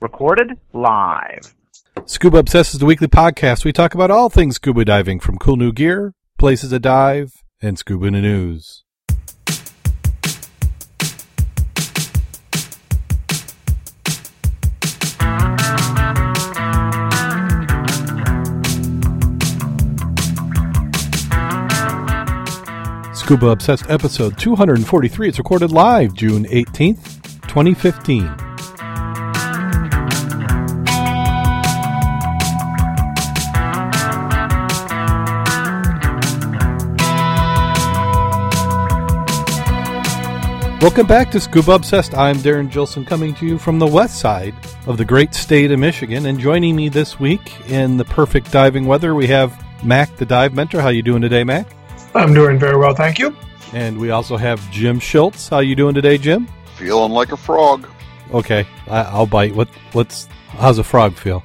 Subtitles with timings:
[0.00, 1.54] Recorded live.
[2.06, 3.66] Scuba Obsessed is the weekly podcast.
[3.66, 7.78] We talk about all things scuba diving, from cool new gear, places to dive, and
[7.78, 8.84] scuba news.
[23.28, 25.28] Scuba Obsessed episode 243.
[25.28, 28.24] It's recorded live June 18th, 2015.
[40.80, 42.14] Welcome back to Scuba Obsessed.
[42.14, 44.54] I'm Darren Gilson coming to you from the west side
[44.86, 46.24] of the great state of Michigan.
[46.24, 50.54] And joining me this week in the perfect diving weather, we have Mac, the dive
[50.54, 50.80] mentor.
[50.80, 51.77] How you doing today, Mac?
[52.18, 53.36] I'm doing very well, thank you.
[53.72, 55.48] And we also have Jim Schultz.
[55.48, 56.48] How you doing today, Jim?
[56.74, 57.88] Feeling like a frog.
[58.34, 59.54] Okay, I, will bite.
[59.54, 59.68] What?
[59.92, 60.26] What's?
[60.48, 61.44] How's a frog feel?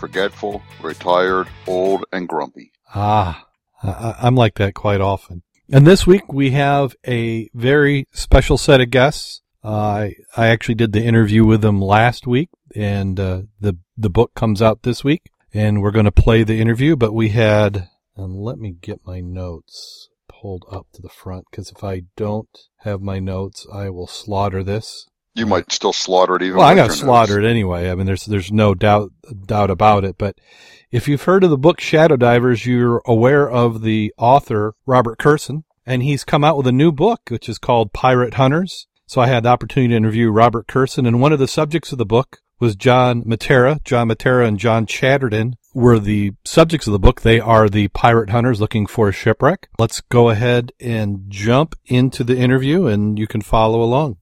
[0.00, 2.72] Forgetful, retired, old, and grumpy.
[2.92, 3.46] Ah,
[3.84, 5.44] I, I'm like that quite often.
[5.72, 9.42] And this week we have a very special set of guests.
[9.62, 14.10] Uh, I I actually did the interview with them last week, and uh, the the
[14.10, 16.96] book comes out this week, and we're going to play the interview.
[16.96, 17.86] But we had
[18.20, 19.99] and let me get my notes
[20.30, 24.62] pulled up to the front because if I don't have my notes, I will slaughter
[24.62, 25.06] this.
[25.34, 26.58] You might still slaughter it even.
[26.58, 27.90] Well, I'm gonna slaughter it anyway.
[27.90, 29.12] I mean, there's there's no doubt
[29.46, 30.16] doubt about it.
[30.18, 30.36] But
[30.90, 35.64] if you've heard of the book Shadow Divers, you're aware of the author Robert Kurson,
[35.86, 38.88] and he's come out with a new book which is called Pirate Hunters.
[39.06, 41.98] So I had the opportunity to interview Robert Kurson, and one of the subjects of
[41.98, 43.82] the book was John Mattera.
[43.84, 47.20] John Mattera and John Chatterton were the subjects of the book.
[47.20, 49.68] They are the pirate hunters looking for a shipwreck.
[49.78, 54.16] Let's go ahead and jump into the interview and you can follow along.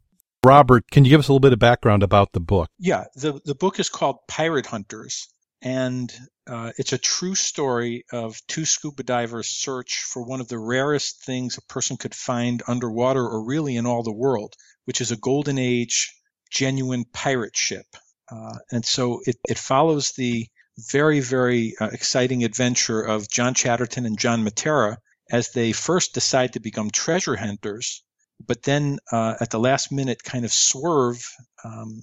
[0.45, 2.71] Robert, can you give us a little bit of background about the book?
[2.79, 5.29] Yeah, the, the book is called Pirate Hunters,
[5.63, 6.13] and
[6.47, 11.25] uh, it's a true story of two scuba divers' search for one of the rarest
[11.25, 14.55] things a person could find underwater or really in all the world,
[14.85, 16.15] which is a golden age
[16.51, 17.87] genuine pirate ship.
[18.31, 20.47] Uh, and so it, it follows the
[20.93, 24.97] very, very uh, exciting adventure of John Chatterton and John Mattera
[25.31, 28.03] as they first decide to become treasure hunters,
[28.47, 31.23] but then uh, at the last minute kind of swerve
[31.65, 32.03] um,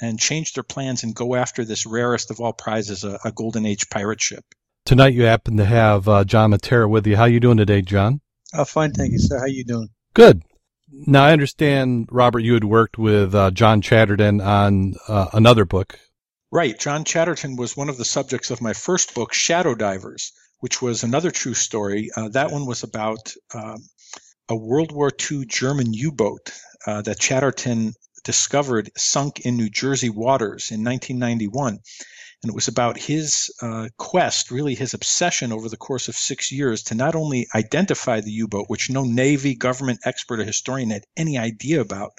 [0.00, 3.66] and change their plans and go after this rarest of all prizes, a, a Golden
[3.66, 4.44] Age pirate ship.
[4.84, 7.16] Tonight you happen to have uh, John Mattera with you.
[7.16, 8.20] How you doing today, John?
[8.52, 9.38] Oh, fine, thank you, sir.
[9.38, 9.88] How you doing?
[10.14, 10.42] Good.
[10.90, 15.98] Now I understand, Robert, you had worked with uh, John Chatterton on uh, another book.
[16.54, 16.78] Right.
[16.78, 21.02] John Chatterton was one of the subjects of my first book, Shadow Divers, which was
[21.02, 22.10] another true story.
[22.16, 23.82] Uh, that one was about um,
[24.48, 26.52] a World War II German U-boat
[26.86, 31.80] uh, that Chatterton discovered sunk in New Jersey waters in 1991
[32.44, 36.52] and it was about his uh, quest, really his obsession over the course of six
[36.52, 40.90] years to not only identify the U boat, which no Navy government expert or historian
[40.90, 42.12] had any idea about,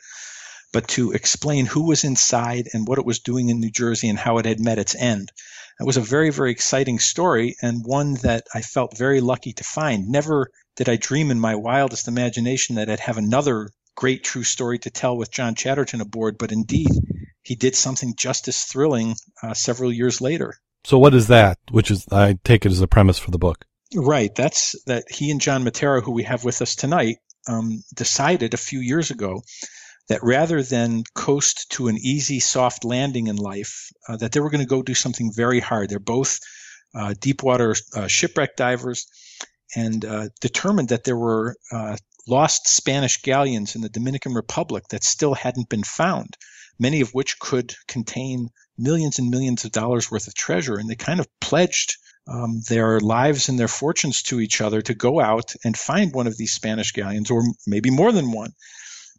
[0.73, 4.19] but to explain who was inside and what it was doing in New Jersey and
[4.19, 5.31] how it had met its end.
[5.79, 9.63] It was a very, very exciting story and one that I felt very lucky to
[9.63, 10.07] find.
[10.07, 14.79] Never did I dream in my wildest imagination that I'd have another great true story
[14.79, 16.89] to tell with John Chatterton aboard, but indeed,
[17.43, 20.55] he did something just as thrilling uh, several years later.
[20.83, 21.57] So what is that?
[21.71, 23.65] Which is, I take it as a premise for the book.
[23.93, 24.33] Right.
[24.33, 28.57] That's that he and John Mattera, who we have with us tonight, um, decided a
[28.57, 29.43] few years ago
[30.07, 34.49] that rather than coast to an easy, soft landing in life, uh, that they were
[34.49, 35.89] going to go do something very hard.
[35.89, 36.39] They're both
[36.93, 39.07] uh, deep water uh, shipwreck divers
[39.75, 45.03] and uh, determined that there were uh, lost Spanish galleons in the Dominican Republic that
[45.03, 46.37] still hadn't been found
[46.79, 50.75] many of which could contain millions and millions of dollars worth of treasure.
[50.75, 54.93] And they kind of pledged um, their lives and their fortunes to each other to
[54.93, 58.51] go out and find one of these Spanish galleons, or maybe more than one.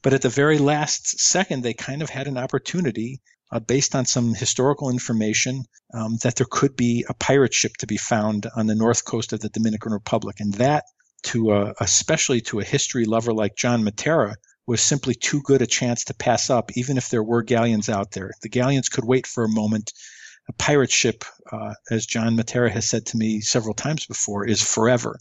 [0.03, 3.21] But at the very last second, they kind of had an opportunity,
[3.51, 5.65] uh, based on some historical information,
[5.95, 9.33] um, that there could be a pirate ship to be found on the north coast
[9.33, 10.37] of the Dominican Republic.
[10.41, 10.85] And that,
[11.25, 14.35] to a, especially to a history lover like John Mattera,
[14.67, 18.11] was simply too good a chance to pass up, even if there were galleons out
[18.11, 18.33] there.
[18.43, 19.93] The galleons could wait for a moment.
[20.49, 24.63] A pirate ship, uh, as John Mattera has said to me several times before, is
[24.63, 25.17] forever.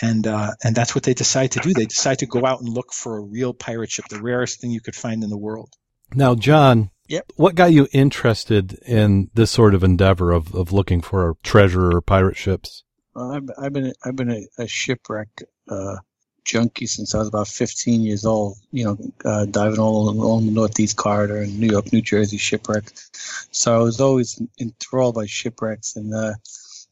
[0.00, 1.74] And uh, and that's what they decide to do.
[1.74, 4.70] They decide to go out and look for a real pirate ship, the rarest thing
[4.70, 5.74] you could find in the world.
[6.14, 7.30] Now, John, yep.
[7.36, 12.00] what got you interested in this sort of endeavor of, of looking for treasure or
[12.00, 12.84] pirate ships?
[13.14, 15.28] Well, I've, I've been I've been a, a shipwreck
[15.68, 15.96] uh,
[16.44, 18.56] junkie since I was about 15 years old.
[18.70, 23.10] You know, uh, diving all along the Northeast Corridor and New York, New Jersey shipwrecks.
[23.52, 25.96] So I was always enthralled by shipwrecks.
[25.96, 26.34] And uh,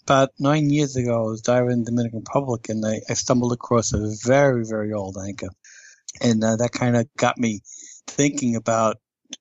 [0.02, 3.52] about nine years ago, I was diving in the Dominican Republic, and I, I stumbled
[3.52, 5.50] across a very, very old anchor,
[6.20, 7.61] and uh, that kind of got me
[8.06, 8.97] thinking about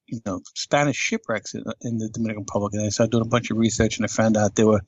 [0.05, 2.73] you know Spanish shipwrecks in, in the Dominican Republic.
[2.73, 4.81] And I started doing a bunch of research, and I found out there were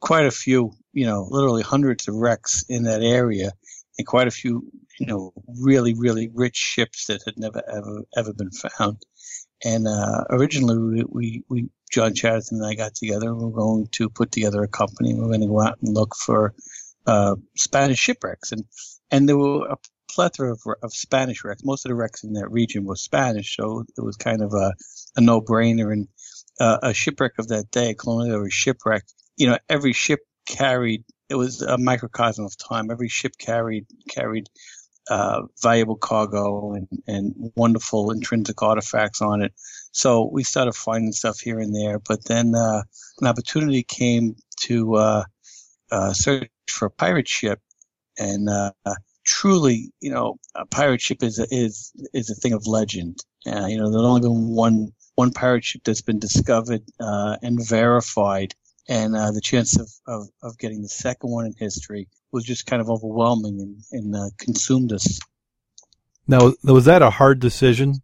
[0.00, 3.52] quite a few, you know, literally hundreds of wrecks in that area
[3.98, 8.32] and quite a few, you know, really, really rich ships that had never, ever, ever
[8.32, 9.02] been found.
[9.64, 13.34] And uh, originally, we, we, we, John Chatterton and I got together.
[13.34, 15.14] We're going to put together a company.
[15.14, 16.54] We're going to go out and look for
[17.06, 18.64] uh, Spanish shipwrecks, and
[19.10, 19.76] and there were a
[20.10, 21.64] plethora of, of Spanish wrecks.
[21.64, 24.74] Most of the wrecks in that region were Spanish, so it was kind of a,
[25.16, 25.92] a no-brainer.
[25.92, 26.08] And
[26.58, 29.04] uh, a shipwreck of that day, a colonial shipwreck,
[29.36, 32.90] you know, every ship carried it was a microcosm of time.
[32.90, 34.50] Every ship carried carried
[35.08, 39.52] uh, valuable cargo and, and wonderful intrinsic artifacts on it.
[39.92, 41.98] So we started finding stuff here and there.
[41.98, 42.82] But then uh,
[43.20, 45.24] an opportunity came to uh,
[45.90, 47.60] uh search for a pirate ship,
[48.18, 48.72] and uh,
[49.24, 53.18] truly, you know, a pirate ship is a, is is a thing of legend.
[53.46, 58.54] Uh, you know, there's only been one one pirate ship that's been discovered and verified
[58.90, 62.66] and uh, the chance of, of, of, getting the second one in history was just
[62.66, 65.20] kind of overwhelming and, and uh, consumed us.
[66.26, 68.02] Now, was that a hard decision?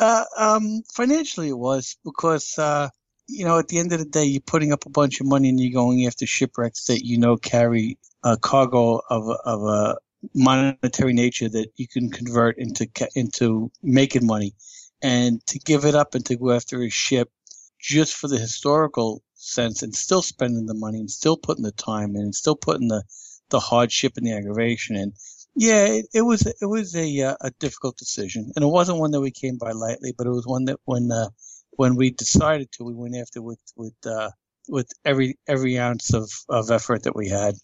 [0.00, 2.88] Uh, um, financially, it was because uh,
[3.28, 5.50] you know at the end of the day, you're putting up a bunch of money
[5.50, 9.98] and you're going after shipwrecks that you know carry a cargo of of a
[10.34, 14.54] monetary nature that you can convert into into making money,
[15.02, 17.30] and to give it up and to go after a ship
[17.78, 22.16] just for the historical sense and still spending the money and still putting the time
[22.16, 23.02] in and still putting the,
[23.50, 25.12] the hardship and the aggravation in.
[25.60, 29.10] Yeah, it, it was it was a uh, a difficult decision, and it wasn't one
[29.10, 31.28] that we came by lightly, but it was one that when uh,
[31.72, 34.30] when we decided to, we went after with with uh,
[34.70, 37.56] with every every ounce of, of effort that we had.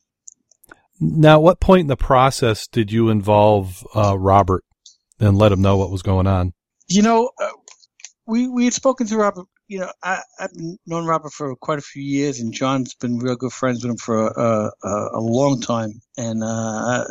[1.00, 4.64] Now, what point in the process did you involve uh, Robert
[5.19, 6.52] and let him know what was going on?
[6.88, 7.49] You know, uh,
[8.26, 10.52] we we had spoken to Robert you know, I, have
[10.86, 13.96] known Robert for quite a few years, and John's been real good friends with him
[13.96, 17.04] for a, long time, and uh,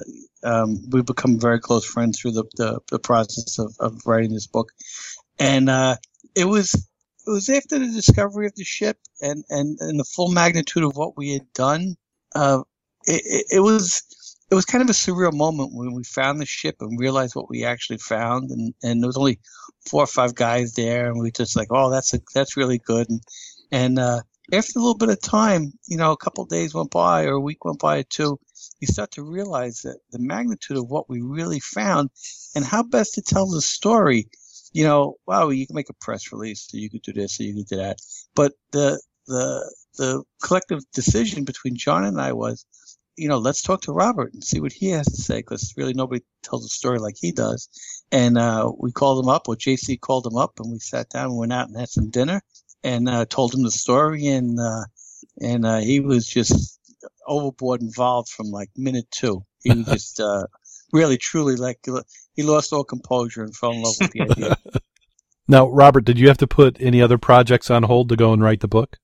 [0.44, 4.48] um, we've become very close friends through the, the, the process of, of, writing this
[4.48, 4.72] book.
[5.40, 5.98] And uh,
[6.36, 6.74] it was
[7.28, 10.96] it was after the discovery of the ship and, and, and the full magnitude of
[10.96, 11.96] what we had done.
[12.36, 12.62] Uh,
[13.06, 14.04] it, it, it was
[14.50, 17.50] it was kind of a surreal moment when we found the ship and realized what
[17.50, 19.40] we actually found, and and there was only
[19.90, 23.10] four or five guys there, and we just like, oh, that's a, that's really good,
[23.10, 23.22] and
[23.72, 24.22] and uh,
[24.54, 27.42] after a little bit of time, you know, a couple days went by or a
[27.42, 28.40] week went by or two,
[28.80, 32.12] you start to realize that the magnitude of what we really found
[32.56, 34.28] and how best to tell the story.
[34.72, 37.44] You know, wow, you can make a press release, so you could do this, or
[37.44, 37.98] you could do that,
[38.36, 42.66] but the the the collective decision between John and I was
[43.18, 45.94] you know, let's talk to Robert and see what he has to say because really
[45.94, 47.70] nobody tells a story like he does.
[48.12, 51.26] And uh, we called him up, or JC called him up, and we sat down
[51.26, 52.42] and went out and had some dinner
[52.84, 54.28] and uh, told him the story.
[54.28, 54.86] And uh,
[55.42, 56.80] and uh, he was just
[57.28, 59.46] overboard involved from like minute two.
[59.64, 60.48] He was just uh,
[60.92, 61.80] really, truly like
[62.34, 64.58] he lost all composure and fell in love with the idea.
[65.48, 68.42] Now, Robert, did you have to put any other projects on hold to go and
[68.42, 68.98] write the book?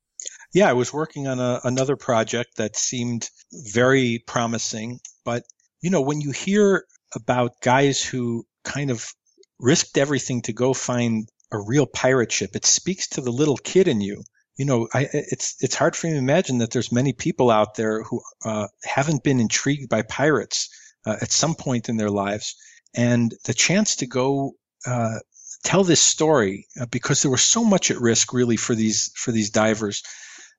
[0.53, 4.99] Yeah, I was working on a, another project that seemed very promising.
[5.23, 5.43] But,
[5.81, 9.13] you know, when you hear about guys who kind of
[9.59, 13.87] risked everything to go find a real pirate ship, it speaks to the little kid
[13.87, 14.23] in you.
[14.57, 17.75] You know, I, it's it's hard for me to imagine that there's many people out
[17.75, 20.69] there who uh, haven't been intrigued by pirates
[21.05, 22.55] uh, at some point in their lives,
[22.93, 24.51] and the chance to go
[24.85, 25.19] uh,
[25.63, 29.31] tell this story uh, because there was so much at risk, really, for these for
[29.31, 30.03] these divers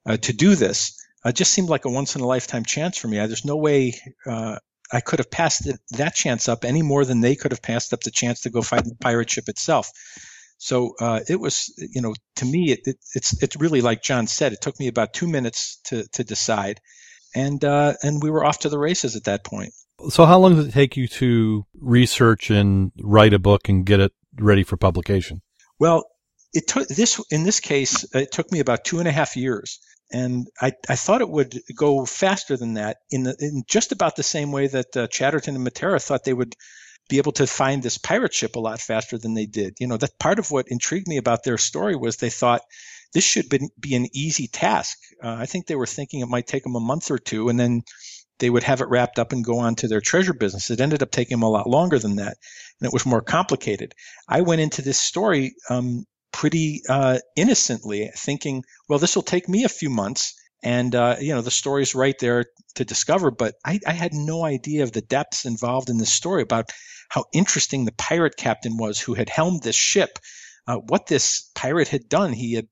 [0.05, 0.99] uh, to do this.
[1.25, 3.19] Uh, it just seemed like a once in a lifetime chance for me.
[3.19, 3.93] I, there's no way
[4.25, 4.57] uh,
[4.91, 7.93] I could have passed it, that chance up any more than they could have passed
[7.93, 9.89] up the chance to go find the pirate ship itself.
[10.57, 14.27] So uh, it was, you know, to me, it, it, it's it's really like John
[14.27, 14.53] said.
[14.53, 16.79] It took me about two minutes to to decide,
[17.35, 19.73] and uh, and we were off to the races at that point.
[20.09, 23.99] So how long did it take you to research and write a book and get
[23.99, 25.41] it ready for publication?
[25.79, 26.05] Well,
[26.53, 28.05] it took this in this case.
[28.13, 29.79] It took me about two and a half years
[30.13, 34.15] and I, I thought it would go faster than that in, the, in just about
[34.15, 36.55] the same way that uh, Chatterton and Mattera thought they would
[37.09, 39.73] be able to find this pirate ship a lot faster than they did.
[39.79, 42.61] You know, that part of what intrigued me about their story was they thought
[43.13, 44.97] this should be, be an easy task.
[45.21, 47.59] Uh, I think they were thinking it might take them a month or two, and
[47.59, 47.81] then
[48.39, 50.69] they would have it wrapped up and go on to their treasure business.
[50.69, 52.37] It ended up taking them a lot longer than that,
[52.79, 53.93] and it was more complicated.
[54.27, 59.63] I went into this story um, pretty uh, innocently, thinking, well, this will take me
[59.63, 60.33] a few months.
[60.61, 64.45] And uh, you know the story's right there to discover, but I, I had no
[64.45, 66.71] idea of the depths involved in this story about
[67.09, 70.19] how interesting the pirate captain was who had helmed this ship.
[70.65, 72.67] Uh, what this pirate had done, he had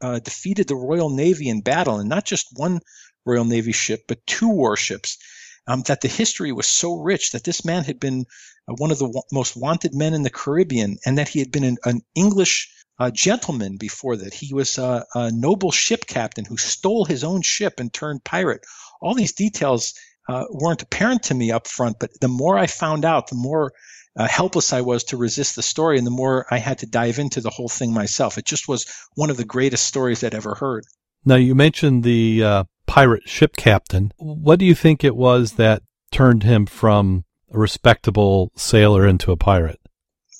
[0.00, 2.80] uh, defeated the Royal Navy in battle, and not just one
[3.26, 5.18] Royal Navy ship, but two warships.
[5.66, 8.24] Um, that the history was so rich that this man had been
[8.66, 11.52] uh, one of the w- most wanted men in the Caribbean, and that he had
[11.52, 12.70] been an, an English
[13.00, 14.34] uh, gentleman before that.
[14.34, 18.60] He was a, a, noble ship captain who stole his own ship and turned pirate.
[19.00, 19.94] All these details
[20.28, 23.72] uh, weren't apparent to me up front, but the more I found out, the more
[24.16, 27.18] uh, helpless I was to resist the story, and the more I had to dive
[27.18, 28.36] into the whole thing myself.
[28.36, 30.84] It just was one of the greatest stories I'd ever heard.
[31.24, 34.12] Now, you mentioned the uh, pirate ship captain.
[34.18, 39.36] What do you think it was that turned him from a respectable sailor into a
[39.36, 39.79] pirate?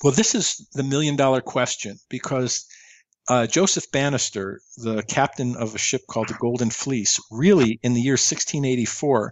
[0.03, 2.65] Well, this is the million dollar question because
[3.29, 8.01] uh, Joseph Bannister, the captain of a ship called the Golden Fleece, really in the
[8.01, 9.31] year 1684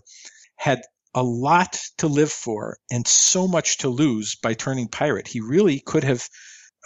[0.55, 0.81] had
[1.15, 5.27] a lot to live for and so much to lose by turning pirate.
[5.27, 6.29] He really could have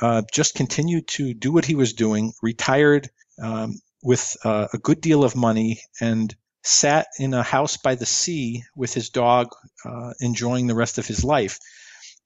[0.02, 3.10] uh, just continued to do what he was doing, retired,
[3.42, 8.06] um, with uh, a good deal of money and sat in a house by the
[8.06, 9.50] sea with his dog,
[9.84, 11.60] uh, enjoying the rest of his life.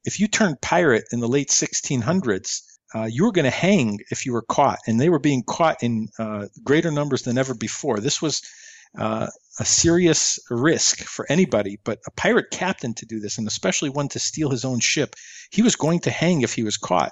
[0.08, 2.62] If you turned pirate in the late 1600s,
[2.96, 5.84] uh, you were going to hang if you were caught, and they were being caught
[5.84, 8.00] in uh, greater numbers than ever before.
[8.00, 8.42] This was
[8.98, 9.28] uh,
[9.60, 14.08] a serious risk for anybody, but a pirate captain to do this, and especially one
[14.08, 15.14] to steal his own ship,
[15.52, 17.12] he was going to hang if he was caught.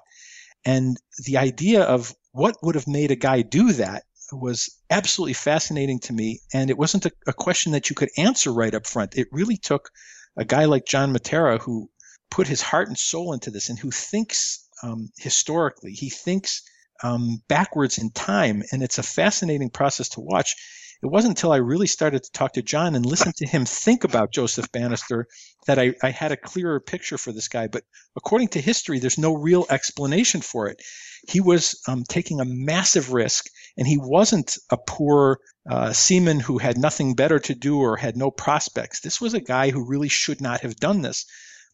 [0.64, 6.00] And the idea of what would have made a guy do that was absolutely fascinating
[6.00, 6.40] to me.
[6.54, 9.18] And it wasn't a, a, question that you could answer right up front.
[9.18, 9.90] It really took
[10.38, 11.90] a guy like John Mattera who
[12.30, 15.92] put his heart and soul into this and who thinks um, historically.
[15.92, 16.64] He thinks
[17.04, 18.64] um, backwards in time.
[18.72, 20.56] And it's a fascinating process to watch.
[21.04, 24.06] It wasn't until I really started to talk to John and listen to him think
[24.06, 25.28] about Joseph Bannister
[25.68, 27.68] that I, I had a clearer picture for this guy.
[27.68, 27.84] But
[28.16, 30.82] according to history, there's no real explanation for it.
[31.28, 35.40] He was um, taking a massive risk and he wasn't a poor
[35.70, 39.02] uh, seaman who had nothing better to do or had no prospects.
[39.02, 41.26] This was a guy who really should not have done this.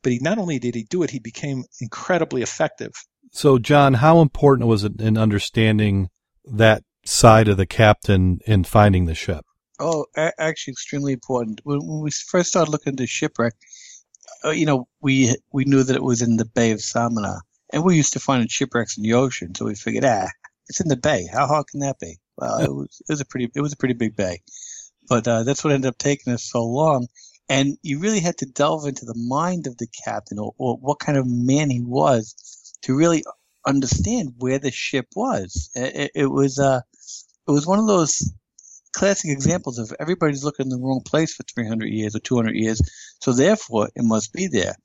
[0.03, 2.91] But he not only did he do it, he became incredibly effective.
[3.31, 6.09] So, John, how important was it in understanding
[6.45, 9.45] that side of the captain in finding the ship?
[9.79, 11.61] Oh, a- actually, extremely important.
[11.63, 13.53] When, when, we first started looking into shipwreck,
[14.43, 17.41] uh, you know, we we knew that it was in the Bay of Samana,
[17.71, 19.55] and we used to find shipwrecks in the ocean.
[19.55, 20.27] So we figured, ah,
[20.67, 21.27] it's in the bay.
[21.31, 22.17] How hard can that be?
[22.37, 24.41] Well, it was it was a pretty it was a pretty big bay,
[25.09, 27.07] but uh, that's what ended up taking us so long.
[27.51, 30.99] And you really had to delve into the mind of the captain, or, or what
[30.99, 32.33] kind of man he was,
[32.83, 33.25] to really
[33.67, 35.69] understand where the ship was.
[35.75, 36.79] It, it was uh,
[37.47, 38.31] it was one of those
[38.93, 42.81] classic examples of everybody's looking in the wrong place for 300 years or 200 years,
[43.21, 44.75] so therefore it must be there.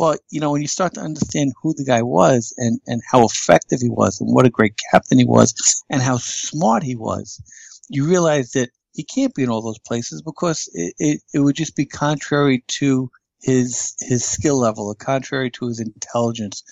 [0.00, 3.24] Well, you know, when you start to understand who the guy was and, and how
[3.24, 5.54] effective he was and what a great captain he was
[5.88, 7.40] and how smart he was,
[7.88, 11.54] you realize that he can't be in all those places because it, it, it would
[11.54, 13.10] just be contrary to
[13.42, 16.62] his his skill level, contrary to his intelligence.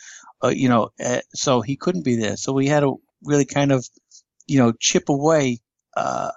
[0.42, 2.36] Uh, you know, uh, so he couldn't be there.
[2.36, 3.86] So we had to really kind of,
[4.46, 5.60] you know, chip away
[5.96, 6.30] uh,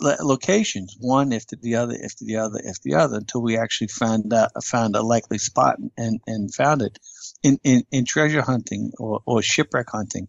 [0.00, 4.32] locations, one after the other, after the other, after the other, until we actually found
[4.32, 6.98] uh, found a likely spot and, and found it.
[7.42, 10.28] In, in, in treasure hunting or, or shipwreck hunting,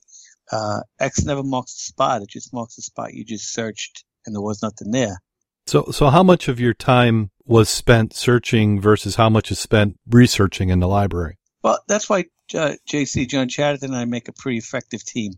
[0.51, 2.22] uh, X never marks the spot.
[2.22, 5.22] It just marks the spot you just searched and there was nothing there.
[5.67, 9.98] So, so how much of your time was spent searching versus how much is spent
[10.08, 11.38] researching in the library?
[11.63, 15.34] Well, that's why uh, JC John Chatterton and I make a pretty effective team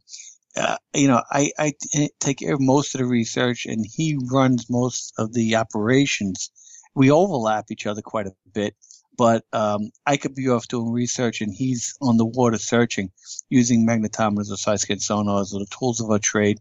[0.58, 1.74] uh, you know, I, I
[2.20, 6.50] take care of most of the research and he runs most of the operations.
[6.96, 8.76] We overlap each other quite a bit,
[9.18, 13.12] but um, I could be off doing research and he's on the water searching
[13.50, 16.60] using magnetometers or side scan sonars or the tools of our trade.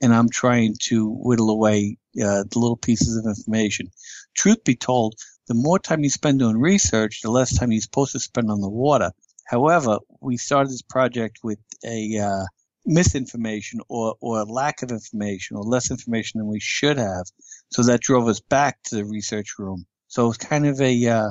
[0.00, 3.88] And I'm trying to whittle away uh, the little pieces of information.
[4.34, 5.14] Truth be told,
[5.48, 8.60] the more time you spend doing research, the less time you're supposed to spend on
[8.60, 9.10] the water.
[9.46, 12.44] However, we started this project with a uh,
[12.84, 17.24] misinformation or, or lack of information or less information than we should have.
[17.70, 19.86] So that drove us back to the research room.
[20.08, 21.30] So it's kind of a, uh,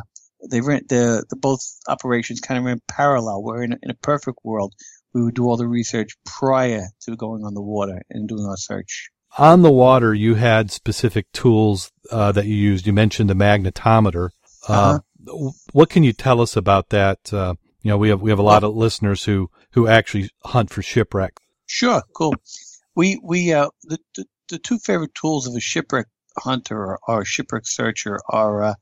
[0.49, 3.43] they ran, the, the both operations kind of ran parallel.
[3.43, 4.73] Where in in a perfect world,
[5.17, 8.57] we would do all the research prior to going on the water and doing our
[8.57, 9.09] search.
[9.39, 12.85] on the water, you had specific tools uh, that you used.
[12.85, 14.29] You mentioned the magnetometer.
[14.69, 15.49] Uh, Uh-huh.
[15.73, 17.33] What can you tell us about that?
[17.33, 20.69] Uh, you know, we have we have a lot of listeners who who actually hunt
[20.69, 21.33] for shipwreck.
[21.65, 22.35] Sure, cool.
[22.95, 26.07] We we uh the, the, the two favorite tools of a shipwreck
[26.37, 28.73] hunter or, or a shipwreck searcher are uh,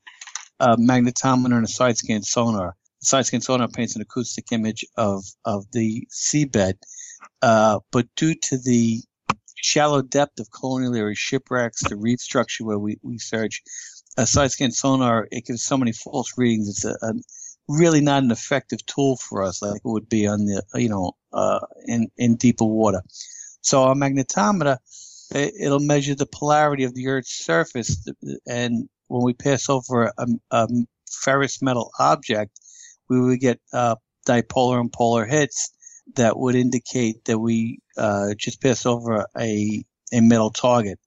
[0.60, 2.76] a magnetometer and a side scan sonar.
[3.02, 6.76] The side scan sonar paints an acoustic image of of the seabed,
[7.42, 9.04] uh, but due to the
[9.56, 13.64] shallow depth of colonial area shipwrecks, the reef structure where we, we search,
[14.18, 16.70] a side scan sonar it gives so many false readings.
[16.70, 17.14] It's a, a
[17.68, 21.14] really not an effective tool for us like it would be on the you know
[21.34, 23.02] uh, in in deeper water.
[23.62, 24.78] So our magnetometer
[25.32, 28.08] it, it'll measure the polarity of the Earth's surface,
[28.48, 30.68] and when we pass over a, a
[31.10, 32.60] ferrous metal object,
[33.10, 33.96] we would get uh,
[34.28, 35.72] dipolar and polar hits
[36.16, 39.84] that would indicate that we uh, just passed over a
[40.14, 41.00] a metal target,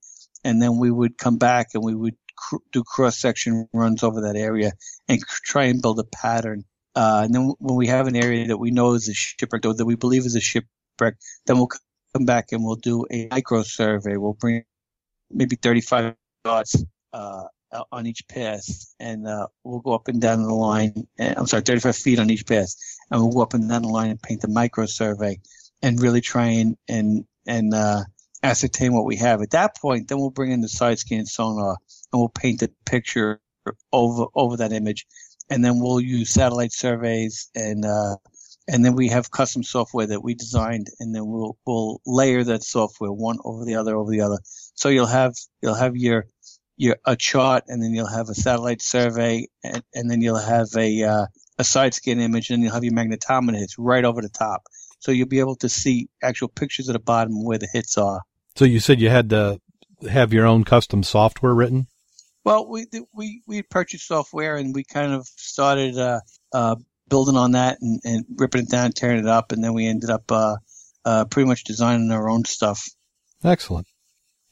[0.43, 4.21] and then we would come back and we would cr- do cross section runs over
[4.21, 4.71] that area
[5.07, 6.63] and try and build a pattern.
[6.95, 9.73] Uh, and then when we have an area that we know is a shipwreck or
[9.73, 11.15] that we believe is a shipwreck,
[11.45, 11.69] then we'll
[12.13, 14.17] come back and we'll do a micro survey.
[14.17, 14.63] We'll bring
[15.31, 17.43] maybe 35 dots uh,
[17.91, 21.07] on each pass, and uh, we'll go up and down the line.
[21.17, 22.75] And, I'm sorry, 35 feet on each pass,
[23.09, 25.39] and we'll go up and down the line and paint the micro survey,
[25.81, 28.03] and really try and and and uh,
[28.43, 29.41] ascertain what we have.
[29.41, 31.77] At that point, then we'll bring in the side scan sonar,
[32.11, 33.39] and we'll paint the picture
[33.91, 35.05] over over that image,
[35.49, 38.15] and then we'll use satellite surveys and uh,
[38.71, 42.63] and then we have custom software that we designed, and then we'll we'll layer that
[42.63, 44.37] software one over the other over the other.
[44.75, 46.25] So you'll have you'll have your
[46.79, 50.69] your a chart, and then you'll have a satellite survey, and, and then you'll have
[50.75, 51.25] a uh,
[51.59, 54.63] a side scan image, and then you'll have your magnetometer hits right over the top.
[54.99, 58.21] So you'll be able to see actual pictures at the bottom where the hits are.
[58.55, 59.59] So you said you had to
[60.09, 61.87] have your own custom software written.
[62.45, 66.21] Well, we we we purchased software and we kind of started uh,
[66.53, 66.77] uh,
[67.09, 70.09] building on that and, and ripping it down, tearing it up, and then we ended
[70.09, 70.55] up uh,
[71.03, 72.87] uh, pretty much designing our own stuff.
[73.43, 73.87] Excellent.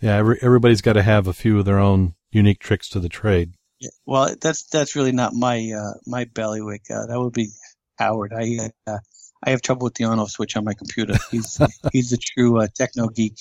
[0.02, 3.10] Yeah, every, everybody's got to have a few of their own unique tricks to the
[3.10, 3.54] trade.
[3.80, 6.84] Yeah, well, that's that's really not my uh, my bailiwick.
[6.90, 7.50] Uh, that would be
[7.98, 8.34] Howard.
[8.34, 9.00] I uh,
[9.44, 11.16] I have trouble with the on-off switch on my computer.
[11.32, 11.60] He's
[11.92, 13.38] he's a true uh, techno geek.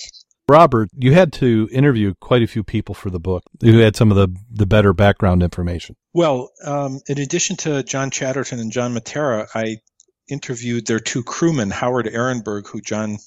[0.49, 4.11] Robert, you had to interview quite a few people for the book who had some
[4.11, 5.97] of the, the better background information.
[6.13, 9.79] Well, um, in addition to John Chatterton and John Mattera, I
[10.29, 13.17] interviewed their two crewmen, Howard Ehrenberg, who John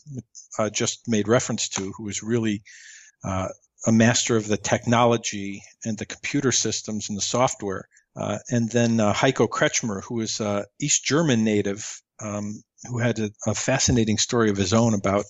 [0.59, 2.63] uh, just made reference to, who was really
[3.23, 3.49] uh,
[3.87, 9.01] a master of the technology and the computer systems and the software, uh, and then
[9.01, 14.19] uh, Heiko Kretschmer, who is an East German native um, who had a, a fascinating
[14.19, 15.25] story of his own about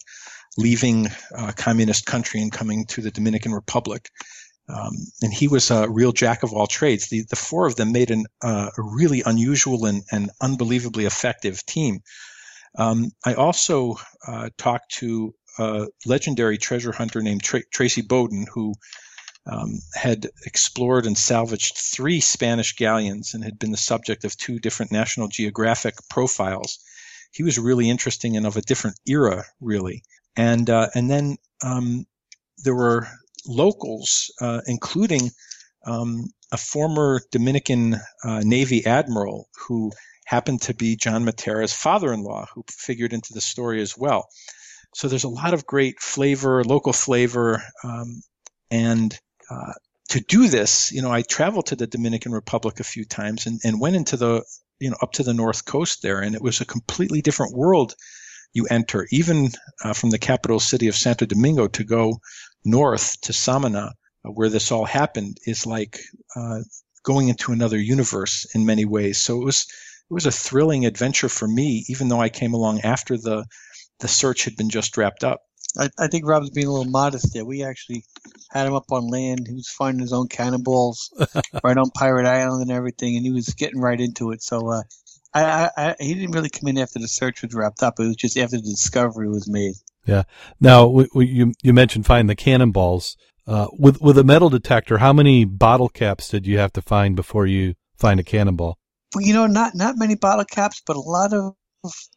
[0.57, 4.11] leaving a communist country and coming to the Dominican Republic.
[4.69, 7.09] Um, and he was a real jack of all trades.
[7.09, 11.65] The, the four of them made an, uh, a really unusual and, and unbelievably effective
[11.67, 12.01] team.
[12.79, 18.75] Um, I also uh, talked to a legendary treasure hunter named Tra- Tracy Bowden, who
[19.47, 24.59] um, had explored and salvaged three Spanish galleons and had been the subject of two
[24.59, 26.79] different National Geographic profiles.
[27.33, 30.03] He was really interesting and of a different era, really
[30.37, 32.07] and uh, and then um,
[32.65, 33.07] there were
[33.47, 35.31] locals, uh, including
[35.85, 39.93] um, a former Dominican uh, Navy admiral who
[40.25, 44.29] happened to be John Mattera's father-in-law, who figured into the story as well.
[44.95, 48.23] So there's a lot of great flavor, local flavor, um,
[48.71, 49.17] and
[49.51, 49.73] uh,
[50.11, 53.61] to do this, you know, I traveled to the Dominican Republic a few times and,
[53.65, 54.45] and went into the,
[54.81, 57.95] you know, up to the north coast there, and it was a completely different world
[58.53, 59.51] you enter, even
[59.85, 62.21] uh, from the capital city of Santo Domingo to go
[62.65, 63.93] north to Samana,
[64.25, 66.01] uh, where this all happened, is like
[66.35, 66.61] uh,
[67.05, 69.19] going into another universe in many ways.
[69.19, 69.67] So it was
[70.11, 73.47] it was a thrilling adventure for me, even though I came along after the
[74.01, 75.43] the search had been just wrapped up.
[75.79, 77.45] I, I think Rob's being a little modest there.
[77.45, 78.05] We actually
[78.51, 79.47] had him up on land.
[79.47, 81.11] He was finding his own cannonballs
[81.65, 84.43] right on Pirate Island and everything, and he was getting right into it.
[84.43, 84.83] So uh,
[85.33, 88.01] I, I, he didn't really come in after the search was wrapped up.
[88.01, 89.75] It was just after the discovery was made.
[90.07, 90.25] Yeah.
[90.61, 93.17] Now, we, we, you you mentioned finding the cannonballs.
[93.47, 97.17] Uh, with with a metal detector, how many bottle caps did you have to find
[97.17, 98.79] before you find a cannonball?
[99.15, 101.55] Well, you know, not not many bottle caps, but a lot of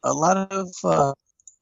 [0.03, 1.13] a lot of uh,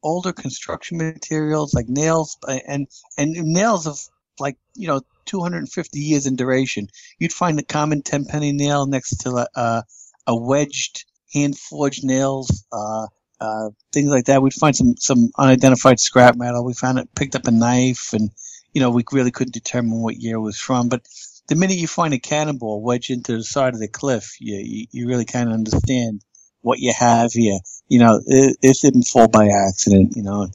[0.03, 2.37] older construction materials like nails
[2.67, 2.87] and
[3.17, 3.99] and nails of
[4.39, 6.87] like you know 250 years in duration.
[7.19, 9.83] You'd find a common 10 penny nail next to a,
[10.27, 13.07] a wedged hand forged nails, uh,
[13.39, 14.41] uh, things like that.
[14.41, 16.65] We'd find some some unidentified scrap metal.
[16.65, 18.29] We found it, picked up a knife, and
[18.73, 20.89] you know, we really couldn't determine what year it was from.
[20.89, 21.05] But
[21.47, 24.87] the minute you find a cannonball wedged into the side of the cliff, you you,
[24.91, 26.21] you really kind of understand
[26.61, 27.59] what you have here.
[27.91, 30.13] You know, it, it didn't fall by accident.
[30.15, 30.47] You know,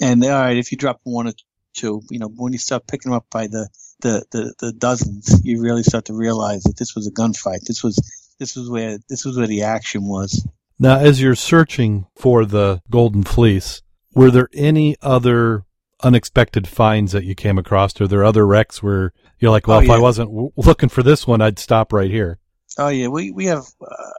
[0.00, 1.32] and all right, if you drop one or
[1.74, 3.68] two, you know, when you start picking them up by the
[4.00, 7.62] the, the, the dozens, you really start to realize that this was a gunfight.
[7.66, 7.96] This was
[8.38, 10.46] this was where this was where the action was.
[10.78, 13.82] Now, as you're searching for the Golden Fleece,
[14.14, 15.64] were there any other
[16.02, 18.00] unexpected finds that you came across?
[18.00, 21.02] Are there other wrecks where you're like, well, Oh, if I wasn't w- looking for
[21.02, 22.38] this one, I'd stop right here?
[22.78, 23.64] Oh yeah, we we have.
[23.80, 24.10] Uh,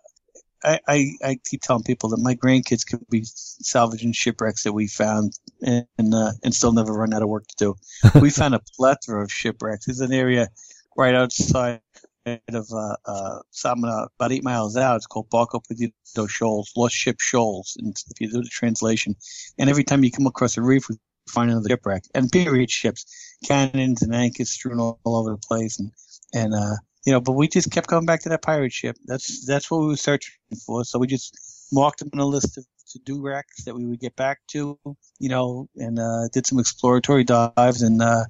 [0.65, 4.87] I, I I keep telling people that my grandkids could be salvaging shipwrecks that we
[4.87, 7.75] found and uh, and still never run out of work to do.
[8.19, 9.85] we found a plethora of shipwrecks.
[9.85, 10.49] There's an area
[10.97, 11.81] right outside
[12.25, 14.95] of uh, uh, Samana, about eight miles out.
[14.97, 17.77] It's called Barco Perdido Shoals, Lost Ship Shoals.
[17.79, 19.15] And if you do the translation,
[19.59, 20.95] and every time you come across a reef, we
[21.29, 23.05] find another shipwreck and period ships,
[23.45, 25.91] cannons and anchors strewn all, all over the place, and
[26.33, 28.97] and uh, you know, but we just kept coming back to that pirate ship.
[29.05, 30.33] That's that's what we were searching
[30.65, 30.83] for.
[30.83, 31.37] So we just
[31.71, 34.79] marked them on a list of to do wrecks that we would get back to,
[35.19, 38.23] you know, and uh, did some exploratory dives and uh,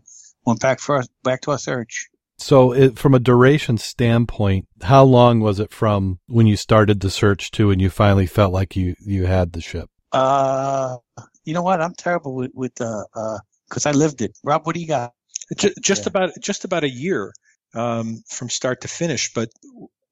[0.46, 2.08] went back for our, back to our search.
[2.38, 7.10] So, it, from a duration standpoint, how long was it from when you started the
[7.10, 9.90] search to when you finally felt like you, you had the ship?
[10.12, 10.98] Uh,
[11.44, 11.82] you know what?
[11.82, 14.38] I'm terrible with with uh, uh, because I lived it.
[14.44, 15.14] Rob, what do you got?
[15.58, 16.10] Ju- just Yeah.
[16.10, 17.32] about just about a year
[17.74, 19.34] um, from start to finish.
[19.34, 19.50] But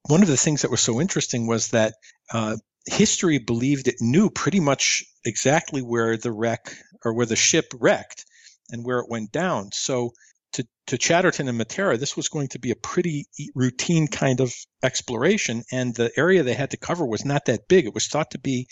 [0.08, 1.94] one of the things that was so interesting was that
[2.32, 7.74] uh, history believed it knew pretty much exactly where the wreck or where the ship
[7.80, 8.26] wrecked
[8.70, 9.70] and where it went down.
[9.72, 10.12] So
[10.54, 14.54] to, to Chatterton and Mattera, this was going to be a pretty routine kind of
[14.84, 17.86] exploration, and the area they had to cover was not that big.
[17.86, 18.68] It was thought to be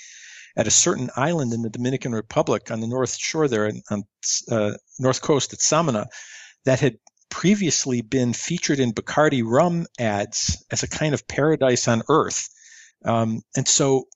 [0.58, 4.04] at a certain island in the Dominican Republic on the north shore there, on, on
[4.52, 6.06] uh, north coast at Samana,
[6.65, 6.98] that had
[7.32, 12.50] previously been featured in Bacardi rum ads as a kind of paradise on earth.
[13.04, 14.08] Um, and so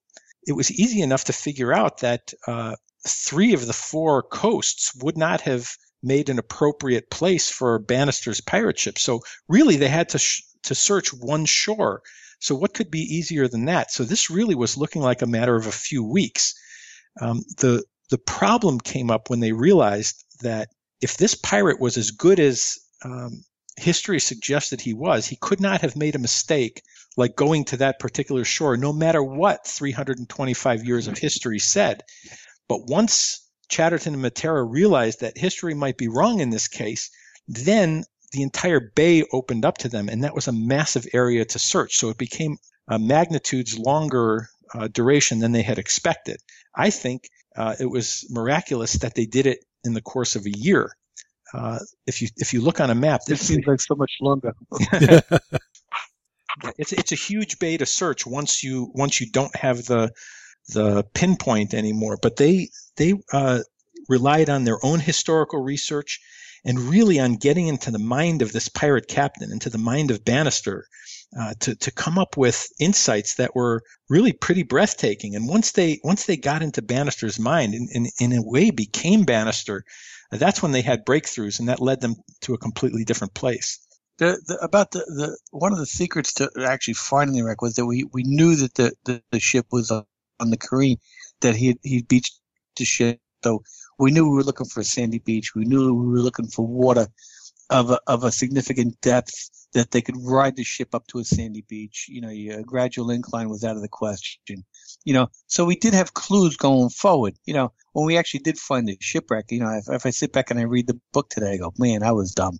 [0.45, 2.75] it was easy enough to figure out that uh,
[3.08, 8.78] three of the four coasts would not have made an appropriate place for Bannister's pirate
[8.78, 8.99] ship.
[8.99, 12.04] So really, they had to sh- to search one shore.
[12.39, 13.91] So what could be easier than that?
[13.91, 16.54] So this really was looking like a matter of a few weeks.
[17.19, 20.69] Um, the the problem came up when they realized that
[21.01, 23.43] if this pirate was as good as um,
[23.77, 26.81] history suggested he was, he could not have made a mistake
[27.17, 32.01] like going to that particular shore, no matter what 325 years of history said.
[32.67, 37.09] But once Chatterton and Mattera realized that history might be wrong in this case,
[37.47, 41.59] then the entire bay opened up to them, and that was a massive area to
[41.59, 41.95] search.
[41.95, 46.37] So it became a magnitudes longer uh, duration than they had expected.
[46.75, 50.57] I think uh, it was miraculous that they did it in the course of a
[50.57, 50.91] year.
[51.55, 54.11] Uh, if you if you look on a map, This this seems like so much
[54.21, 54.53] longer.
[56.77, 60.11] it's it's a huge bay to search once you once you don't have the
[60.69, 62.17] the pinpoint anymore.
[62.21, 63.61] But they they uh,
[64.09, 66.19] relied on their own historical research
[66.65, 70.25] and really on getting into the mind of this pirate captain, into the mind of
[70.25, 70.87] Bannister,
[71.39, 75.35] uh, to to come up with insights that were really pretty breathtaking.
[75.35, 79.23] And once they once they got into Bannister's mind, and, and in a way became
[79.23, 79.85] Bannister,
[80.31, 83.79] that's when they had breakthroughs, and that led them to a completely different place.
[84.17, 87.75] The, the, about the, the one of the secrets to actually finding the wreck was
[87.75, 90.05] that we, we knew that the, the, the ship was on
[90.39, 90.97] the careen,
[91.41, 92.39] that he he beached
[92.77, 93.19] the ship.
[93.43, 93.63] So
[93.99, 95.53] we knew we were looking for a sandy beach.
[95.55, 97.07] We knew we were looking for water
[97.69, 101.25] of a, of a significant depth that they could ride the ship up to a
[101.25, 102.07] sandy beach.
[102.09, 104.65] You know, a gradual incline was out of the question.
[105.04, 107.36] You know, so we did have clues going forward.
[107.45, 110.34] You know, when we actually did find the shipwreck, you know, if, if I sit
[110.34, 112.60] back and I read the book today, I go, man, I was dumb.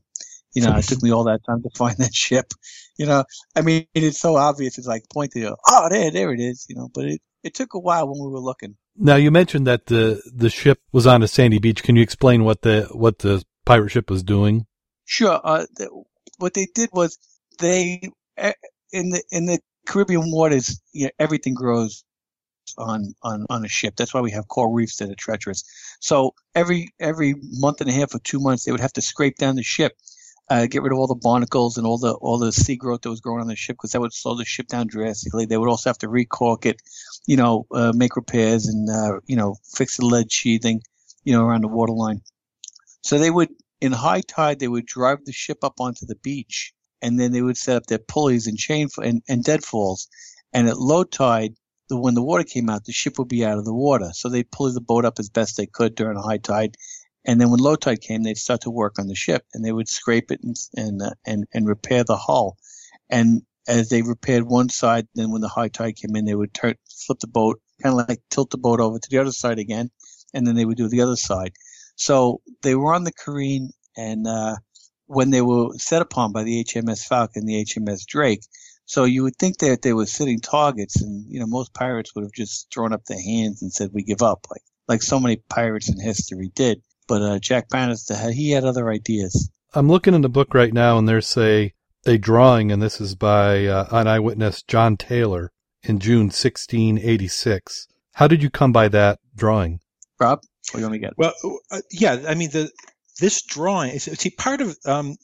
[0.54, 2.54] You know, it took me all that time to find that ship.
[2.98, 4.78] You know, I mean, it's so obvious.
[4.78, 6.66] It's like pointing, oh, there, there it is.
[6.70, 8.78] You know, but it, it took a while when we were looking.
[8.98, 11.84] Now you mentioned that the the ship was on a sandy beach.
[11.84, 14.66] Can you explain what the what the pirate ship was doing?
[15.04, 15.40] Sure.
[15.44, 15.90] Uh, th-
[16.38, 17.18] what they did was
[17.60, 18.54] they eh,
[18.94, 22.04] in the in the Caribbean waters, you know, everything grows
[22.78, 23.96] on on on a ship.
[23.96, 25.64] That's why we have coral reefs that are treacherous.
[26.00, 29.38] So every every month and a half or two months, they would have to scrape
[29.38, 29.98] down the ship,
[30.50, 33.10] uh, get rid of all the barnacles and all the all the sea growth that
[33.10, 35.46] was growing on the ship because that would slow the ship down drastically.
[35.46, 36.82] They would also have to recaulk it,
[37.26, 40.82] you know, uh, make repairs and uh, you know fix the lead sheathing,
[41.24, 42.22] you know, around the waterline.
[43.02, 43.50] So they would
[43.82, 47.42] in high tide they would drive the ship up onto the beach and then they
[47.42, 50.08] would set up their pulleys and chain and, and deadfalls.
[50.54, 51.56] And at low tide,
[51.90, 54.10] the, when the water came out, the ship would be out of the water.
[54.14, 56.78] So they'd pull the boat up as best they could during high tide
[57.26, 59.72] And then when low tide came, they'd start to work on the ship, and they
[59.72, 62.58] would scrape it and and uh, and, and repair the hull.
[63.10, 66.54] And as they repaired one side, then when the high tide came in, they would
[66.54, 69.60] turn, flip the boat, kind of like tilt the boat over to the other side
[69.60, 69.90] again,
[70.34, 71.54] and then they would do the other side.
[71.96, 74.58] So they were on the careen, and uh,
[75.08, 78.42] when they were set upon by the HMS Falcon, the HMS Drake.
[78.86, 82.24] So you would think that they were sitting targets, and you know most pirates would
[82.24, 85.38] have just thrown up their hands and said, "We give up," like like so many
[85.50, 86.82] pirates in history did.
[87.08, 89.50] But uh, Jack Bannister, he had other ideas.
[89.74, 91.74] I'm looking in the book right now, and there's a
[92.06, 95.52] a drawing, and this is by uh, an eyewitness, John Taylor,
[95.84, 97.88] in June 1686.
[98.14, 99.80] How did you come by that drawing?
[100.20, 100.40] Rob,
[100.72, 101.18] what do you want me to get?
[101.18, 101.34] Well,
[101.72, 102.70] uh, yeah, I mean the
[103.20, 105.16] this drawing is see part of um,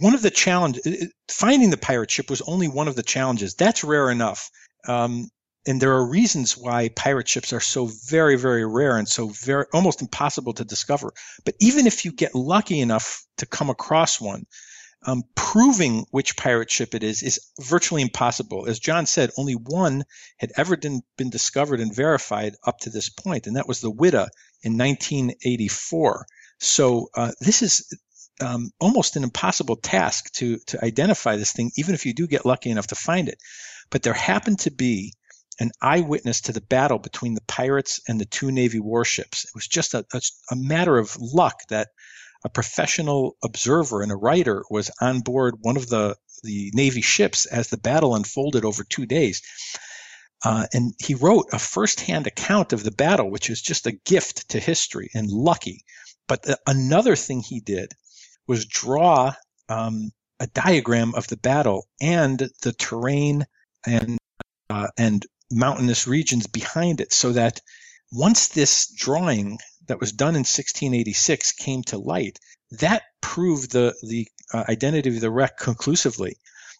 [0.00, 0.80] one of the challenge
[1.28, 3.54] finding the pirate ship was only one of the challenges.
[3.54, 4.50] That's rare enough.
[4.88, 5.28] Um,
[5.66, 9.66] and there are reasons why pirate ships are so very, very rare and so very
[9.72, 11.12] almost impossible to discover.
[11.44, 14.46] But even if you get lucky enough to come across one,
[15.04, 18.68] um, proving which pirate ship it is is virtually impossible.
[18.68, 20.04] As John said, only one
[20.38, 23.90] had ever been, been discovered and verified up to this point, and that was the
[23.90, 24.28] Whydah
[24.62, 26.26] in 1984.
[26.60, 27.92] So uh, this is
[28.42, 32.46] um, almost an impossible task to to identify this thing, even if you do get
[32.46, 33.38] lucky enough to find it.
[33.90, 35.14] But there happened to be
[35.60, 39.44] an eyewitness to the battle between the pirates and the two Navy warships.
[39.44, 41.88] It was just a, a, a matter of luck that
[42.44, 47.46] a professional observer and a writer was on board one of the, the Navy ships
[47.46, 49.42] as the battle unfolded over two days.
[50.44, 54.48] Uh, and he wrote a firsthand account of the battle, which is just a gift
[54.48, 55.84] to history and lucky.
[56.26, 57.92] But the, another thing he did
[58.46, 59.32] was draw
[59.68, 63.46] um, a diagram of the battle and the terrain
[63.86, 64.18] and
[64.70, 67.60] uh, and mountainous regions behind it, so that
[68.10, 72.38] once this drawing that was done in 1686 came to light,
[72.72, 76.36] that proved the the uh, identity of the wreck conclusively.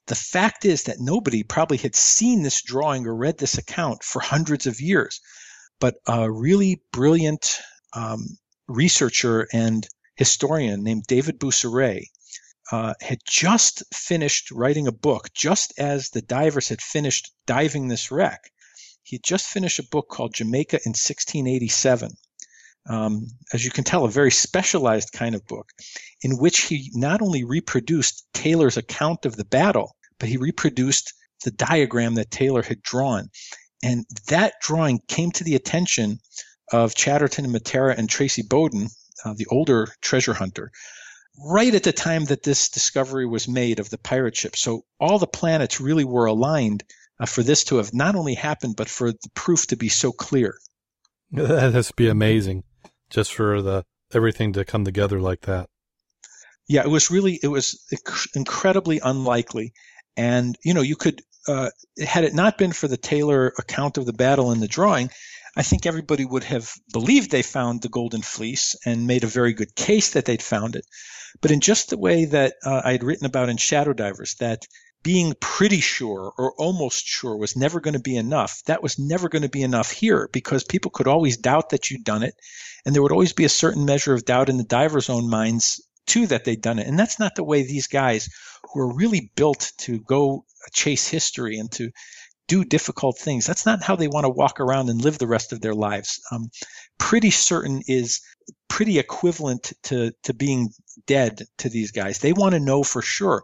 [0.07, 4.20] The fact is that nobody probably had seen this drawing or read this account for
[4.20, 5.20] hundreds of years,
[5.79, 7.61] but a really brilliant
[7.92, 12.07] um, researcher and historian named David Buisseret
[12.70, 18.11] uh, had just finished writing a book, just as the divers had finished diving this
[18.11, 18.51] wreck.
[19.03, 22.12] He had just finished a book called Jamaica in 1687
[22.88, 25.72] um, as you can tell, a very specialized kind of book
[26.22, 31.51] in which he not only reproduced Taylor's account of the battle, but he reproduced the
[31.51, 33.31] diagram that Taylor had drawn.
[33.83, 36.18] And that drawing came to the attention
[36.72, 38.88] of Chatterton and Mattera and Tracy Bowden,
[39.25, 40.71] uh, the older treasure hunter,
[41.39, 44.57] right at the time that this discovery was made of the pirate ship.
[44.57, 46.85] So all the planets really were aligned
[47.19, 50.13] uh, for this to have not only happened, but for the proof to be so
[50.13, 50.55] clear.
[51.31, 52.65] That has to be amazing
[53.09, 55.69] just for the everything to come together like that.
[56.69, 57.81] Yeah, it was really it was
[58.35, 59.73] incredibly unlikely,
[60.17, 61.71] and you know you could uh,
[62.05, 65.11] had it not been for the Taylor account of the battle in the drawing,
[65.57, 69.53] I think everybody would have believed they found the Golden Fleece and made a very
[69.53, 70.87] good case that they'd found it.
[71.41, 74.67] But in just the way that uh, I had written about in Shadow Divers, that
[75.03, 78.62] being pretty sure or almost sure was never going to be enough.
[78.67, 82.05] That was never going to be enough here because people could always doubt that you'd
[82.05, 82.35] done it.
[82.87, 85.87] And there would always be a certain measure of doubt in the diver's own minds
[86.07, 86.87] too that they'd done it.
[86.87, 88.29] And that's not the way these guys
[88.62, 91.91] who are really built to go chase history and to
[92.53, 93.47] do difficult things.
[93.47, 96.21] That's not how they want to walk around and live the rest of their lives.
[96.31, 96.51] Um,
[96.99, 98.21] pretty certain is
[98.69, 100.69] pretty equivalent to, to being
[101.07, 102.19] dead to these guys.
[102.19, 103.43] They want to know for sure.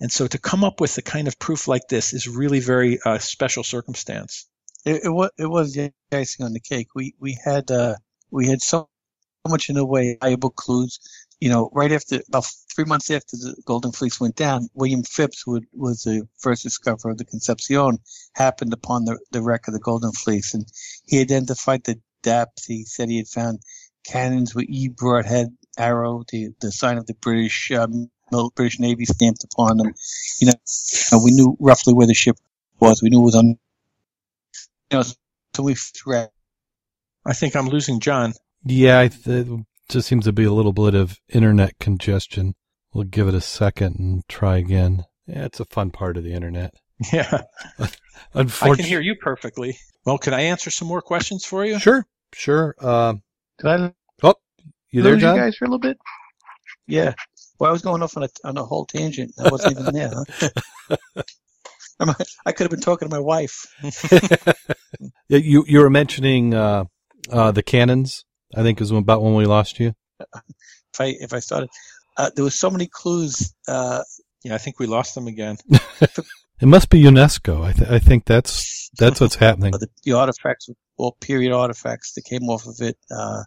[0.00, 2.98] And so to come up with the kind of proof like this is really very
[3.04, 4.48] uh, special circumstance.
[4.86, 6.88] It, it, was it was the icing on the cake.
[6.94, 7.96] We we had uh,
[8.30, 8.88] we had so
[9.46, 10.98] much in the way valuable clues.
[11.40, 15.42] You know, right after about three months after the Golden Fleece went down, William Phips,
[15.44, 17.98] who was the first discoverer of the Concepcion,
[18.34, 20.64] happened upon the, the wreck of the Golden Fleece, and
[21.06, 22.64] he identified the depth.
[22.66, 23.60] He said he had found
[24.04, 28.10] cannons with E broadhead arrow, the the sign of the British um,
[28.54, 29.92] British Navy stamped upon them.
[30.40, 32.36] You know, we knew roughly where the ship
[32.80, 33.02] was.
[33.02, 33.46] We knew it was on.
[34.90, 36.30] You know, so we read.
[37.24, 38.34] I think I'm losing John.
[38.64, 39.14] Yeah, it
[39.88, 42.54] just seems to be a little bit of internet congestion.
[42.92, 45.04] We'll give it a second and try again.
[45.26, 46.74] Yeah, it's a fun part of the internet.
[47.12, 47.42] Yeah.
[48.34, 49.78] Unfortunately, I can hear you perfectly.
[50.04, 51.78] Well, can I answer some more questions for you?
[51.78, 52.74] Sure, sure.
[52.80, 53.14] Uh,
[53.58, 53.92] Did I?
[54.22, 54.34] Oh,
[54.90, 55.36] you there, John?
[55.36, 55.98] You guys for a little bit.
[56.86, 57.14] Yeah.
[57.58, 59.32] Well, I was going off on a on a whole tangent.
[59.38, 60.12] I wasn't even there.
[62.00, 62.14] Huh?
[62.46, 63.66] I could have been talking to my wife.
[65.28, 66.84] you you were mentioning uh,
[67.30, 68.24] uh, the cannons.
[68.56, 69.94] I think is about when we lost you.
[70.20, 71.68] if I if I started,
[72.16, 73.54] uh, there was so many clues.
[73.68, 74.02] Uh,
[74.44, 75.56] Yeah, I think we lost them again.
[76.58, 77.62] It must be UNESCO.
[77.62, 79.72] I, th- I think that's that's what's happening.
[79.72, 82.96] the, the artifacts, all period artifacts that came off of it.
[83.10, 83.42] Uh,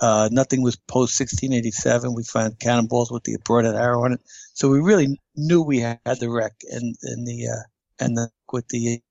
[0.00, 2.14] uh, nothing was post 1687.
[2.14, 4.20] We found cannonballs with the broadhead arrow on it.
[4.54, 7.62] So we really knew we had the wreck and, and the, uh,
[8.02, 9.02] and the, with the,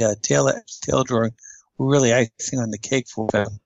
[0.00, 0.50] uh, tail,
[0.82, 1.32] tail drawing,
[1.78, 3.60] we're really icing on the cake for them.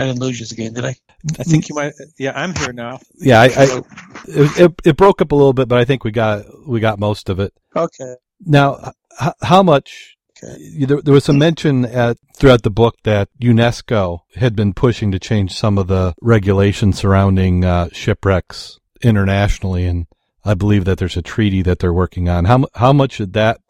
[0.00, 0.96] I didn't lose you again, did I?
[1.38, 1.92] I think you might.
[2.18, 3.00] Yeah, I'm here now.
[3.18, 3.82] Yeah, I, I
[4.26, 7.28] it, it, broke up a little bit, but I think we got we got most
[7.28, 7.52] of it.
[7.76, 8.14] Okay.
[8.40, 10.16] Now, h- how much?
[10.42, 10.86] Okay.
[10.86, 15.18] There, there was some mention at throughout the book that UNESCO had been pushing to
[15.18, 20.06] change some of the regulations surrounding uh, shipwrecks internationally, and
[20.46, 22.46] I believe that there's a treaty that they're working on.
[22.46, 23.60] How how much did that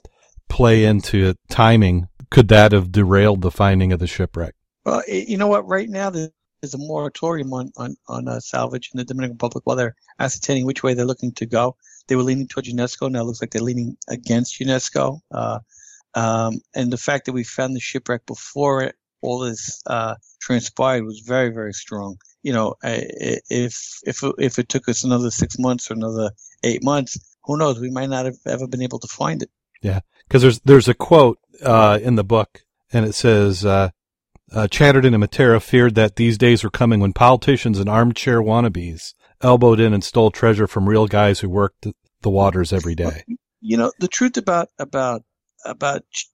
[0.49, 2.07] play into timing?
[2.31, 4.55] Could that have derailed the finding of the shipwreck?
[4.85, 5.69] Well, you know what?
[5.69, 9.77] Right now, there's a moratorium on on on uh, salvage in the Dominican Republic while
[9.77, 11.77] they're ascertaining which way they're looking to go.
[12.09, 13.11] They were leaning towards UNESCO.
[13.11, 15.21] Now it looks like they're leaning against UNESCO.
[15.31, 15.61] Uh,
[16.15, 21.05] um, and the fact that we found the shipwreck before it, all this uh, transpired
[21.05, 22.17] was very very strong.
[22.43, 26.31] You know, if if if it took us another six months or another
[26.65, 27.79] eight months, who knows?
[27.79, 29.51] We might not have ever been able to find it.
[29.83, 33.65] Yeah, because there's there's a quote uh, in the book, and it says
[34.53, 39.15] uh, Chatterton and Mattera feared that these days were coming when politicians and armchair wannabes
[39.43, 41.87] elbowed in and stole treasure from real guys who worked
[42.23, 43.25] the waters every day.
[43.61, 45.23] you know the truth about about
[45.65, 46.25] about sh-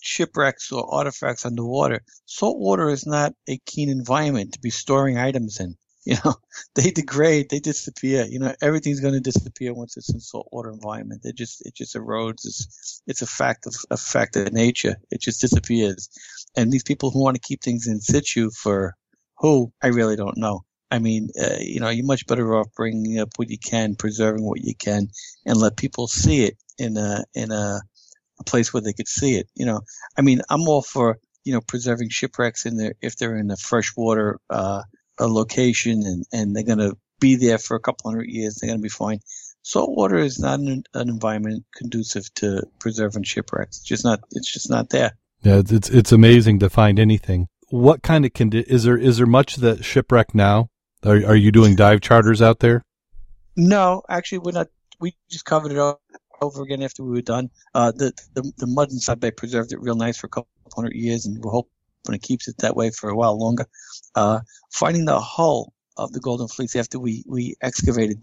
[0.00, 5.58] shipwrecks or artifacts underwater salt water is not a keen environment to be storing items
[5.60, 5.76] in
[6.10, 6.36] you know
[6.76, 8.24] they degrade they disappear.
[8.26, 11.22] You know everything's going to disappear once it's in saltwater environment.
[11.24, 12.46] It just it just erodes.
[12.46, 14.96] It's it's a fact of a fact of nature.
[15.10, 16.08] It just disappears.
[16.56, 18.94] And these people who want to keep things in situ for
[19.38, 19.72] who?
[19.82, 20.60] I really don't know.
[20.92, 24.44] I mean uh, you know you're much better off bringing up what you can preserving
[24.44, 25.08] what you can
[25.44, 27.80] and let people see it in a in a,
[28.38, 29.48] a place where they could see it.
[29.56, 29.80] You know,
[30.16, 33.56] I mean, I'm all for you know preserving shipwrecks in there if they're in a
[33.56, 34.82] freshwater uh,
[35.18, 38.56] a location and and they're going to be there for a couple hundred years.
[38.56, 39.20] They're going to be fine.
[39.62, 43.78] Saltwater is not an, an environment conducive to preserving shipwrecks.
[43.78, 44.20] It's just not.
[44.30, 45.16] It's just not there.
[45.42, 47.48] Yeah, it's it's, amazing to find anything.
[47.70, 48.96] What kind of condi- is there?
[48.96, 50.68] Is there much that shipwreck now?
[51.04, 52.82] Are are you doing dive charters out there?
[53.56, 54.68] No, actually, we're not.
[55.00, 55.78] We just covered it
[56.40, 57.50] over again after we were done.
[57.74, 60.94] Uh, the, the the mud inside bay preserved it real nice for a couple hundred
[60.94, 61.50] years, and we're
[62.06, 63.66] hoping it keeps it that way for a while longer.
[64.14, 64.40] Uh,
[64.72, 68.22] finding the hull of the Golden Fleece after we we excavated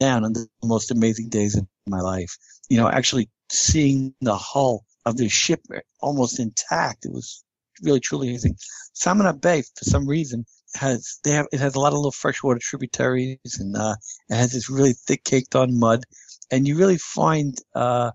[0.00, 2.36] down on the most amazing days of my life.
[2.68, 5.60] You know, actually seeing the hull of the ship
[6.00, 7.04] almost intact.
[7.04, 7.44] It was
[7.82, 8.56] really truly amazing.
[8.94, 12.60] Samaná Bay, for some reason, has they have it has a lot of little freshwater
[12.60, 13.94] tributaries and uh,
[14.28, 16.04] it has this really thick caked on mud,
[16.50, 18.10] and you really find uh,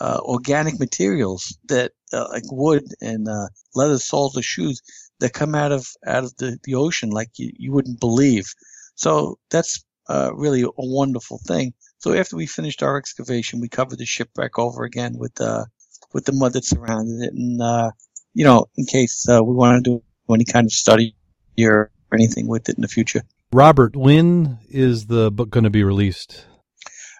[0.00, 4.80] uh, organic materials that uh, like wood and uh, leather soles of shoes
[5.20, 8.46] that come out of out of the, the ocean like you, you wouldn't believe.
[8.94, 11.72] So that's uh, really a wonderful thing.
[11.98, 15.64] So after we finished our excavation, we covered the shipwreck over again with uh,
[16.12, 17.90] with the mud that surrounded it, and uh,
[18.34, 21.14] you know, in case uh, we want to do any kind of study
[21.56, 23.22] here or anything with it in the future.
[23.52, 26.46] Robert, when is the book going to be released?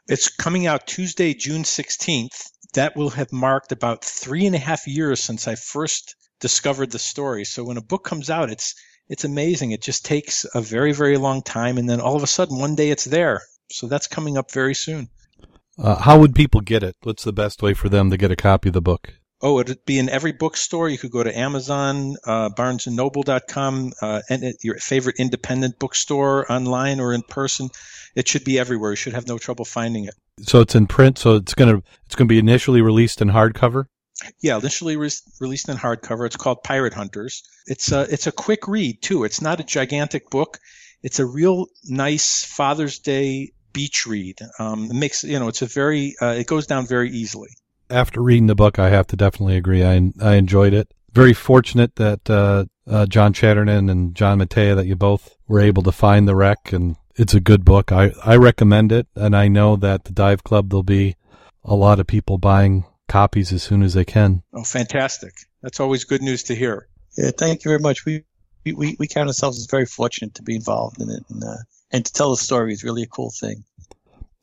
[0.08, 2.50] It's coming out Tuesday, June 16th.
[2.74, 6.98] That will have marked about three and a half years since I first discovered the
[6.98, 7.44] story.
[7.44, 8.74] So when a book comes out, it's
[9.08, 9.72] it's amazing.
[9.72, 12.76] It just takes a very, very long time, and then all of a sudden, one
[12.76, 13.42] day it's there.
[13.72, 15.08] So that's coming up very soon.
[15.76, 16.96] Uh, how would people get it?
[17.02, 19.14] What's the best way for them to get a copy of the book?
[19.42, 20.88] Oh, it'd be in every bookstore.
[20.88, 27.00] You could go to Amazon, uh, BarnesandNoble.com, uh, and at your favorite independent bookstore online
[27.00, 27.70] or in person.
[28.14, 28.90] It should be everywhere.
[28.90, 30.14] You should have no trouble finding it.
[30.42, 31.18] So it's in print.
[31.18, 33.86] So it's gonna it's gonna be initially released in hardcover.
[34.42, 36.26] Yeah, initially re- released in hardcover.
[36.26, 37.42] It's called Pirate Hunters.
[37.66, 39.24] It's a it's a quick read too.
[39.24, 40.58] It's not a gigantic book.
[41.02, 44.38] It's a real nice Father's Day beach read.
[44.58, 47.50] Um, it makes you know it's a very uh, it goes down very easily.
[47.90, 49.84] After reading the book, I have to definitely agree.
[49.84, 50.92] I I enjoyed it.
[51.12, 55.82] Very fortunate that uh, uh, John Chatterton and John Mattera that you both were able
[55.82, 57.92] to find the wreck, and it's a good book.
[57.92, 61.16] I I recommend it, and I know that the Dive Club there'll be
[61.64, 64.42] a lot of people buying copies as soon as they can.
[64.54, 65.34] Oh, fantastic!
[65.62, 66.88] That's always good news to hear.
[67.18, 68.04] Yeah, thank you very much.
[68.04, 68.24] We
[68.64, 71.56] we, we, we count ourselves as very fortunate to be involved in it, and uh,
[71.90, 73.64] and to tell the story is really a cool thing.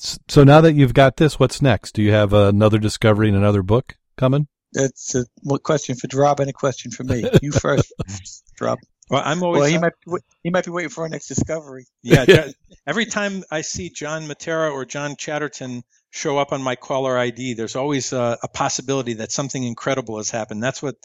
[0.01, 1.93] S- So now that you've got this, what's next?
[1.93, 4.47] Do you have another discovery and another book coming?
[4.73, 7.23] That's a what question for Rob and a question for me.
[7.41, 7.91] You first,
[8.61, 8.79] Rob.
[9.09, 9.61] Well, I'm always.
[9.61, 10.11] Well, he might be,
[10.43, 11.85] he might be waiting for our next discovery.
[12.03, 12.25] yeah.
[12.25, 12.51] Jo-
[12.85, 17.53] every time I see John Mattera or John Chatterton show up on my caller ID,
[17.53, 20.61] there's always a, a possibility that something incredible has happened.
[20.61, 20.95] That's what.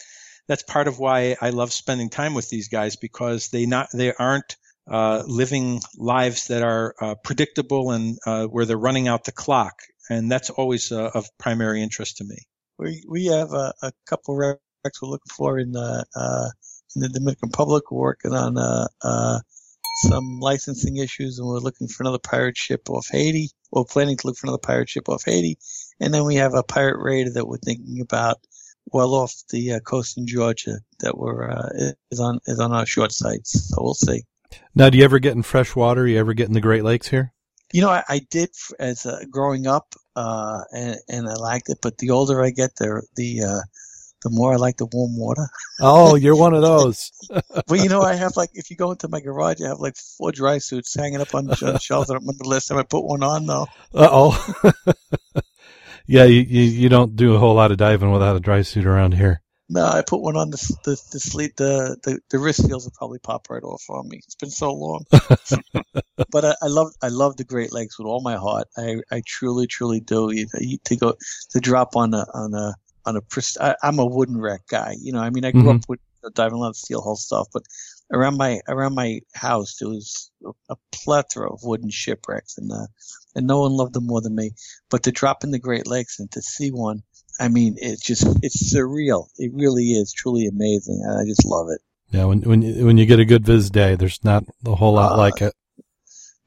[0.48, 4.12] That's part of why I love spending time with these guys because they not they
[4.12, 4.56] aren't
[4.90, 9.74] uh, living lives that are uh, predictable and uh, where they're running out the clock,
[10.10, 12.36] and that's always uh, of primary interest to me.
[12.78, 16.48] We we have a, a couple wrecks we're looking for in the uh,
[16.96, 17.90] in the Dominican Republic.
[17.90, 19.40] We're working on uh, uh,
[20.06, 23.50] some licensing issues, and we're looking for another pirate ship off Haiti.
[23.70, 25.58] We're planning to look for another pirate ship off Haiti,
[26.00, 28.38] and then we have a pirate raider that we're thinking about
[28.86, 31.48] well off the coast in Georgia that we're
[32.10, 33.68] is on is on our short sites.
[33.68, 34.24] So we'll see.
[34.74, 36.06] Now, do you ever get in fresh water?
[36.06, 37.32] You ever get in the Great Lakes here?
[37.72, 41.78] You know, I, I did as uh, growing up, uh, and and I liked it.
[41.80, 43.60] But the older I get, the the uh,
[44.22, 45.48] the more I like the warm water.
[45.80, 47.12] Oh, you're one of those.
[47.66, 49.96] But you know, I have like if you go into my garage, I have like
[49.96, 52.10] four dry suits hanging up on the shelves.
[52.10, 53.66] I don't remember the last time I put one on though.
[53.94, 54.72] Uh oh.
[56.06, 58.84] yeah, you, you you don't do a whole lot of diving without a dry suit
[58.84, 59.42] around here.
[59.74, 62.92] No, I put one on the the the sleep the, the the wrist seals will
[62.94, 64.18] probably pop right off on me.
[64.18, 65.04] It's been so long.
[66.30, 68.68] but I, I love I love the Great Lakes with all my heart.
[68.76, 70.30] I, I truly truly do.
[70.30, 71.14] You, you, to go
[71.50, 72.74] to drop on a on a
[73.06, 74.94] on a prist- I, I'm a wooden wreck guy.
[75.00, 75.76] You know, I mean, I grew Mhm.
[75.76, 76.00] up with
[76.34, 77.62] diving a lot of steel hull stuff, but
[78.12, 82.86] around my around my house there was a, a plethora of wooden shipwrecks, and uh,
[83.34, 84.50] and no one loved them more than me.
[84.90, 87.02] But to drop in the Great Lakes and to see one,
[87.40, 89.28] I mean, it's just it's surreal.
[89.38, 91.04] It really is truly amazing.
[91.08, 91.80] I just love it.
[92.10, 94.94] Yeah, when when you, when you get a good viz day, there's not a whole
[94.94, 95.54] lot Uh, like it.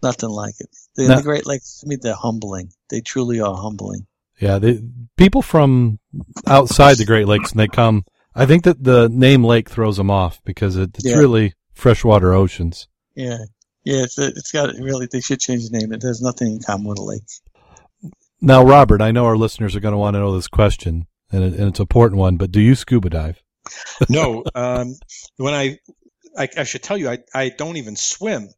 [0.04, 0.70] Nothing like it.
[0.96, 1.16] The, No.
[1.18, 2.70] the Great Lakes, I mean, they're humbling.
[2.90, 4.06] They truly are humbling.
[4.40, 4.82] Yeah, they,
[5.18, 6.00] people from
[6.46, 8.06] outside the Great Lakes, and they come.
[8.36, 11.16] I think that the name lake throws them off because it, it's Yeah.
[11.16, 12.88] really freshwater oceans.
[13.16, 13.38] Yeah,
[13.86, 14.04] yeah.
[14.04, 15.08] It's it's got really.
[15.10, 15.94] They should change the name.
[15.94, 17.24] It has nothing in common with a lake.
[18.42, 21.44] Now, Robert, I know our listeners are going to want to know this question, and,
[21.44, 22.38] it, and it's an important one.
[22.38, 23.42] But do you scuba dive?
[24.10, 24.94] No, um,
[25.38, 25.80] when I,
[26.38, 28.50] I, I should tell you, I, I don't even swim.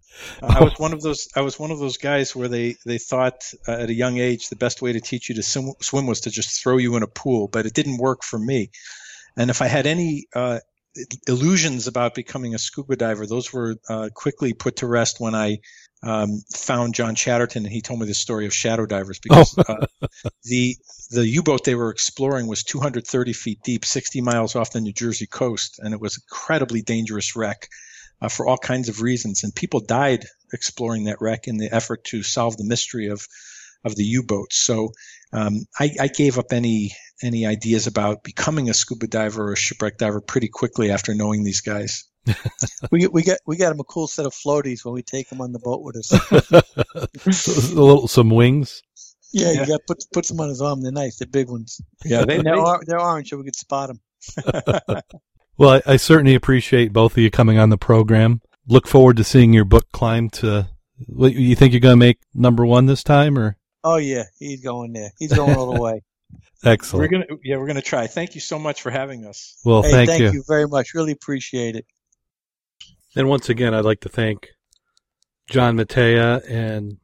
[0.41, 1.29] Uh, I was one of those.
[1.35, 4.49] I was one of those guys where they they thought uh, at a young age
[4.49, 7.03] the best way to teach you to swim, swim was to just throw you in
[7.03, 8.71] a pool, but it didn't work for me.
[9.37, 10.59] And if I had any uh,
[11.27, 15.59] illusions about becoming a scuba diver, those were uh, quickly put to rest when I
[16.03, 19.85] um, found John Chatterton and he told me the story of shadow divers because uh,
[20.43, 20.75] the
[21.09, 25.25] the U-boat they were exploring was 230 feet deep, 60 miles off the New Jersey
[25.25, 27.69] coast, and it was an incredibly dangerous wreck
[28.21, 29.43] uh, for all kinds of reasons.
[29.43, 33.27] And people died exploring that wreck in the effort to solve the mystery of
[33.83, 34.53] of the U-boat.
[34.53, 34.91] So
[35.31, 36.91] um, I, I gave up any
[37.23, 41.43] any ideas about becoming a scuba diver or a shipwreck diver pretty quickly after knowing
[41.43, 42.05] these guys.
[42.91, 45.41] We we got we got him a cool set of floaties when we take him
[45.41, 46.11] on the boat with us.
[47.71, 48.81] a little some wings.
[49.33, 49.61] Yeah, Yeah.
[49.61, 50.81] you got put puts them on his arm.
[50.81, 51.17] They're nice.
[51.17, 51.81] They're big ones.
[52.05, 55.01] Yeah, they, they're or, they're orange, so we could spot them.
[55.59, 58.41] Well, I, I certainly appreciate both of you coming on the program.
[58.67, 60.69] Look forward to seeing your book climb to.
[61.07, 64.61] What, you think you're going to make number one this time, or Oh yeah, he's
[64.61, 65.11] going there.
[65.17, 66.03] He's going all the way.
[66.63, 67.11] we're excellent?
[67.11, 68.05] gonna yeah we're gonna try.
[68.07, 69.59] Thank you so much for having us.
[69.63, 70.31] Well, hey, thank, thank you.
[70.31, 70.93] you very much.
[70.93, 71.85] Really appreciate it.
[73.17, 74.49] And once again, I'd like to thank
[75.49, 76.97] John Mattera and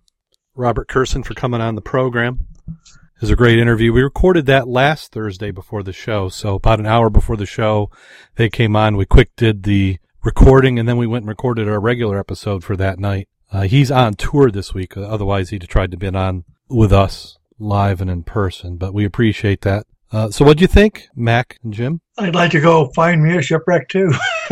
[0.54, 2.46] Robert Kurson for coming on the program.
[2.68, 3.92] It was a great interview.
[3.92, 6.30] We recorded that last Thursday before the show.
[6.30, 7.90] So about an hour before the show,
[8.36, 8.96] they came on.
[8.96, 12.78] We quick did the recording and then we went and recorded our regular episode for
[12.78, 13.28] that night.
[13.52, 14.96] Uh, he's on tour this week.
[14.96, 19.04] Otherwise, he'd have tried to been on with us live and in person, but we
[19.04, 19.88] appreciate that.
[20.12, 22.02] Uh, so what'd you think, Mac and Jim?
[22.20, 24.12] I'd like to go find me a shipwreck too.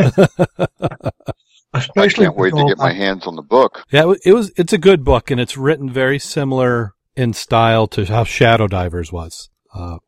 [1.74, 3.84] I Especially can't wait to get my hands on the book.
[3.90, 4.52] Yeah, it was.
[4.56, 9.10] It's a good book, and it's written very similar in style to how Shadow Divers
[9.10, 9.48] was.
[9.74, 9.98] Uh,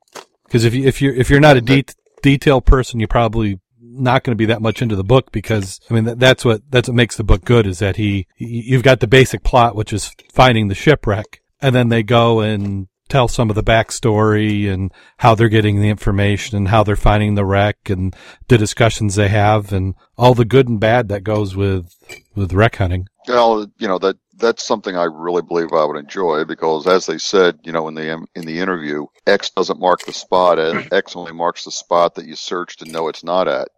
[0.45, 1.85] because if you if you're if you're not a de-
[2.23, 5.33] detail person, you're probably not going to be that much into the book.
[5.33, 8.27] Because I mean, that, that's what that's what makes the book good is that he
[8.37, 12.89] you've got the basic plot, which is finding the shipwreck, and then they go and
[13.09, 17.35] tell some of the backstory and how they're getting the information and how they're finding
[17.35, 18.15] the wreck and
[18.49, 21.95] the discussions they have and all the good and bad that goes with
[22.35, 23.07] with wreck hunting.
[23.29, 27.19] Well, you know that that's something I really believe I would enjoy because, as they
[27.19, 30.59] said, you know, in the in the interview, X doesn't mark the spot.
[30.59, 33.69] As X only marks the spot that you searched and know it's not at.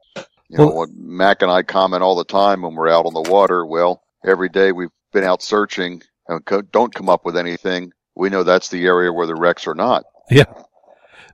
[0.48, 3.30] You know, what Mac and I comment all the time when we're out on the
[3.30, 3.66] water.
[3.66, 7.92] Well, every day we've been out searching and don't come up with anything.
[8.16, 10.04] We know that's the area where the wrecks are not.
[10.30, 10.52] Yeah.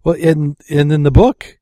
[0.04, 1.58] Well, and and in the book,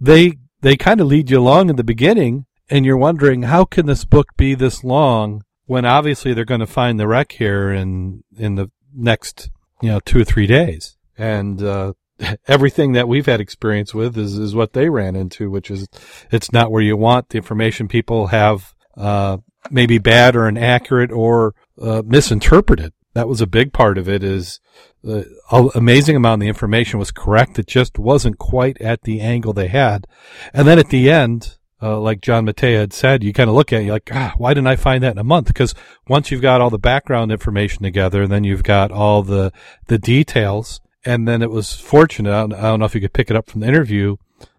[0.00, 3.86] they they kind of lead you along in the beginning, and you're wondering how can
[3.86, 8.24] this book be this long when obviously they're going to find the wreck here in
[8.36, 9.50] in the next
[9.80, 11.92] you know two or three days, and uh,
[12.48, 15.86] everything that we've had experience with is is what they ran into, which is
[16.32, 19.36] it's not where you want the information people have uh,
[19.70, 22.92] maybe bad or inaccurate or uh, misinterpreted.
[23.14, 24.22] That was a big part of it.
[24.22, 24.60] Is
[25.02, 25.28] the
[25.74, 27.58] amazing amount of the information was correct.
[27.58, 30.06] It just wasn't quite at the angle they had,
[30.52, 31.56] and then at the end.
[31.82, 34.32] Uh, like John Mattera had said, you kind of look at it, you're like, ah,
[34.38, 35.48] why didn't I find that in a month?
[35.48, 35.74] Because
[36.08, 39.52] once you've got all the background information together, and then you've got all the
[39.88, 42.32] the details, and then it was fortunate.
[42.32, 44.16] I don't, I don't know if you could pick it up from the interview,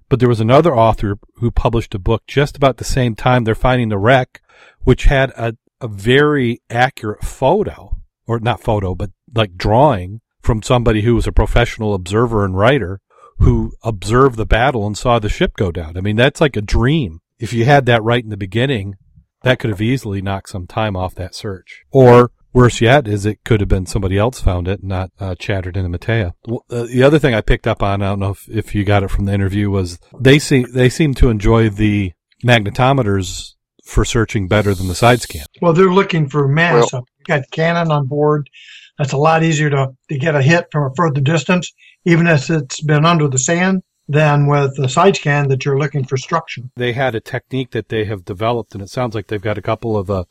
[0.08, 3.56] but there was another author who published a book just about the same time they're
[3.56, 4.42] finding the wreck,
[4.84, 7.98] which had a, a very accurate photo,
[8.28, 13.02] or not photo, but like drawing from somebody who was a professional observer and writer
[13.40, 15.98] who observed the battle and saw the ship go down.
[15.98, 17.20] I mean, that's like a dream.
[17.40, 18.96] If you had that right in the beginning,
[19.44, 21.84] that could have easily knocked some time off that search.
[21.92, 25.86] Or worse yet, is it could have been somebody else found it, not uh, Chatterton
[25.86, 26.34] and Mattera.
[26.70, 29.04] Uh, the other thing I picked up on, I don't know if, if you got
[29.04, 32.14] it from the interview, was they see they seem to enjoy the
[32.44, 33.54] magnetometers
[33.84, 35.46] for searching better than the side scan.
[35.62, 36.92] Well, they're looking for mass.
[36.92, 38.50] Well- you got cannon on board.
[38.98, 41.74] That's a lot easier to, to get a hit from a further distance,
[42.06, 46.06] even if it's been under the sand, than with the side scan that you're looking
[46.06, 46.62] for structure.
[46.76, 49.62] They had a technique that they have developed, and it sounds like they've got a
[49.64, 50.24] couple of uh,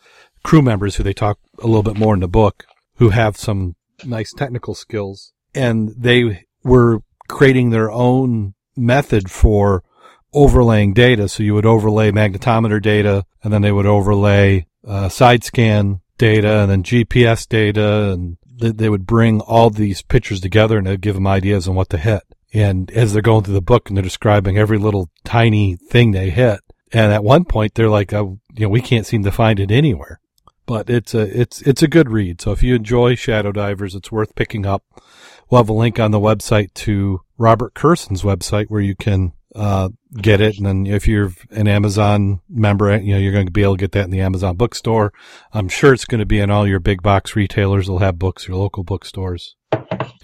[0.42, 2.64] crew members who they talk a little bit more in the book
[2.96, 3.74] who have some
[4.04, 9.82] nice technical skills, and they were creating their own method for
[10.32, 11.28] overlaying data.
[11.28, 16.60] So you would overlay magnetometer data, and then they would overlay uh, side scan data,
[16.60, 21.26] and then GPS data, and they, would bring all these pictures together and give them
[21.26, 22.22] ideas on what to hit.
[22.52, 26.30] And as they're going through the book and they're describing every little tiny thing they
[26.30, 26.60] hit,
[26.92, 29.72] and at one point they're like, oh, you know, we can't seem to find it
[29.72, 30.20] anywhere.
[30.66, 32.40] But it's a it's it's a good read.
[32.40, 34.82] So if you enjoy Shadow Divers, it's worth picking up.
[35.50, 39.88] We'll have a link on the website to Robert Kurson's website where you can uh,
[40.16, 40.56] get it.
[40.56, 43.80] And then if you're an Amazon member, you know, you're going to be able to
[43.80, 45.12] get that in the Amazon bookstore.
[45.52, 47.86] I'm sure it's going to be in all your big box retailers.
[47.86, 49.56] They'll have books, your local bookstores.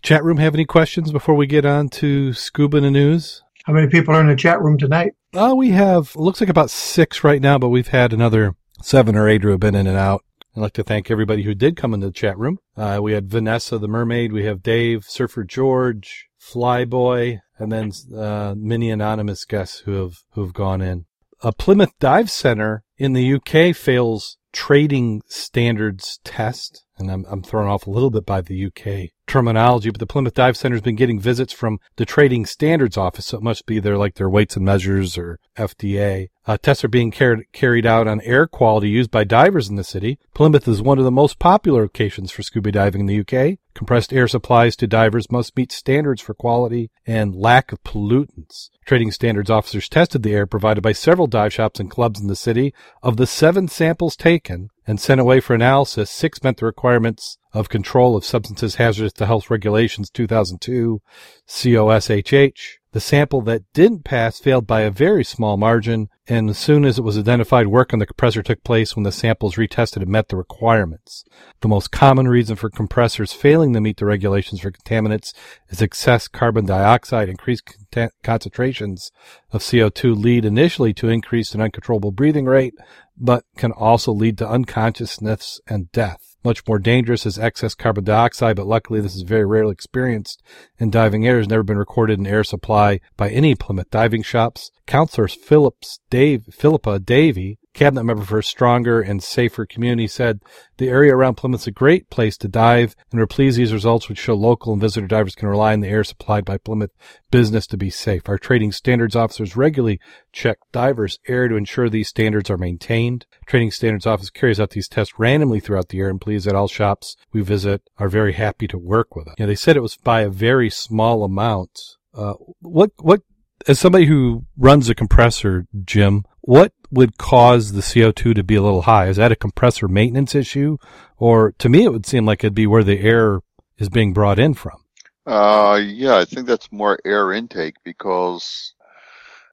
[0.02, 3.42] Chat room have any questions before we get on to scuba news?
[3.64, 5.12] How many people are in the chat room tonight?
[5.34, 9.28] Uh, we have, looks like about six right now, but we've had another seven or
[9.28, 10.24] eight who have been in and out.
[10.56, 12.58] I'd like to thank everybody who did come into the chat room.
[12.76, 18.54] Uh, we had Vanessa the Mermaid, we have Dave, Surfer George, Flyboy, and then uh,
[18.56, 21.06] many anonymous guests who have who have gone in.
[21.42, 27.68] A Plymouth Dive Center in the UK fails trading standards test, and I'm I'm thrown
[27.68, 30.96] off a little bit by the UK terminology, but the Plymouth Dive Center has been
[30.96, 34.56] getting visits from the Trading Standards Office, so it must be their like their weights
[34.56, 36.30] and measures or FDA.
[36.46, 39.84] Uh, tests are being car- carried out on air quality used by divers in the
[39.84, 40.18] city.
[40.34, 43.58] Plymouth is one of the most popular locations for scuba diving in the UK.
[43.72, 48.70] Compressed air supplies to divers must meet standards for quality and lack of pollutants.
[48.84, 52.34] Trading standards officers tested the air provided by several dive shops and clubs in the
[52.34, 52.74] city.
[53.00, 57.68] Of the seven samples taken and sent away for analysis, six met the requirements of
[57.68, 61.00] control of substances hazardous to health regulations 2002
[61.48, 62.78] COSHH.
[62.92, 66.98] The sample that didn't pass failed by a very small margin, and as soon as
[66.98, 70.26] it was identified, work on the compressor took place when the samples retested and met
[70.26, 71.24] the requirements.
[71.60, 75.32] The most common reason for compressors failing to meet the regulations for contaminants
[75.68, 77.28] is excess carbon dioxide.
[77.28, 79.12] Increased con- concentrations
[79.52, 82.74] of CO2 lead initially to increased and uncontrollable breathing rate,
[83.16, 86.29] but can also lead to unconsciousness and death.
[86.42, 90.42] Much more dangerous is excess carbon dioxide, but luckily this is very rarely experienced
[90.78, 91.36] in diving air.
[91.36, 94.70] It has never been recorded in air supply by any Plymouth diving shops.
[94.90, 100.40] Counselor Phillips Dave, Philippa Davy, cabinet member for a stronger and safer community, said
[100.78, 104.08] the area around Plymouth is a great place to dive, and we're pleased these results
[104.08, 106.90] would show local and visitor divers can rely on the air supplied by Plymouth
[107.30, 108.28] business to be safe.
[108.28, 110.00] Our trading standards officers regularly
[110.32, 113.26] check divers' air to ensure these standards are maintained.
[113.46, 116.66] Trading standards office carries out these tests randomly throughout the year, and pleased that all
[116.66, 119.36] shops we visit are very happy to work with us.
[119.38, 121.78] Know, they said it was by a very small amount.
[122.12, 123.22] Uh, what what
[123.68, 128.62] as somebody who runs a compressor, Jim, what would cause the CO2 to be a
[128.62, 129.08] little high?
[129.08, 130.78] Is that a compressor maintenance issue?
[131.16, 133.40] Or to me, it would seem like it'd be where the air
[133.78, 134.84] is being brought in from.
[135.26, 138.74] Uh, yeah, I think that's more air intake because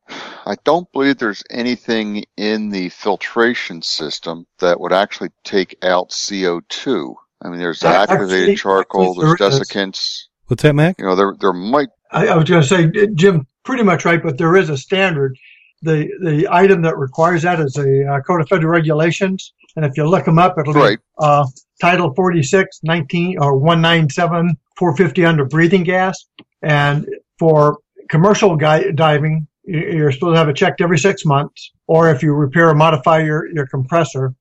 [0.10, 7.16] I don't believe there's anything in the filtration system that would actually take out CO2.
[7.42, 9.60] I mean, there's actually- activated charcoal, there's there is.
[9.60, 10.24] desiccants.
[10.48, 10.96] What's that, Mac?
[10.98, 14.24] You know, there there might I, I was going to say, Jim, pretty much right,
[14.24, 15.38] but there is a standard.
[15.84, 19.96] the the item that requires that is the uh, Code of Federal Regulations, and if
[19.96, 20.98] you look them up, it'll Right.
[20.98, 21.46] be uh,
[21.80, 26.26] Title 46, 19 or 197, 450 under breathing gas,
[26.64, 27.06] and
[27.38, 27.78] for
[28.10, 32.24] commercial guy, diving, you- you're supposed to have it checked every six months, or if
[32.24, 34.34] you repair or modify your your compressor,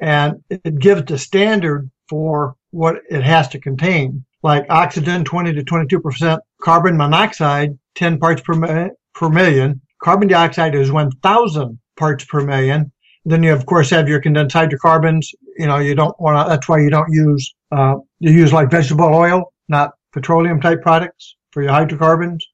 [0.00, 5.64] and it gives the standard for what it has to contain, like oxygen 20 to
[5.64, 12.24] 22 percent, carbon monoxide 10 parts per mi- per million, carbon dioxide is 1,000 parts
[12.26, 12.92] per million.
[13.24, 15.32] Then you of course have your condensed hydrocarbons.
[15.56, 16.50] You know you don't want to.
[16.50, 21.36] That's why you don't use uh, you use like vegetable oil, not petroleum type products
[21.50, 22.46] for your hydrocarbons.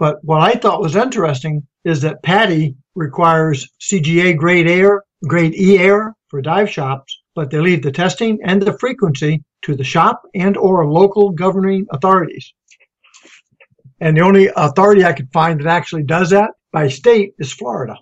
[0.00, 5.78] But what I thought was interesting is that PADI requires CGA grade air, grade E
[5.78, 10.22] air for dive shops, but they leave the testing and the frequency to the shop
[10.34, 12.52] and or local governing authorities.
[14.00, 17.96] And the only authority I could find that actually does that by state is Florida.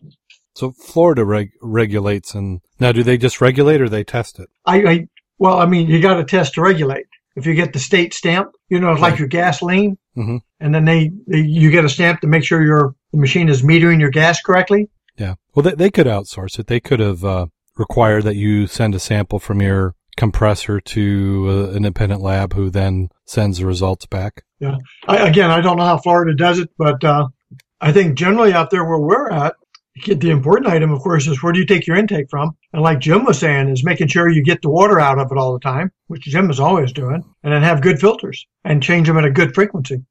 [0.54, 4.48] So Florida reg- regulates, and now do they just regulate or they test it?
[4.66, 5.06] I, I
[5.38, 7.06] well, I mean, you got to test to regulate.
[7.36, 10.40] If you get the state stamp, you know, it's like your gasoline, Mhm.
[10.60, 13.62] and then they, they you get a stamp to make sure your the machine is
[13.62, 14.88] metering your gas correctly.
[15.16, 15.34] Yeah.
[15.54, 16.68] Well, they, they could outsource it.
[16.68, 17.46] They could have uh,
[17.76, 22.70] required that you send a sample from your compressor to uh, an independent lab who
[22.70, 24.44] then sends the results back.
[25.08, 27.28] I, again, I don't know how Florida does it, but uh,
[27.80, 29.54] I think generally out there where we're at,
[30.06, 32.56] the important item, of course, is where do you take your intake from?
[32.72, 35.38] And like Jim was saying, is making sure you get the water out of it
[35.38, 39.06] all the time, which Jim is always doing, and then have good filters and change
[39.06, 40.04] them at a good frequency.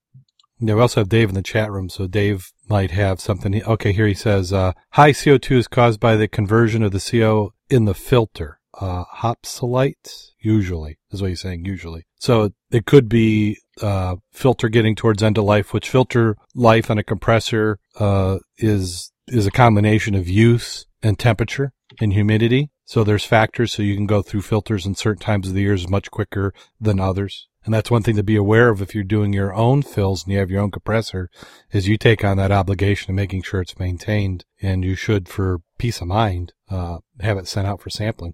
[0.59, 3.61] Yeah, we also have Dave in the chat room, so Dave might have something.
[3.63, 7.53] Okay, here he says, uh, high CO2 is caused by the conversion of the CO
[7.69, 8.59] in the filter.
[8.79, 12.05] Uh, Hopcalite, usually, is what he's saying, usually.
[12.19, 16.97] So it could be, uh, filter getting towards end of life, which filter life on
[16.97, 22.71] a compressor, uh, is, is a combination of use and temperature and humidity.
[22.85, 25.87] So there's factors so you can go through filters in certain times of the years
[25.87, 27.47] much quicker than others.
[27.65, 30.33] And that's one thing to be aware of if you're doing your own fills and
[30.33, 31.29] you have your own compressor
[31.71, 35.61] is you take on that obligation of making sure it's maintained and you should for
[35.77, 38.33] peace of mind, uh, have it sent out for sampling.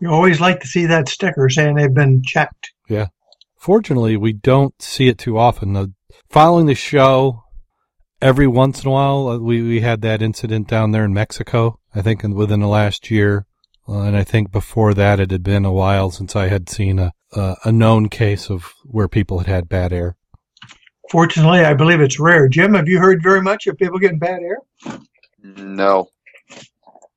[0.00, 2.72] You always like to see that sticker saying they've been checked.
[2.88, 3.06] Yeah.
[3.56, 5.72] Fortunately, we don't see it too often.
[5.72, 5.92] The,
[6.28, 7.42] following the show,
[8.20, 11.80] every once in a while, uh, we, we had that incident down there in Mexico,
[11.94, 13.46] I think in, within the last year.
[13.88, 16.98] Uh, and I think before that, it had been a while since I had seen
[16.98, 20.16] a, a, a known case of where people had had bad air.
[21.10, 22.48] Fortunately, I believe it's rare.
[22.48, 24.58] Jim, have you heard very much of people getting bad air?
[25.56, 26.08] No.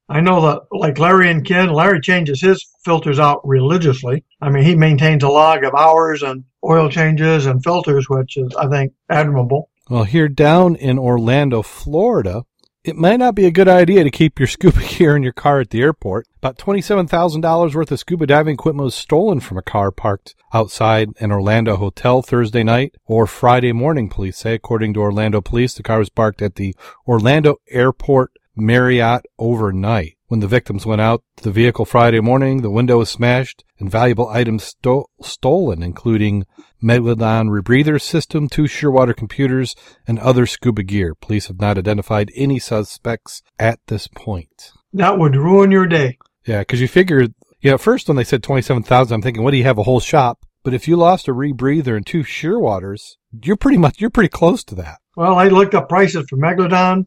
[0.09, 4.25] I know that, like Larry and Ken, Larry changes his filters out religiously.
[4.41, 8.53] I mean, he maintains a log of hours and oil changes and filters, which is,
[8.55, 9.69] I think, admirable.
[9.89, 12.43] Well, here down in Orlando, Florida,
[12.83, 15.59] it might not be a good idea to keep your scuba gear in your car
[15.59, 16.25] at the airport.
[16.37, 21.31] About $27,000 worth of scuba diving equipment was stolen from a car parked outside an
[21.31, 24.55] Orlando hotel Thursday night or Friday morning, police say.
[24.55, 26.75] According to Orlando police, the car was parked at the
[27.07, 30.15] Orlando Airport Marriott overnight.
[30.27, 33.89] When the victims went out to the vehicle Friday morning, the window was smashed and
[33.89, 36.45] valuable items sto- stolen, including
[36.83, 39.75] Megalodon rebreather system, two Shearwater computers,
[40.07, 41.15] and other scuba gear.
[41.15, 44.71] Police have not identified any suspects at this point.
[44.93, 46.19] That would ruin your day.
[46.45, 47.27] Yeah, because you figure,
[47.63, 50.45] at first when they said 27,000, I'm thinking, what do you have, a whole shop?
[50.63, 54.63] But if you lost a rebreather and two Shearwaters, you're pretty much, you're pretty close
[54.65, 54.99] to that.
[55.15, 57.05] Well, I looked up prices for Megalodon,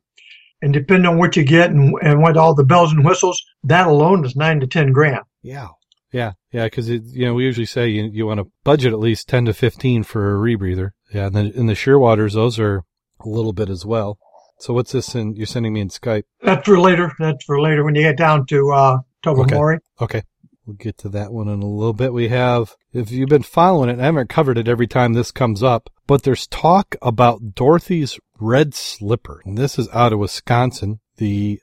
[0.63, 3.87] and depending on what you get and, and what all the bells and whistles, that
[3.87, 5.25] alone is nine to ten grand.
[5.43, 5.69] Yeah.
[6.13, 9.31] Yeah, yeah, because you know we usually say you you want to budget at least
[9.31, 10.91] ten to fifteen for a rebreather.
[11.11, 12.83] Yeah, and then in the Shearwaters, those are
[13.21, 14.19] a little bit as well.
[14.59, 15.15] So what's this?
[15.15, 16.25] In you're sending me in Skype?
[16.43, 17.13] That's for later.
[17.19, 19.79] That's for later when you get down to uh, Tobermory.
[20.03, 20.23] Okay,
[20.67, 22.13] we'll get to that one in a little bit.
[22.13, 25.63] We have, if you've been following it, I haven't covered it every time this comes
[25.63, 29.41] up, but there's talk about Dorothy's red slipper.
[29.45, 31.01] And this is out of Wisconsin.
[31.17, 31.61] The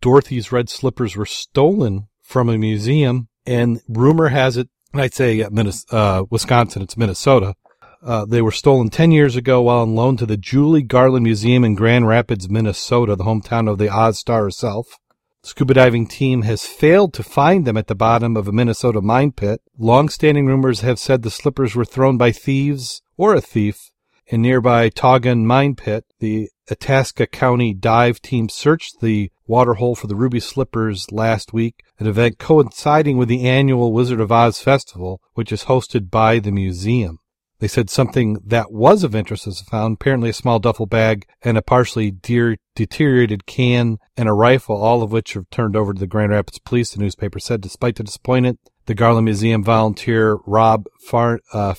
[0.00, 5.42] Dorothy's red slippers were stolen from a museum, and rumor has it, and I'd say
[5.42, 5.50] uh,
[5.90, 7.54] uh, Wisconsin, it's Minnesota.
[8.02, 11.64] Uh, they were stolen 10 years ago while on loan to the Judy Garland Museum
[11.64, 14.98] in Grand Rapids, Minnesota, the hometown of the Oz Star herself.
[15.42, 19.32] Scuba diving team has failed to find them at the bottom of a Minnesota mine
[19.32, 19.62] pit.
[19.78, 23.90] Long-standing rumors have said the slippers were thrown by thieves or a thief
[24.26, 26.04] in nearby Tioga mine pit.
[26.20, 32.08] The Itasca County dive team searched the waterhole for the ruby slippers last week, an
[32.08, 37.20] event coinciding with the annual Wizard of Oz festival, which is hosted by the museum.
[37.60, 39.94] They said something that was of interest was found.
[39.94, 45.02] Apparently, a small duffel bag and a partially de- deteriorated can and a rifle, all
[45.02, 46.92] of which are turned over to the Grand Rapids Police.
[46.92, 51.74] The newspaper said, despite the disappointment, the Garland Museum volunteer Rob Far- uh,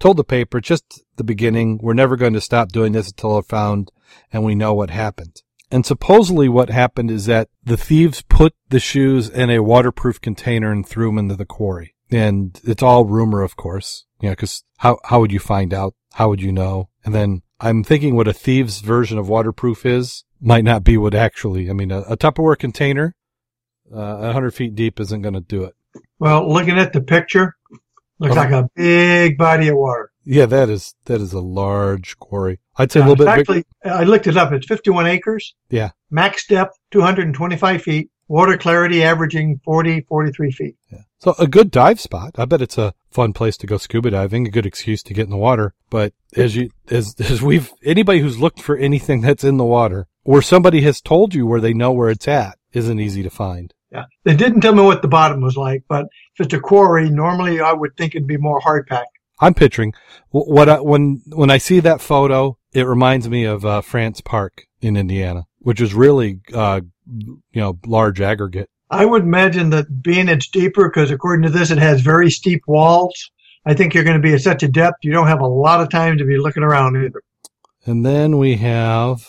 [0.00, 3.42] told the paper just the beginning, we're never going to stop doing this until they're
[3.42, 3.92] found
[4.32, 5.42] and we know what happened.
[5.70, 10.72] And supposedly what happened is that the thieves put the shoes in a waterproof container
[10.72, 11.94] and threw them into the quarry.
[12.10, 15.94] And it's all rumor, of course, you know, cause how, how would you find out?
[16.14, 16.88] How would you know?
[17.04, 21.14] And then I'm thinking what a thieves version of waterproof is might not be what
[21.14, 23.14] actually, I mean, a, a Tupperware container,
[23.92, 25.74] uh, 100 feet deep isn't going to do it.
[26.18, 27.56] Well, looking at the picture,
[28.20, 30.10] looks like a big body of water.
[30.24, 32.60] Yeah, that is, that is a large quarry.
[32.76, 34.52] I'd say a Uh, little bit actually, I looked it up.
[34.52, 35.54] It's 51 acres.
[35.70, 35.90] Yeah.
[36.10, 38.10] Max depth, 225 feet.
[38.28, 40.76] Water clarity averaging 40, 43 feet.
[40.92, 40.98] Yeah.
[41.18, 42.36] So a good dive spot.
[42.38, 45.24] I bet it's a fun place to go scuba diving, a good excuse to get
[45.24, 45.74] in the water.
[45.90, 50.06] But as you, as, as we've, anybody who's looked for anything that's in the water
[50.22, 53.74] or somebody has told you where they know where it's at isn't easy to find.
[53.92, 54.04] Yeah.
[54.24, 57.60] They didn't tell me what the bottom was like, but if it's a quarry, normally
[57.60, 59.18] I would think it'd be more hard packed.
[59.40, 59.94] I'm picturing
[60.30, 64.64] what I, when, when I see that photo, it reminds me of, uh, France Park
[64.80, 68.68] in Indiana, which is really, uh, you know, large aggregate.
[68.90, 72.62] I would imagine that being it's deeper, because according to this, it has very steep
[72.66, 73.30] walls.
[73.64, 75.80] I think you're going to be at such a depth, you don't have a lot
[75.80, 77.22] of time to be looking around either.
[77.86, 79.26] And then we have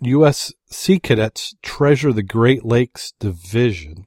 [0.00, 0.52] U.S.
[0.70, 4.06] Sea Cadets treasure the Great Lakes Division.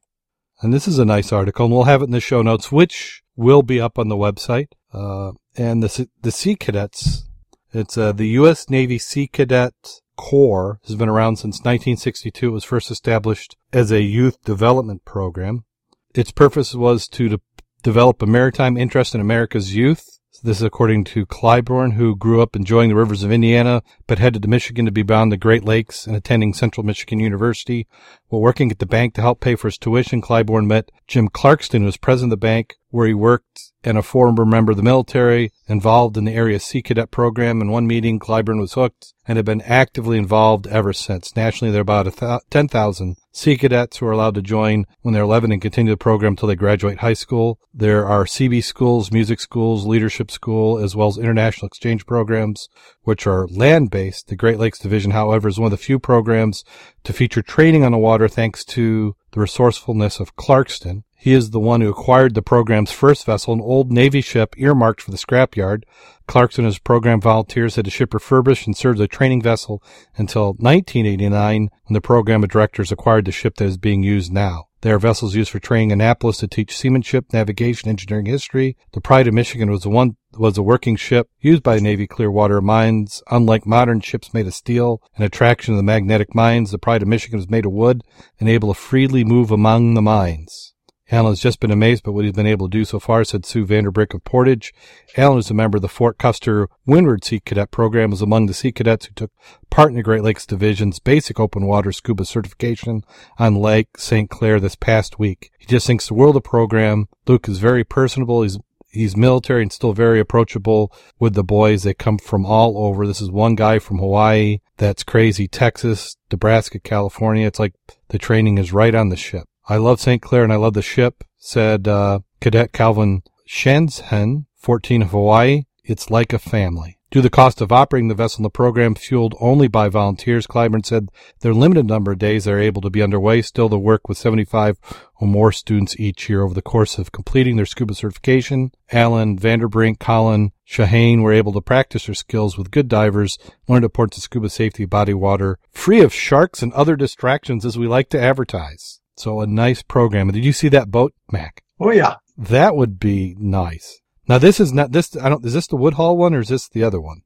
[0.62, 3.24] And this is a nice article, and we'll have it in the show notes, which
[3.36, 4.68] will be up on the website.
[4.94, 7.28] Uh, and the, the Sea Cadets,
[7.74, 8.70] it's uh, the U.S.
[8.70, 9.74] Navy Sea Cadet
[10.16, 12.48] Corps has been around since 1962.
[12.48, 15.66] It was first established as a youth development program.
[16.14, 17.40] Its purpose was to de-
[17.82, 20.20] develop a maritime interest in America's youth.
[20.44, 24.42] This is according to Clybourne, who grew up enjoying the rivers of Indiana, but headed
[24.42, 27.86] to Michigan to be bound the Great Lakes and attending Central Michigan University.
[28.32, 31.80] While working at the bank to help pay for his tuition, Clybourne met Jim Clarkston,
[31.80, 34.84] who was president of the bank, where he worked and a former member of the
[34.84, 37.60] military, involved in the area Sea Cadet program.
[37.60, 41.36] In one meeting, Clybourne was hooked and have been actively involved ever since.
[41.36, 45.24] Nationally, there are about th- 10,000 Sea Cadets who are allowed to join when they're
[45.24, 47.60] 11 and continue the program until they graduate high school.
[47.74, 52.68] There are CB schools, music schools, leadership school, as well as international exchange programs,
[53.04, 54.28] which are land-based.
[54.28, 56.64] The Great Lakes Division, however, is one of the few programs
[57.04, 61.04] to feature training on the water thanks to the resourcefulness of Clarkston.
[61.16, 65.02] He is the one who acquired the program's first vessel, an old Navy ship earmarked
[65.02, 65.84] for the scrapyard.
[66.28, 69.84] Clarkson and his program volunteers had the ship refurbished and served as a training vessel
[70.18, 74.68] until 1989 when the program of directors acquired the ship that is being used now.
[74.82, 78.78] There are vessels used for training Annapolis to teach seamanship, navigation, engineering history.
[78.94, 82.08] The Pride of Michigan was the one was a working ship used by the Navy
[82.08, 83.22] Clearwater Mines.
[83.30, 87.08] Unlike modern ships made of steel, an attraction of the magnetic mines, the Pride of
[87.08, 88.02] Michigan was made of wood
[88.40, 90.71] and able to freely move among the mines.
[91.12, 93.46] Alan has just been amazed by what he's been able to do so far, said
[93.46, 94.74] Sue Vanderbrick of Portage.
[95.18, 98.54] Alan is a member of the Fort Custer Windward Sea Cadet Program, was among the
[98.54, 99.32] Sea Cadets who took
[99.70, 103.04] part in the Great Lakes Division's basic open water scuba certification
[103.38, 104.30] on Lake St.
[104.30, 105.52] Clair this past week.
[105.60, 107.10] He just thinks the world of the program.
[107.28, 108.44] Luke is very personable.
[108.44, 108.58] He's
[108.94, 111.84] He's military and still very approachable with the boys.
[111.84, 113.08] They come from all over.
[113.08, 114.60] This is one guy from Hawaii.
[114.76, 115.48] That's crazy.
[115.48, 117.48] Texas, Nebraska, California.
[117.48, 117.74] It's like
[118.10, 119.48] the training is right on the ship.
[119.68, 120.22] I love St.
[120.22, 125.64] Clair and I love the ship, said uh, Cadet Calvin Shensen, 14 of Hawaii.
[125.84, 127.00] It's like a family.
[127.12, 130.48] Due to the cost of operating the vessel in the program, fueled only by volunteers,
[130.48, 131.10] Clyburn said
[131.42, 133.42] their limited number of days they're able to be underway.
[133.42, 134.80] Still, the work with 75
[135.20, 138.72] or more students each year over the course of completing their scuba certification.
[138.94, 143.38] Alan Vanderbrink, Colin Shahane were able to practice their skills with good divers,
[143.68, 147.78] learn the importance of scuba safety, body water, free of sharks and other distractions as
[147.78, 149.01] we like to advertise.
[149.18, 150.30] So a nice program.
[150.32, 151.64] Did you see that boat, Mac?
[151.80, 152.16] Oh yeah.
[152.38, 154.00] That would be nice.
[154.28, 155.16] Now this is not this.
[155.18, 155.46] I don't.
[155.46, 157.22] Is this the Woodhall one or is this the other one?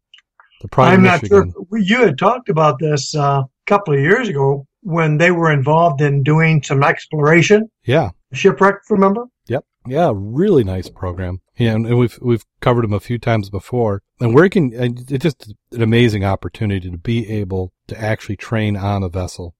[0.61, 1.51] The Pride I'm not Michigan.
[1.53, 1.65] sure.
[1.69, 5.51] We- You had talked about this uh, a couple of years ago when they were
[5.51, 8.11] involved in doing some exploration Yeah.
[8.33, 8.75] shipwreck.
[8.89, 9.25] Remember?
[9.47, 9.65] Yep.
[9.87, 10.11] Yeah.
[10.15, 11.41] Really nice program.
[11.57, 14.73] Yeah, and we've we've covered them a few times before, and working.
[14.75, 19.55] And it's just an amazing opportunity to be able to actually train on a vessel.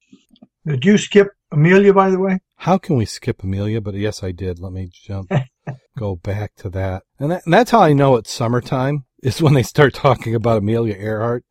[0.65, 2.39] Did you skip Amelia, by the way?
[2.58, 3.82] How can we skip Amelia?
[3.82, 4.60] But yes, I did.
[4.60, 5.32] Let me jump,
[5.97, 7.03] go back to that.
[7.20, 10.58] And, that, and that's how I know it's summertime is when they start talking about
[10.58, 11.45] Amelia Earhart.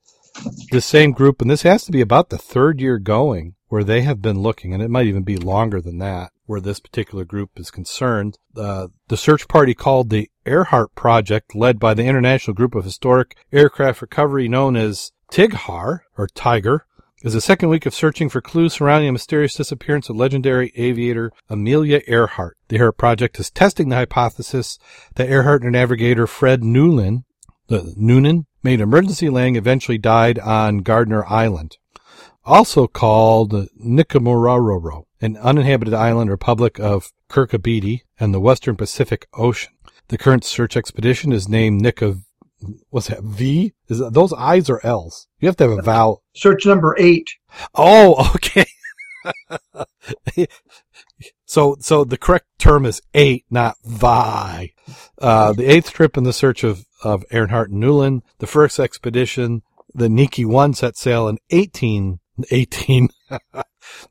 [0.70, 4.02] The same group, and this has to be about the third year going where they
[4.02, 7.50] have been looking, and it might even be longer than that, where this particular group
[7.56, 8.38] is concerned.
[8.56, 13.36] Uh, the search party called the Earhart project led by the International Group of Historic
[13.52, 16.86] Aircraft Recovery known as TIGHAR, or Tiger,
[17.24, 21.32] is the second week of searching for clues surrounding the mysterious disappearance of legendary aviator
[21.48, 22.58] Amelia Earhart.
[22.68, 24.78] The Earhart project is testing the hypothesis
[25.14, 27.24] that Earhart and navigator Fred Noonan,
[28.62, 31.78] made emergency landing eventually died on Gardner Island,
[32.44, 33.52] also called
[33.82, 39.72] Nikumaroro, an uninhabited island republic of Kiribati and the western Pacific Ocean.
[40.08, 42.18] The current search expedition is named Nika,
[42.90, 43.72] what's that, V?
[43.88, 45.26] Is that, those I's or L's?
[45.40, 46.22] You have to have a vowel.
[46.34, 47.28] Search number eight.
[47.74, 48.66] Oh, okay.
[51.46, 54.72] so, so the correct term is eight, not vi.
[55.18, 58.22] Uh, the eighth trip in the search of, of Earhart and Newland.
[58.38, 59.62] The first expedition,
[59.94, 63.08] the Niki 1 set sail in 18, 18,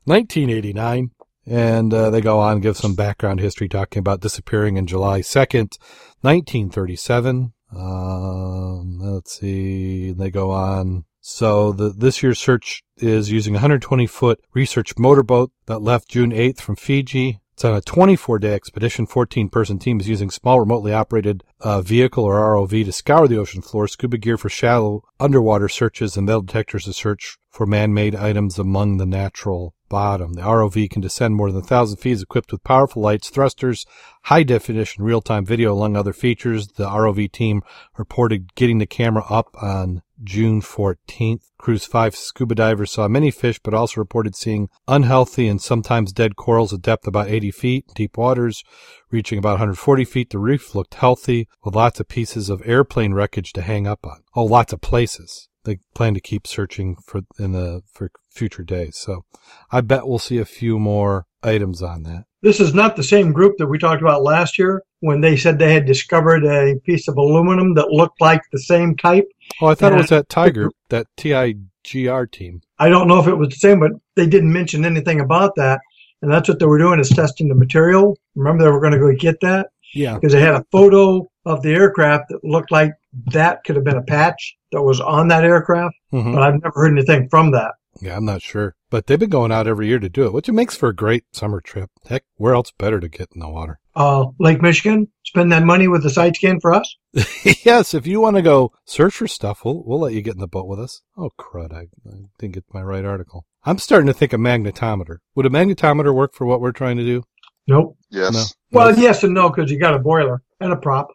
[0.04, 1.10] 1989.
[1.46, 5.20] And uh, they go on and give some background history talking about disappearing in July
[5.20, 5.76] 2nd,
[6.22, 7.52] 1937.
[7.76, 10.12] Um, let's see.
[10.12, 11.04] They go on.
[11.20, 16.32] So the, this year's search is using a 120 foot research motorboat that left June
[16.32, 17.40] 8th from Fiji.
[17.54, 19.06] It's on a 24 day expedition.
[19.06, 23.38] 14 person team is using small remotely operated uh, vehicle or ROV to scour the
[23.38, 27.94] ocean floor, scuba gear for shallow underwater searches, and metal detectors to search for man
[27.94, 30.32] made items among the natural bottom.
[30.32, 33.86] The ROV can descend more than 1,000 feet, equipped with powerful lights, thrusters,
[34.24, 36.66] high definition real time video, among other features.
[36.66, 37.62] The ROV team
[37.96, 41.44] reported getting the camera up on June 14th.
[41.58, 46.34] Crew's five scuba divers saw many fish, but also reported seeing unhealthy and sometimes dead
[46.34, 48.64] corals at depth about 80 feet, deep waters
[49.12, 50.30] reaching about 140 feet.
[50.30, 54.24] The reef looked healthy with lots of pieces of airplane wreckage to hang up on.
[54.34, 55.48] Oh, lots of places.
[55.64, 58.96] They plan to keep searching for in the for future days.
[58.98, 59.24] So
[59.70, 62.24] I bet we'll see a few more items on that.
[62.42, 65.58] This is not the same group that we talked about last year when they said
[65.58, 69.26] they had discovered a piece of aluminum that looked like the same type.
[69.62, 72.60] Oh, I thought it was that Tiger, that TIGHAR team.
[72.78, 75.80] I don't know if it was the same, but they didn't mention anything about that.
[76.20, 78.16] And that's what they were doing is testing the material.
[78.34, 80.14] Remember they were going to go get that Yeah.
[80.14, 82.92] because they had a photo of the aircraft that looked like
[83.26, 85.94] that could have been a patch that was on that aircraft.
[86.10, 87.72] hmm But I've never heard anything from that.
[88.00, 88.74] Yeah, I'm not sure.
[88.90, 90.94] But they've been going out every year to do it, which it makes for a
[90.94, 91.90] great summer trip.
[92.08, 93.78] Heck, where else better to get in the water?
[93.94, 96.96] Uh, Lake Michigan, spend that money with the side scan for us.
[97.64, 100.40] yes, if you want to go search for stuff, we'll, we'll let you get in
[100.40, 101.02] the boat with us.
[101.16, 101.72] Oh, crud.
[101.72, 103.46] I, I didn't get my right article.
[103.64, 105.18] I'm starting to think a magnetometer.
[105.36, 107.22] Would a magnetometer work for what we're trying to do?
[107.66, 107.96] Nope.
[108.10, 108.32] Yes.
[108.34, 108.44] No.
[108.72, 111.08] Well, yes and no, because you got a boiler and a prop.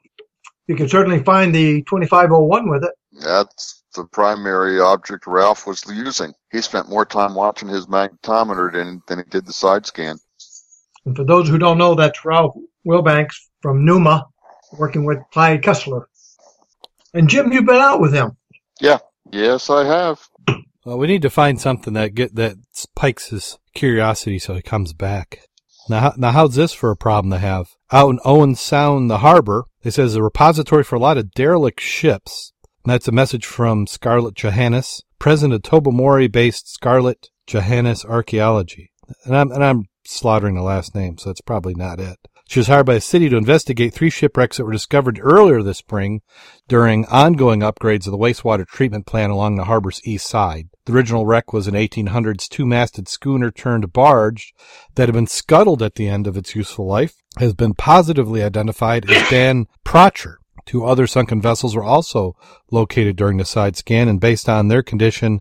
[0.70, 2.92] You can certainly find the 2501 with it.
[3.24, 6.32] That's the primary object Ralph was using.
[6.52, 10.18] He spent more time watching his magnetometer than, than he did the side scan.
[11.06, 12.54] And for those who don't know, that's Ralph
[12.86, 14.28] Wilbanks from NUMA,
[14.78, 16.04] working with Clive Cussler.
[17.16, 18.38] And Jim, you've been out with him.
[18.80, 19.00] Yeah.
[19.32, 20.20] Yes, I have.
[20.86, 24.94] Well, we need to find something that get that spikes his curiosity so he comes
[24.94, 25.48] back.
[25.90, 27.70] Now, now how's this for a problem to have?
[27.92, 31.80] Out in Owen Sound, the harbor, it says a repository for a lot of derelict
[31.80, 32.54] ships.
[32.84, 38.92] And that's a message from Scarlett Johannes, president of Tobermory-based Scarlett Johannes Archaeology.
[39.26, 42.18] And I'm and I'm slaughtering the last name, so it's probably not it.
[42.50, 45.78] She was hired by the city to investigate three shipwrecks that were discovered earlier this
[45.78, 46.22] spring
[46.68, 50.70] during ongoing upgrades of the wastewater treatment plant along the harbor's east side.
[50.86, 54.56] The original wreck was an 1800s two-masted schooner turned barge
[54.96, 59.08] that had been scuttled at the end of its useful life, has been positively identified
[59.12, 60.38] as Dan Procher.
[60.66, 62.36] Two other sunken vessels were also
[62.72, 65.40] located during the side scan, and based on their condition,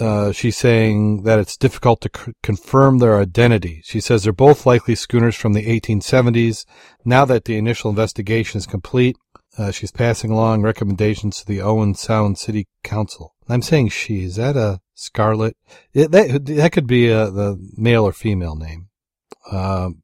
[0.00, 3.82] uh, she's saying that it's difficult to c- confirm their identity.
[3.84, 6.64] She says they're both likely schooners from the 1870s.
[7.04, 9.16] Now that the initial investigation is complete,
[9.58, 13.34] uh, she's passing along recommendations to the Owen Sound City Council.
[13.48, 14.24] I'm saying she.
[14.24, 15.56] Is that a Scarlet?
[15.92, 18.88] It, that that could be a, the male or female name.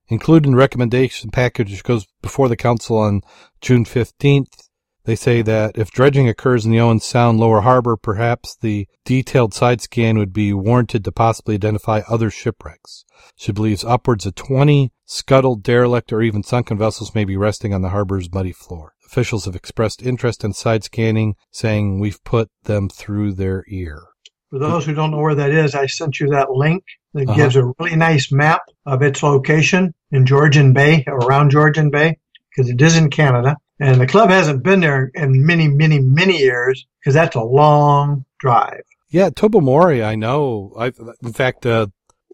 [0.09, 3.23] Included in the recommendation package which goes before the council on
[3.63, 4.68] June 15th.
[5.09, 9.55] They say that if dredging occurs in the Owen Sound lower harbor, perhaps the detailed
[9.55, 13.07] side scan would be warranted to possibly identify other shipwrecks.
[13.35, 17.81] She believes upwards of 20 scuttled, derelict, or even sunken vessels may be resting on
[17.81, 18.93] the harbor's muddy floor.
[19.07, 24.03] Officials have expressed interest in side scanning, saying we've put them through their ear.
[24.51, 26.85] For those who don't know where that is, I sent you that link
[27.15, 27.35] that Uh-huh.
[27.35, 32.19] gives a really nice map of its location in Georgian Bay, or around Georgian Bay,
[32.51, 33.57] because it is in Canada.
[33.81, 38.25] And the club hasn't been there in many, many, many years, because that's a long
[38.39, 38.83] drive.
[39.11, 40.73] Yeah, Tobermory, I know.
[40.79, 41.87] I, in fact, uh,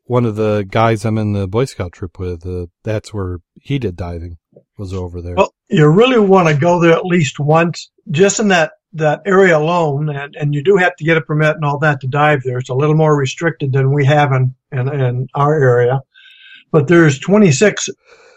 [0.05, 3.79] one of the guys I'm in the Boy Scout troop with, uh, that's where he
[3.79, 4.39] did diving.
[4.79, 5.35] was over there.
[5.35, 9.59] Well, you really want to go there at least once, just in that that area
[9.59, 12.43] alone, and, and you do have to get a permit and all that to dive
[12.45, 12.59] there.
[12.59, 16.01] It's a little more restricted than we have in, in, in our area.
[16.71, 17.89] But there's 26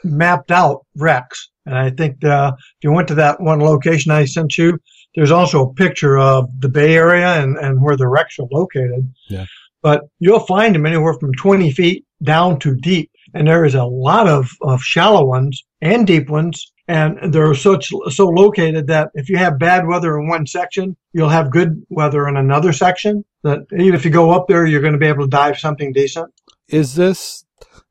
[0.08, 1.50] mapped out wrecks.
[1.66, 4.80] And I think uh, if you went to that one location I sent you,
[5.16, 9.12] there's also a picture of the Bay Area and, and where the wrecks are located.
[9.30, 9.46] Yeah.
[9.82, 13.12] But you'll find them anywhere from 20 feet down to deep.
[13.34, 17.92] And there is a lot of, of shallow ones and deep ones and they're such
[18.10, 22.28] so located that if you have bad weather in one section, you'll have good weather
[22.28, 23.26] in another section.
[23.44, 25.92] That even if you go up there, you're going to be able to dive something
[25.92, 26.34] decent.
[26.70, 27.44] Is this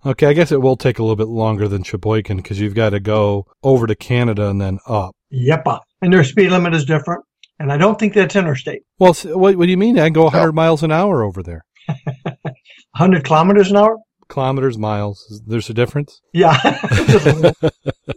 [0.07, 0.29] okay?
[0.29, 3.01] I guess it will take a little bit longer than Sheboygan because you've got to
[3.01, 5.15] go over to Canada and then up.
[5.31, 7.25] Yep, uh, and their speed limit is different,
[7.59, 8.83] and I don't think that's interstate.
[8.99, 9.99] Well, what, what do you mean?
[9.99, 11.65] I go 100 miles an hour over there.
[12.97, 13.99] 100 kilometers an hour.
[14.29, 15.43] Kilometers, miles.
[15.47, 16.21] There's a difference.
[16.33, 16.59] Yeah.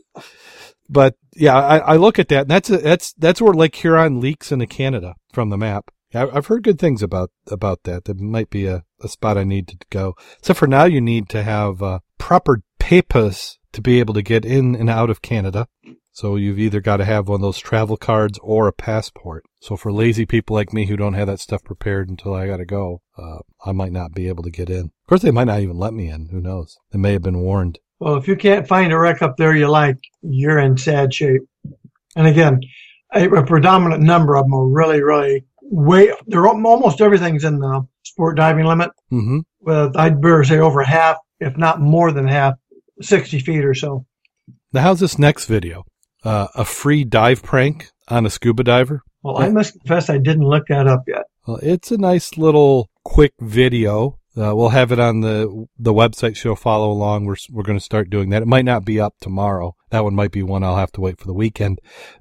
[0.89, 2.41] but yeah, I, I, look at that.
[2.41, 5.91] And that's a, that's that's where Lake Huron leaks into Canada from the map.
[6.13, 8.05] I, I've heard good things about about that.
[8.05, 10.15] That might be a, a spot I need to go.
[10.41, 14.45] So for now, you need to have uh, proper papers to be able to get
[14.45, 15.67] in and out of Canada.
[16.11, 19.45] So you've either got to have one of those travel cards or a passport.
[19.61, 22.57] So for lazy people like me who don't have that stuff prepared until I got
[22.57, 24.85] to go, uh, I might not be able to get in.
[24.85, 26.27] Of course, they might not even let me in.
[26.29, 26.77] Who knows?
[26.91, 27.79] They may have been warned.
[27.99, 31.43] Well, if you can't find a wreck up there you like, you're in sad shape.
[32.15, 32.61] And again,
[33.13, 36.13] a, a predominant number of them are really, really way.
[36.27, 38.91] They're almost everything's in the sport diving limit.
[39.11, 39.39] Mm-hmm.
[39.61, 42.55] With I'd better say over half, if not more than half,
[43.01, 44.05] sixty feet or so.
[44.73, 45.83] Now, how's this next video?
[46.23, 49.01] Uh, a free dive prank on a scuba diver.
[49.23, 51.23] Well, I must confess I didn't look that up yet.
[51.47, 56.35] Well, it's a nice little quick video uh, we'll have it on the the website.
[56.35, 57.25] She'll follow along.
[57.25, 58.41] We're we're going to start doing that.
[58.41, 59.75] It might not be up tomorrow.
[59.89, 61.79] That one might be one I'll have to wait for the weekend.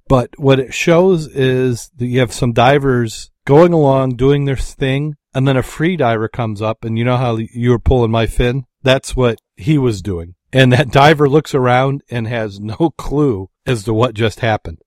[0.09, 5.17] But what it shows is that you have some divers going along doing their thing,
[5.35, 8.27] and then a free diver comes up, and you know how you were pulling my
[8.27, 8.65] fin.
[8.83, 13.85] That's what he was doing, and that diver looks around and has no clue as
[13.85, 14.79] to what just happened.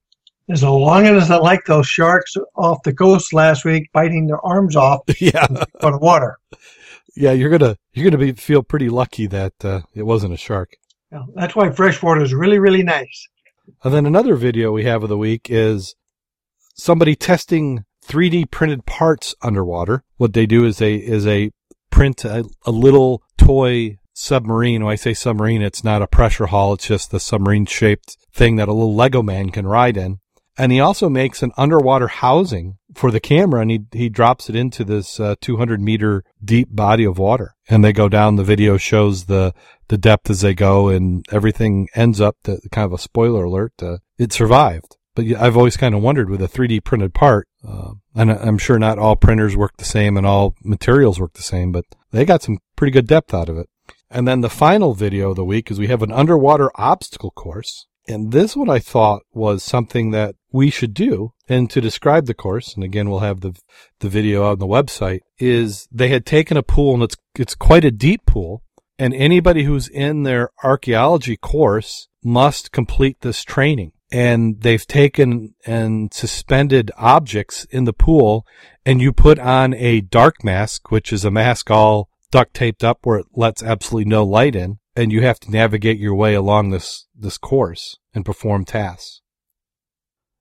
[0.48, 4.76] As long as I like those sharks off the coast last week, biting their arms
[4.76, 5.46] off yeah.
[5.80, 6.38] for the water
[7.14, 10.76] yeah, you're gonna you're gonna be feel pretty lucky that uh, it wasn't a shark.
[11.10, 13.28] Yeah, that's why freshwater is really really nice.
[13.84, 15.94] And then another video we have of the week is
[16.74, 20.04] somebody testing 3D printed parts underwater.
[20.16, 21.50] What they do is they is a
[21.90, 24.84] print a, a little toy submarine.
[24.84, 26.74] When I say submarine, it's not a pressure hull.
[26.74, 30.18] It's just the submarine shaped thing that a little Lego man can ride in.
[30.58, 34.56] And he also makes an underwater housing for the camera and he, he drops it
[34.56, 37.54] into this uh, 200 meter deep body of water.
[37.70, 39.54] And they go down, the video shows the,
[39.88, 43.72] the depth as they go and everything ends up to kind of a spoiler alert.
[43.80, 44.98] Uh, it survived.
[45.14, 48.78] But I've always kind of wondered with a 3D printed part, uh, and I'm sure
[48.78, 52.42] not all printers work the same and all materials work the same, but they got
[52.42, 53.68] some pretty good depth out of it.
[54.10, 57.86] And then the final video of the week is we have an underwater obstacle course
[58.08, 61.32] and this one I thought was something that we should do.
[61.48, 63.54] And to describe the course, and again, we'll have the,
[64.00, 67.84] the video on the website, is they had taken a pool and it's, it's quite
[67.84, 68.62] a deep pool.
[68.98, 73.92] And anybody who's in their archaeology course must complete this training.
[74.12, 78.46] And they've taken and suspended objects in the pool
[78.84, 83.00] and you put on a dark mask, which is a mask all duct taped up
[83.02, 86.70] where it lets absolutely no light in and you have to navigate your way along
[86.70, 89.22] this, this course and perform tasks.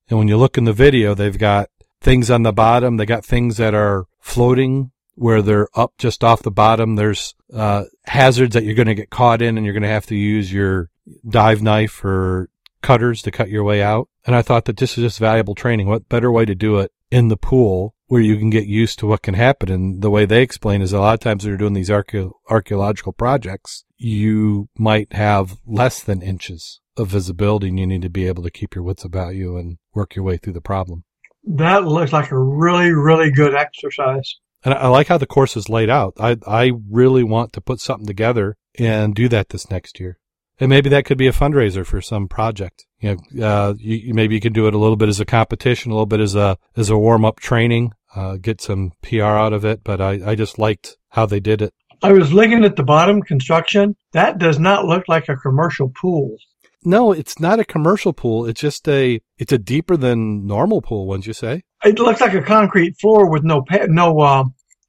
[0.10, 1.70] And when you look in the video, they've got
[2.02, 2.98] things on the bottom.
[2.98, 6.96] They got things that are floating where they're up just off the bottom.
[6.96, 10.08] There's, uh, hazards that you're going to get caught in and you're going to have
[10.08, 10.90] to use your
[11.28, 12.50] dive knife or
[12.82, 14.10] cutters to cut your way out.
[14.26, 15.88] And I thought that this is just valuable training.
[15.88, 19.08] What better way to do it in the pool where you can get used to
[19.08, 19.72] what can happen.
[19.72, 23.14] And the way they explain is a lot of times they're doing these archae- archaeological
[23.14, 28.44] projects, you might have less than inches of visibility and you need to be able
[28.44, 31.06] to keep your wits about you and work your way through the problem.
[31.46, 34.36] That looks like a really, really good exercise.
[34.66, 36.14] And I like how the course is laid out.
[36.20, 40.20] I, I really want to put something together and do that this next year.
[40.62, 42.86] And maybe that could be a fundraiser for some project.
[43.00, 45.92] You know, uh, you, maybe you can do it a little bit as a competition,
[45.92, 49.54] a little bit as a, as a warm up training uh, get some PR out
[49.54, 51.74] of it, but I, I just liked how they did it.
[52.04, 53.96] I was looking at the bottom construction.
[54.14, 56.36] That does not look like a commercial pool.
[56.84, 58.48] No, it's not a commercial pool.
[58.48, 61.62] It's just a, it's a deeper than normal pool, wouldn't you say?
[61.84, 64.44] It looks like a concrete floor with no, no, uh,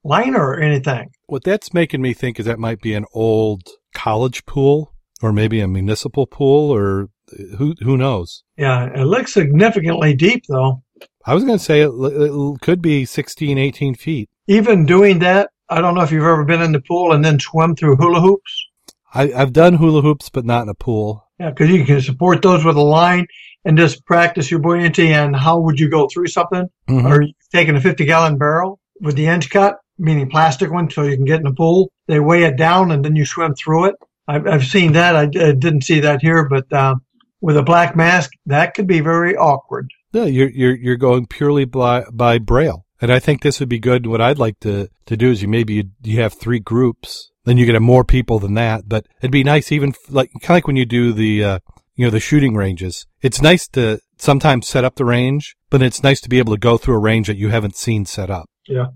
[0.04, 1.10] liner or anything.
[1.26, 3.62] What that's making me think is that might be an old
[3.94, 7.08] college pool or maybe a municipal pool or
[7.56, 8.42] who who knows?
[8.56, 10.82] Yeah, it looks significantly deep though.
[11.24, 14.28] I was going to say it, it could be 16, 18 feet.
[14.48, 17.38] Even doing that, I don't know if you've ever been in the pool and then
[17.38, 18.66] swum through hula hoops.
[19.14, 21.24] I, I've done hula hoops, but not in a pool.
[21.38, 23.26] Yeah, because you can support those with a line
[23.64, 26.68] and just practice your buoyancy and how would you go through something.
[26.88, 27.04] Mhm.
[27.04, 31.16] Or you've a 50 gallon barrel with the ends cut, meaning plastic one, so you
[31.16, 31.90] can get in the pool.
[32.08, 33.94] They weigh it down and then you swim through it.
[34.28, 35.16] I've, I've seen that.
[35.16, 36.94] I, I didn't see that here, but uh,
[37.40, 39.90] with a black mask, that could be very awkward.
[40.12, 43.78] Yeah, you're you're you're going purely by by braille, and I think this would be
[43.78, 44.06] good.
[44.06, 47.56] What I'd like to to do is you maybe you, you have three groups, then
[47.56, 48.88] you could have more people than that.
[48.88, 51.58] But it'd be nice, even f- like kind of like when you do the uh,
[51.96, 53.06] you know the shooting ranges.
[53.22, 56.60] It's nice to sometimes set up the range, but it's nice to be able to
[56.60, 58.48] go through a range that you haven't seen set up.
[58.68, 58.88] Yeah.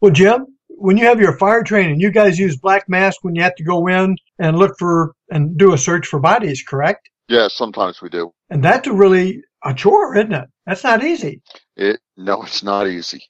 [0.00, 3.42] Well, Jim, when you have your fire training, you guys use black mask when you
[3.42, 7.08] have to go in and look for and do a search for bodies, correct?
[7.28, 8.32] Yeah, sometimes we do.
[8.50, 10.48] And that's a really a chore, isn't it?
[10.66, 11.40] That's not easy.
[11.76, 13.22] It no, it's not easy.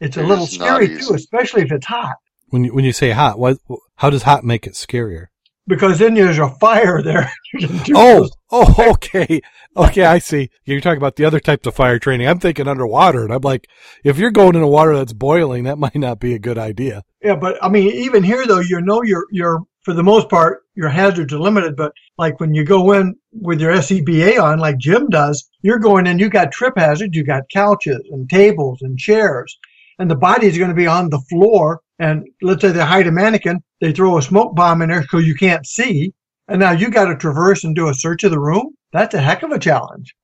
[0.00, 2.16] It's a It little scary too, especially if it's hot,
[2.48, 3.58] When you when you say hot, what
[3.96, 5.26] how does hot make it scarier?
[5.66, 7.30] because then there's a fire there.
[7.54, 9.40] You can do Oh, oh, okay,
[9.76, 10.50] okay, I see.
[10.64, 12.26] You're talking about the other types of fire training.
[12.28, 13.66] I'm thinking underwater, and I'm like,
[14.04, 17.02] if you're going in a water that's boiling, that might not be a good idea.
[17.22, 20.62] yeah, but I mean, even here though, you know, you're you're for the most part
[20.74, 21.76] your hazards are limited.
[21.76, 26.06] But like when you go in with your SCBA on, like Jim does, you're going
[26.06, 26.18] in.
[26.18, 27.16] You got trip hazards.
[27.16, 29.58] You got couches and tables and chairs,
[29.98, 31.80] and the body's going to be on the floor.
[31.98, 35.18] And let's say they hide a mannequin, they throw a smoke bomb in there so
[35.18, 36.14] you can't see.
[36.48, 38.74] And now you got to traverse and do a search of the room.
[38.92, 40.14] That's a heck of a challenge.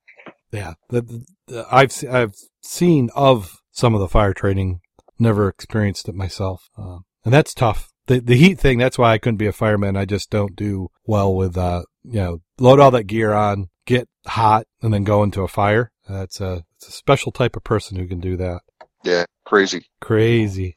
[0.53, 4.81] Yeah, the, the, I've I've seen of some of the fire training,
[5.19, 7.91] never experienced it myself, uh, and that's tough.
[8.07, 8.79] The the heat thing.
[8.79, 9.97] That's why I couldn't be a fireman.
[9.97, 14.09] I just don't do well with uh you know load all that gear on, get
[14.27, 15.93] hot, and then go into a fire.
[16.09, 18.61] That's a it's a special type of person who can do that.
[19.03, 19.87] Yeah, crazy.
[20.01, 20.75] Crazy.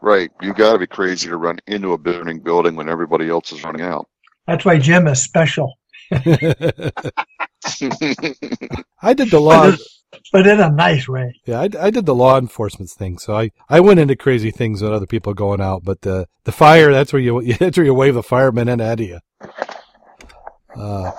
[0.00, 0.30] Right.
[0.40, 3.64] You got to be crazy to run into a burning building when everybody else is
[3.64, 4.08] running out.
[4.46, 5.74] That's why Jim is special,
[6.10, 6.16] I
[9.14, 9.72] did the law.
[10.32, 11.34] But in a nice way.
[11.46, 14.82] Yeah, I, I did the law enforcement thing, so I, I went into crazy things
[14.82, 15.84] with other people going out.
[15.84, 18.98] But the the fire, that's where you that's where you wave the firemen in at
[19.00, 19.20] you.
[20.76, 21.12] Uh,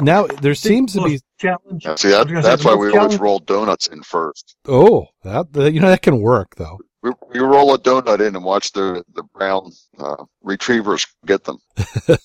[0.00, 1.84] now there seems to be challenge.
[1.84, 4.02] Yeah, see, that, I was gonna say that's why most we always roll donuts in
[4.02, 4.56] first.
[4.66, 6.78] oh that, that you know that can work though.
[7.02, 11.58] We, we roll a donut in and watch the the brown uh, retrievers get them.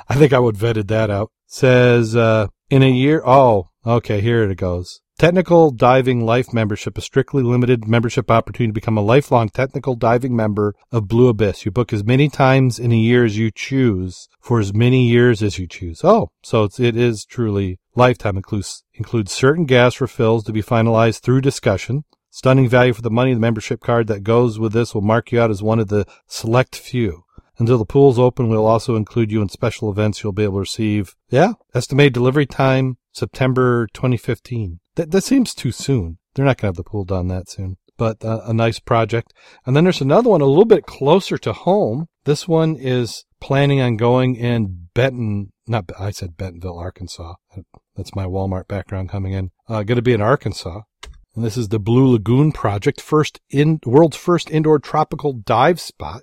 [0.10, 1.32] I think I would vetted that out.
[1.46, 5.02] Says, uh, in a year, oh, okay, here it goes.
[5.20, 10.36] Technical diving life membership, a strictly limited membership opportunity to become a lifelong technical diving
[10.36, 11.66] member of Blue Abyss.
[11.66, 15.44] You book as many times in a year as you choose for as many years
[15.44, 16.02] as you choose.
[16.04, 21.20] Oh, so it's, it is truly lifetime includes, includes certain gas refills to be finalized
[21.20, 22.06] through discussion.
[22.36, 23.32] Stunning value for the money.
[23.36, 26.08] The membership card that goes with this will mark you out as one of the
[26.26, 27.26] select few.
[27.60, 30.62] Until the pool's open, we'll also include you in special events you'll be able to
[30.62, 31.14] receive.
[31.30, 34.80] Yeah, estimated delivery time September 2015.
[34.96, 36.18] That that seems too soon.
[36.34, 37.78] They're not going to have the pool done that soon.
[37.98, 39.32] But uh, a nice project.
[39.68, 42.08] And then there's another one a little bit closer to home.
[42.24, 47.36] This one is planning on going in Benton, not I said Bentonville, Arkansas.
[47.96, 49.52] That's my Walmart background coming in.
[49.70, 50.82] Uh, going to be in Arkansas.
[51.36, 56.22] And this is the Blue Lagoon project, first in world's first indoor tropical dive spot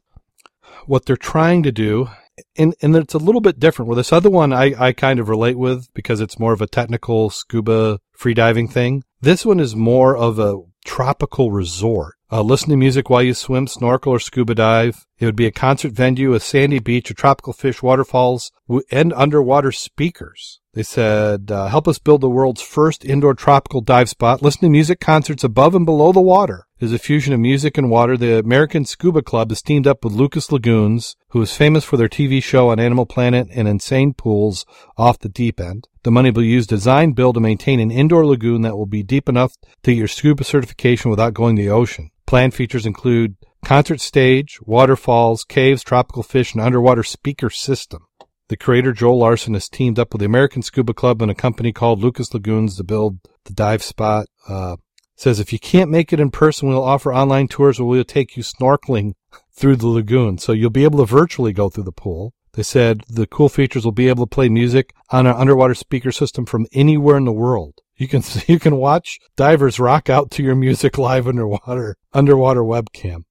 [0.87, 2.09] what they're trying to do
[2.57, 3.89] and and it's a little bit different.
[3.89, 6.66] Well, this other one I, I kind of relate with because it's more of a
[6.66, 9.05] technical scuba freediving thing.
[9.20, 12.15] This one is more of a tropical resort.
[12.32, 15.07] Uh, listen to music while you swim, snorkel, or scuba dive.
[15.21, 18.51] It would be a concert venue, a sandy beach, a tropical fish, waterfalls,
[18.91, 20.61] and underwater speakers.
[20.73, 24.41] They said, uh, help us build the world's first indoor tropical dive spot.
[24.41, 26.67] Listen to music concerts above and below the water.
[26.79, 28.17] Is a fusion of music and water.
[28.17, 32.09] The American Scuba Club is teamed up with Lucas Lagoons, who is famous for their
[32.09, 34.65] TV show on Animal Planet and insane pools
[34.97, 35.87] off the deep end.
[36.03, 38.87] The money will be used to design, build, and maintain an indoor lagoon that will
[38.87, 42.11] be deep enough to get your scuba certification without going to the ocean.
[42.25, 48.07] Planned features include concert stage, waterfalls, caves, tropical fish, and underwater speaker system.
[48.49, 51.73] The creator Joel Larson has teamed up with the American Scuba Club and a company
[51.73, 54.27] called Lucas Lagoons to build the dive spot.
[54.49, 54.77] Uh,
[55.15, 58.37] says if you can't make it in person, we'll offer online tours where we'll take
[58.37, 59.12] you snorkeling
[59.53, 60.39] through the lagoon.
[60.39, 62.32] So you'll be able to virtually go through the pool.
[62.55, 66.11] They said the cool features will be able to play music on an underwater speaker
[66.11, 67.74] system from anywhere in the world.
[67.97, 73.24] You can you can watch divers rock out to your music live underwater underwater webcam.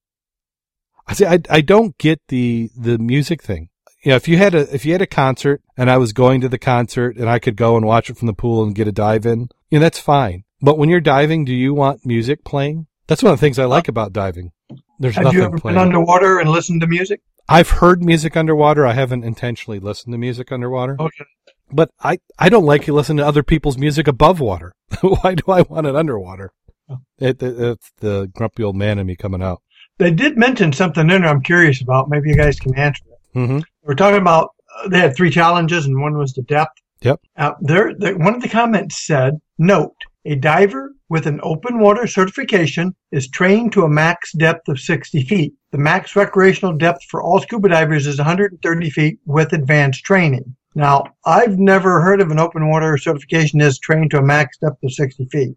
[1.10, 3.68] I say I I don't get the the music thing.
[4.04, 6.40] You know, if you had a if you had a concert and I was going
[6.40, 8.86] to the concert and I could go and watch it from the pool and get
[8.86, 10.44] a dive in, you know, that's fine.
[10.62, 12.86] But when you're diving, do you want music playing?
[13.08, 14.52] That's one of the things I like uh, about diving.
[15.00, 15.76] There's Have nothing you ever playing.
[15.76, 17.22] been underwater and listened to music?
[17.48, 18.86] I've heard music underwater.
[18.86, 20.96] I haven't intentionally listened to music underwater.
[21.00, 21.24] Okay.
[21.72, 24.74] But I, I don't like to listen to other people's music above water.
[25.00, 26.52] Why do I want it underwater?
[26.88, 26.98] Oh.
[27.18, 29.62] It, it, it's the grumpy old man in me coming out.
[30.00, 32.08] They did mention something in there I'm curious about.
[32.08, 33.38] Maybe you guys can answer it.
[33.38, 33.58] Mm-hmm.
[33.82, 36.80] We're talking about uh, they had three challenges and one was the depth.
[37.02, 37.20] Yep.
[37.36, 39.94] Uh, there, the, one of the comments said, "Note:
[40.24, 45.22] A diver with an open water certification is trained to a max depth of 60
[45.24, 45.52] feet.
[45.70, 51.04] The max recreational depth for all scuba divers is 130 feet with advanced training." Now,
[51.26, 54.92] I've never heard of an open water certification is trained to a max depth of
[54.94, 55.56] 60 feet.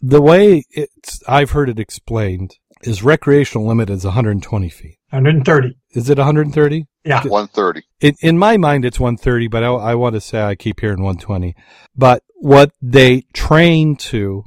[0.00, 4.98] The way it's, I've heard it explained is recreational limit is 120 feet.
[5.10, 5.76] 130.
[5.92, 6.86] Is it 130?
[7.04, 7.22] Yeah.
[7.22, 7.82] 130.
[8.00, 11.02] In, in my mind, it's 130, but I, I want to say I keep hearing
[11.02, 11.54] 120.
[11.96, 14.44] But what they train to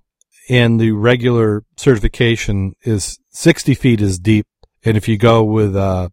[0.49, 4.47] in the regular certification is 60 feet is deep.
[4.83, 6.09] And if you go with, uh,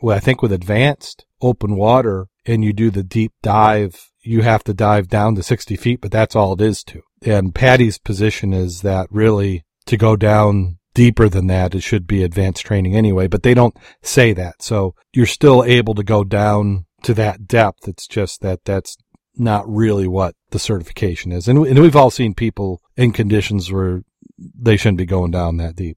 [0.00, 4.64] well, I think with advanced open water and you do the deep dive, you have
[4.64, 7.02] to dive down to 60 feet, but that's all it is to.
[7.22, 12.22] And PADI's position is that really to go down deeper than that, it should be
[12.22, 14.62] advanced training anyway, but they don't say that.
[14.62, 17.88] So you're still able to go down to that depth.
[17.88, 18.96] It's just that that's
[19.36, 21.48] not really what the certification is.
[21.48, 24.02] And, and we've all seen people in conditions where
[24.38, 25.96] they shouldn't be going down that deep.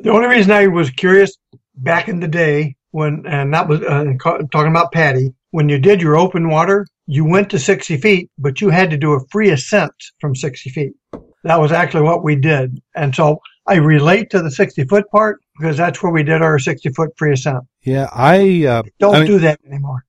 [0.00, 1.36] The only reason I was curious
[1.74, 6.02] back in the day when, and that was uh, talking about PADI, when you did
[6.02, 9.50] your open water, you went to 60 feet, but you had to do a free
[9.50, 10.92] ascent from 60 feet.
[11.44, 12.80] That was actually what we did.
[12.94, 16.58] And so I relate to the 60 foot part because that's where we did our
[16.58, 17.64] 60 foot free ascent.
[17.82, 20.04] Yeah, I uh, Don't I mean, do that anymore.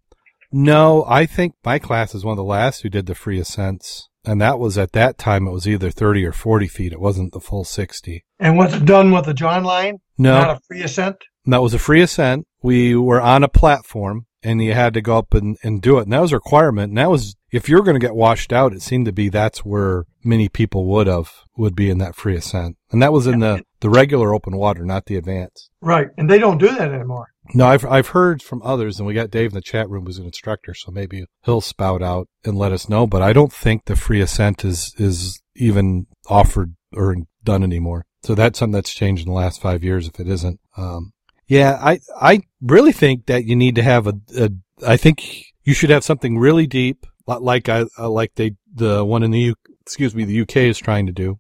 [0.51, 4.09] No, I think my class is one of the last who did the free ascents.
[4.25, 6.93] And that was at that time, it was either 30 or 40 feet.
[6.93, 8.23] It wasn't the full 60.
[8.39, 9.99] And what's done with the John line?
[10.17, 11.17] No, Not a free ascent?
[11.45, 12.47] that was a free ascent.
[12.61, 16.03] We were on a platform and you had to go up and, and do it.
[16.03, 16.89] And that was a requirement.
[16.91, 19.63] And that was, if you're going to get washed out, it seemed to be that's
[19.63, 22.77] where many people would have, would be in that free ascent.
[22.91, 25.69] And that was in the, the regular open water, not the advanced.
[25.79, 26.07] Right.
[26.17, 27.27] And they don't do that anymore.
[27.53, 30.17] No, I've I've heard from others, and we got Dave in the chat room who's
[30.17, 33.05] an instructor, so maybe he'll spout out and let us know.
[33.05, 38.05] But I don't think the free ascent is is even offered or done anymore.
[38.23, 40.07] So that's something that's changed in the last five years.
[40.07, 41.11] If it isn't, um,
[41.45, 44.49] yeah, I I really think that you need to have a, a
[44.87, 49.23] I think you should have something really deep, like I uh, like they the one
[49.23, 51.39] in the U, excuse me the UK is trying to do.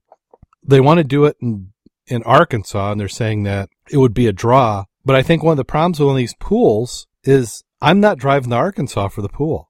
[0.63, 1.71] They want to do it in
[2.07, 5.53] in Arkansas, and they're saying that it would be a draw but I think one
[5.53, 9.21] of the problems with one of these pools is I'm not driving to Arkansas for
[9.21, 9.69] the pool.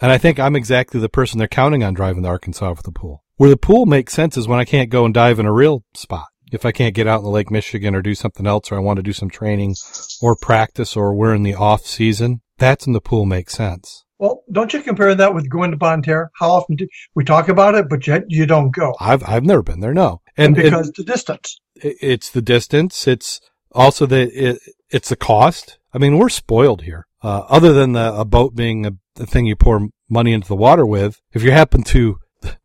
[0.00, 2.92] And I think I'm exactly the person they're counting on driving to Arkansas for the
[2.92, 3.22] pool.
[3.36, 5.84] Where the pool makes sense is when I can't go and dive in a real
[5.94, 6.26] spot.
[6.52, 8.80] If I can't get out in the Lake Michigan or do something else or I
[8.80, 9.76] want to do some training
[10.20, 14.04] or practice or we're in the off season, that's when the pool makes sense.
[14.24, 16.30] Well, don't you compare that with going to Bonne Terre?
[16.32, 18.94] How often do we talk about it, but yet you don't go?
[18.98, 20.22] I've, I've never been there, no.
[20.34, 21.60] And, and because the distance.
[21.74, 23.06] It's the distance.
[23.06, 23.42] It's,
[23.72, 25.78] also, the it, it's the cost.
[25.92, 27.06] I mean, we're spoiled here.
[27.22, 30.56] Uh, other than the, a boat being a, a thing you pour money into the
[30.56, 32.16] water with, if you happen to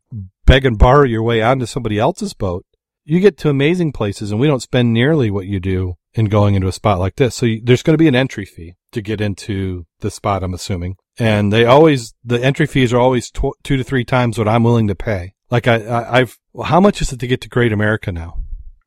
[0.46, 2.64] beg and borrow your way onto somebody else's boat,
[3.04, 6.54] you get to amazing places, and we don't spend nearly what you do in going
[6.54, 7.34] into a spot like this.
[7.34, 10.54] So you, there's going to be an entry fee to get into the spot, I'm
[10.54, 10.96] assuming.
[11.18, 14.64] And they always, the entry fees are always tw- two to three times what I'm
[14.64, 15.34] willing to pay.
[15.50, 15.76] Like I,
[16.14, 18.38] I have well, how much is it to get to Great America now?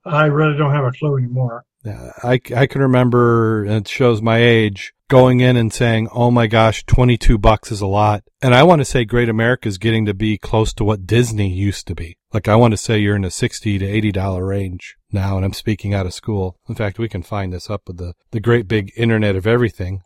[0.06, 1.66] I really don't have a clue anymore.
[1.86, 6.48] I, I can remember, and it shows my age, going in and saying, oh my
[6.48, 8.24] gosh, 22 bucks is a lot.
[8.42, 11.54] And I want to say Great America is getting to be close to what Disney
[11.54, 12.18] used to be.
[12.34, 15.46] Like I want to say you're in a 60 to 80 dollar range now, and
[15.46, 16.58] I'm speaking out of school.
[16.68, 20.02] In fact, we can find this up with the, the great big internet of everything.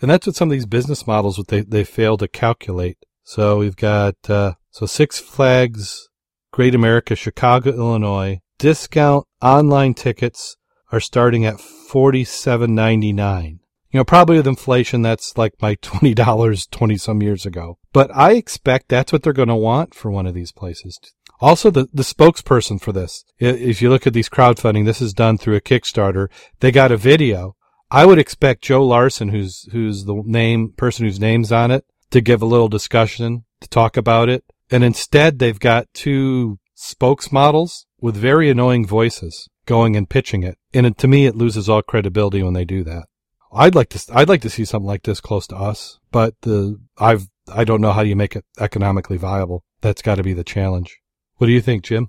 [0.00, 2.98] And that's what some of these business models, what they, they fail to calculate.
[3.22, 6.08] So we've got, uh, so Six Flags,
[6.50, 10.56] Great America, Chicago, Illinois, discount online tickets
[10.90, 13.60] are starting at forty-seven ninety-nine.
[13.90, 17.78] You know, probably with inflation, that's like my twenty dollars twenty some years ago.
[17.92, 20.98] But I expect that's what they're going to want for one of these places.
[21.42, 25.36] Also, the the spokesperson for this, if you look at these crowdfunding, this is done
[25.36, 26.28] through a Kickstarter.
[26.60, 27.56] They got a video.
[27.90, 32.20] I would expect Joe Larson, who's who's the name person whose name's on it, to
[32.20, 34.44] give a little discussion to talk about it.
[34.70, 40.58] And instead, they've got two spokesmodels with very annoying voices going and pitching it.
[40.72, 43.06] And it, to me, it loses all credibility when they do that.
[43.52, 46.78] I'd like to, I'd like to see something like this close to us, but the,
[46.96, 49.64] I've, I don't know how you make it economically viable.
[49.82, 51.01] That's got to be the challenge.
[51.42, 52.08] What do you think, Jim?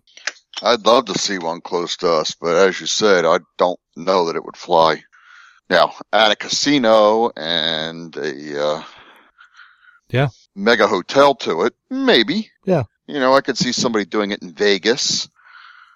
[0.61, 4.27] I'd love to see one close to us, but as you said, I don't know
[4.27, 5.01] that it would fly.
[5.71, 8.83] Now, at a casino and a, uh,
[10.09, 12.51] yeah, mega hotel to it, maybe.
[12.63, 12.83] Yeah.
[13.07, 15.27] You know, I could see somebody doing it in Vegas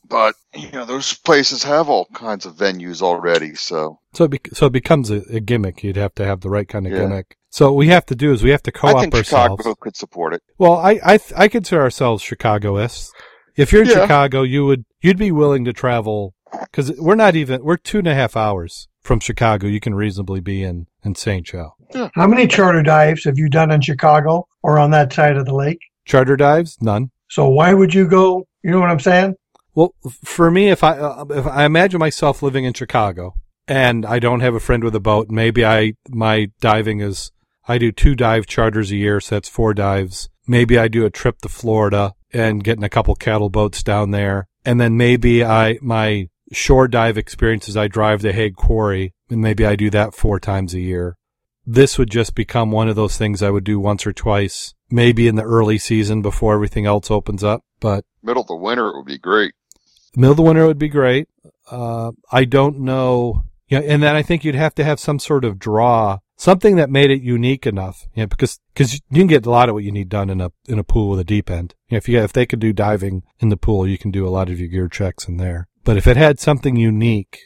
[0.09, 4.41] but you know those places have all kinds of venues already so so it, be-
[4.53, 6.99] so it becomes a, a, gimmick you'd have to have the right kind of yeah.
[6.99, 9.61] gimmick so what we have to do is we have to co-op I think ourselves
[9.61, 13.11] chicago could support it well i i, I consider ourselves chicagoists
[13.57, 14.01] if you're in yeah.
[14.01, 18.07] chicago you would you'd be willing to travel because we're not even we're two and
[18.07, 22.09] a half hours from chicago you can reasonably be in in st joe yeah.
[22.15, 25.53] how many charter dives have you done in chicago or on that side of the
[25.53, 29.35] lake charter dives none so why would you go you know what i'm saying
[29.77, 29.93] well,
[30.25, 33.35] for me, if I uh, if I imagine myself living in Chicago
[33.67, 37.31] and I don't have a friend with a boat, maybe I my diving is
[37.67, 40.29] I do two dive charters a year, so that's four dives.
[40.47, 44.47] Maybe I do a trip to Florida and getting a couple cattle boats down there,
[44.65, 49.65] and then maybe I my shore dive experiences I drive to Haigh Quarry, and maybe
[49.65, 51.17] I do that four times a year.
[51.65, 55.27] this would just become one of those things I would do once or twice, maybe
[55.27, 57.63] in the early season before everything else opens up.
[57.81, 59.53] But Middle of the winter, it would be great.
[60.15, 61.27] middle of the winter would be great.
[61.69, 63.43] Uh, I don't know.
[63.67, 66.89] Yeah, and then I think you'd have to have some sort of draw, something that
[66.89, 68.05] made it unique enough.
[68.15, 70.51] Yeah, because because you can get a lot of what you need done in a
[70.67, 71.75] in a pool with a deep end.
[71.89, 74.29] Yeah, if you if they could do diving in the pool, you can do a
[74.29, 75.67] lot of your gear checks in there.
[75.83, 77.39] But if it had something unique,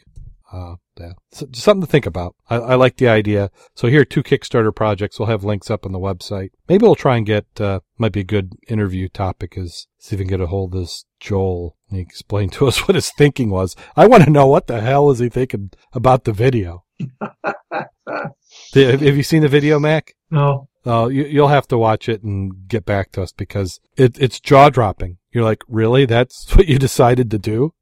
[0.51, 2.35] uh, yeah, so, something to think about.
[2.49, 3.49] I, I like the idea.
[3.75, 5.17] So here, are two Kickstarter projects.
[5.17, 6.49] We'll have links up on the website.
[6.67, 10.19] Maybe we'll try and get uh, might be a good interview topic is see if
[10.19, 13.11] we can get a hold of this Joel and he explain to us what his
[13.11, 13.75] thinking was.
[13.95, 16.83] I want to know what the hell is he thinking about the video.
[18.73, 20.13] have, have you seen the video, Mac?
[20.29, 20.67] No.
[20.85, 24.39] Oh, you, you'll have to watch it and get back to us because it, it's
[24.39, 25.17] jaw dropping.
[25.31, 26.05] You're like, really?
[26.05, 27.73] That's what you decided to do?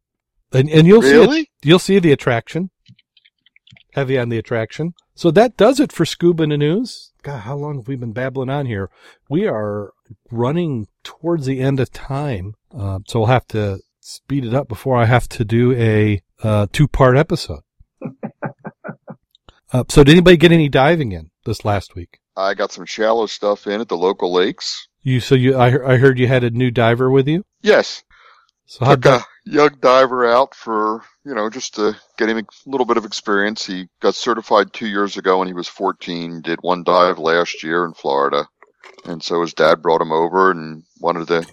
[0.51, 1.51] And and you'll see it, Really?
[1.61, 2.71] you'll see the attraction.
[3.93, 4.93] Heavy on the attraction.
[5.13, 7.11] So that does it for Scuba in the News.
[7.21, 8.89] God, how long have we been babbling on here?
[9.29, 9.91] We are
[10.31, 14.95] running towards the end of time, uh, so we'll have to speed it up before
[14.97, 17.59] I have to do a uh, two-part episode.
[19.71, 22.19] Uh, so, did anybody get any diving in this last week?
[22.35, 24.87] I got some shallow stuff in at the local lakes.
[25.01, 27.45] You so you I, I heard you had a new diver with you.
[27.61, 28.03] Yes,
[28.65, 32.85] So how a young diver out for you know just to get him a little
[32.85, 33.65] bit of experience.
[33.65, 36.41] He got certified two years ago when he was 14.
[36.41, 38.47] Did one dive last year in Florida,
[39.05, 41.45] and so his dad brought him over and wanted to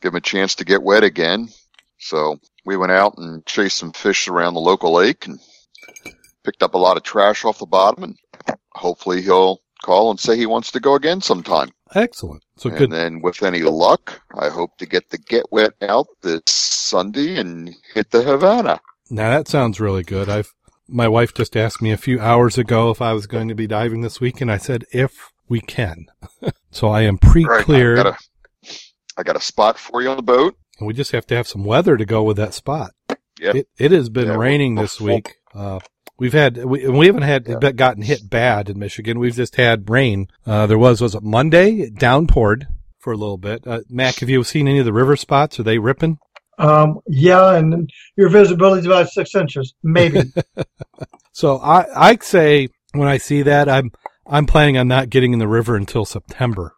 [0.00, 1.48] give him a chance to get wet again.
[1.98, 5.40] So we went out and chased some fish around the local lake and
[6.48, 8.02] picked up a lot of trash off the bottom.
[8.04, 8.16] And
[8.74, 11.68] hopefully he'll call and say he wants to go again sometime.
[11.94, 12.42] excellent.
[12.56, 12.90] So and good.
[12.90, 17.74] then with any luck, I hope to get the get wet out this Sunday and
[17.94, 18.80] hit the Havana.
[19.10, 20.28] Now that sounds really good.
[20.28, 20.52] I've
[20.88, 23.66] my wife just asked me a few hours ago if I was going to be
[23.66, 26.06] diving this week, and I said if we can.
[26.70, 28.74] so I am Right, pre-cleared, I got a,
[29.18, 30.56] I got a spot for you on the boat.
[30.78, 32.92] and we just have to have some weather to go with that spot.
[33.38, 33.54] Yep.
[33.54, 35.34] It it has been Yeah, we'll- raining we'll- this week.
[35.54, 35.78] Uh,
[36.18, 37.72] we've had we, we haven't had Yeah.
[37.72, 39.18] gotten hit bad in Michigan.
[39.18, 40.28] We've just had rain.
[40.46, 42.66] Uh, there was was it Monday it downpoured
[42.98, 43.66] for a little bit.
[43.66, 45.58] Uh, Mac, have you seen any of the river spots?
[45.58, 46.18] Are they ripping?
[46.58, 50.22] Um, yeah, and your visibility is about six inches, maybe.
[51.32, 53.92] So I I say when I see that I'm
[54.26, 56.74] I'm planning on not getting in the river until September.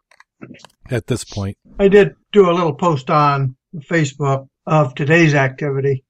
[0.90, 3.56] At this point, I did do a little post on
[3.90, 6.04] Facebook of today's activity.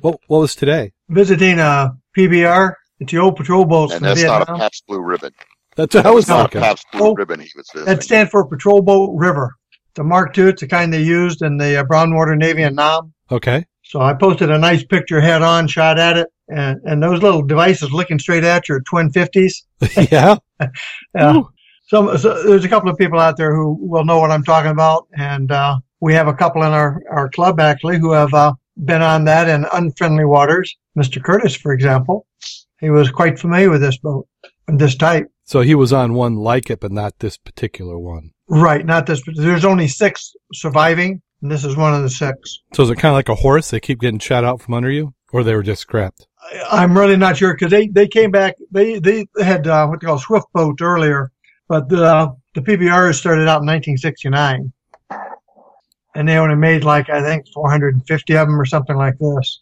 [0.00, 0.92] what what was today?
[1.12, 2.74] Visiting a PBR.
[3.00, 4.58] It's the old patrol boats And from that's not a Vietnam.
[4.60, 5.32] Pabst Blue Ribbon.
[5.76, 6.60] That's what I was It's not a thinking.
[6.60, 7.84] Pabst Blue Oh, Ribbon he was visiting.
[7.94, 9.54] That stands for Patrol Boat River.
[9.90, 10.48] It's a Mark II.
[10.48, 13.12] It's the kind they used in the uh, Brownwater Navy in Nam.
[13.30, 16.28] Okay, So I posted a nice picture head on shot at it.
[16.48, 19.62] And, and those little devices looking straight at you are twin 50s.
[20.10, 20.36] yeah,
[21.14, 21.42] Uh,
[21.88, 24.70] some, so there's a couple of people out there who will know what I'm talking
[24.70, 25.08] about.
[25.16, 29.02] And, uh, we have a couple in our, our club actually who have, uh, been
[29.02, 30.76] on that in unfriendly waters.
[30.98, 31.22] Mr.
[31.22, 32.26] Curtis, for example,
[32.80, 34.26] he was quite familiar with this boat
[34.68, 35.26] and this type.
[35.44, 38.30] so he was on one like it, but not this particular one.
[38.48, 38.84] Right.
[38.84, 41.22] Not this, there's only six surviving.
[41.40, 42.58] And this is one of the six.
[42.72, 43.70] So is it kind of like a horse?
[43.70, 46.26] They keep getting shot out from under you, or they were just scrapped?
[46.40, 48.54] I- I'm really not sure because they, they came back.
[48.70, 51.32] They they had uh, what they call swift boats earlier,
[51.66, 54.72] but the the PBRs started out in 1969,
[56.14, 59.58] and they only made like I think 450 of them or something like this.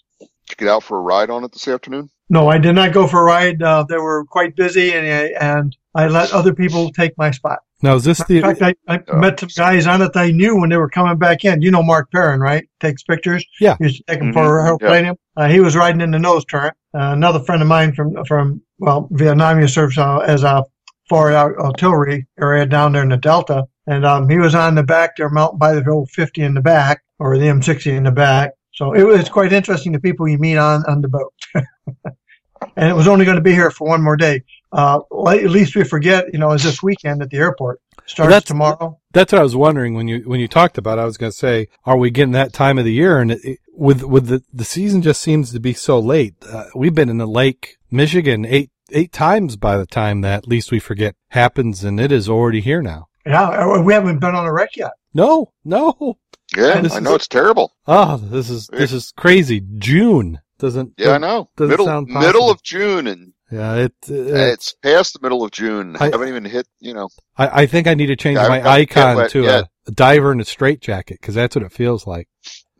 [0.50, 2.10] Did you get out for a ride on it this afternoon?
[2.28, 3.62] No, I did not go for a ride.
[3.62, 5.26] Uh, they were quite busy, and I,
[5.58, 7.60] and I let other people take my spot.
[7.82, 8.74] Now is this In fact, the?
[8.88, 9.16] I, I Oh.
[9.18, 11.62] met some guys on it that I knew when they were coming back in.
[11.62, 12.68] You know Mark Perrin, right?
[12.80, 13.44] Takes pictures.
[13.60, 13.76] Yeah.
[13.80, 14.34] Used to take them Mhm.
[14.34, 15.14] for airplane.
[15.36, 16.74] Uh, he was riding in the nose turret.
[16.94, 20.64] Uh, another friend of mine from from well Vietnam, he serves uh, as a
[21.08, 25.16] forward artillery area down there in the Delta, and um, he was on the back
[25.16, 28.50] there, mountain by the old 50 in the back or the M60 in the back.
[28.80, 31.34] So it was quite interesting the people you meet on on the boat.
[31.54, 34.42] and it was only going to be here for one more day.
[34.72, 37.78] Uh, at least we forget, you know, is this weekend at the airport.
[38.06, 38.98] Starts that's- tomorrow.
[39.12, 40.98] That's what I was wondering when you when you talked about.
[40.98, 41.02] it.
[41.02, 43.18] I was going to say, are we getting that time of the year?
[43.18, 46.34] And it, it- with with the the season just seems to be so late.
[46.50, 50.70] Uh, we've been in the Lake Michigan eight eight times by the time that least
[50.70, 53.08] we forget happens, and it is already here now.
[53.26, 54.92] Yeah, uh, we haven't been on a wreck yet.
[55.12, 56.16] No, no.
[56.56, 57.72] Yeah, I is- know it's terrible.
[57.86, 59.60] Oh, this is this is crazy.
[59.78, 60.94] June doesn't.
[60.98, 61.48] Yeah, I know.
[61.56, 62.26] Doesn't Middle sound possible.
[62.26, 63.92] middle of June, and Yeah, it.
[64.10, 65.96] uh, it's past the middle of June.
[65.98, 66.66] I- I haven't even hit.
[66.80, 69.90] You know, I, I think I need to change Yeah, my icon to a, a
[69.92, 72.28] diver in a straitjacket because that's what it feels like.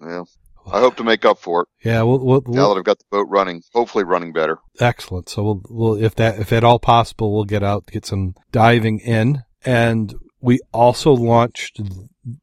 [0.03, 0.23] yeah.
[0.71, 2.99] I hope to make up for it Yeah, we'll, we'll, now we'll that I've got
[2.99, 3.63] the boat running.
[3.73, 4.59] Hopefully, running better.
[4.79, 5.29] excellent.
[5.31, 8.99] So we'll, we'll, if that, if at all possible, we'll get out, get some diving
[9.01, 9.43] in.
[9.65, 11.81] And we also launched,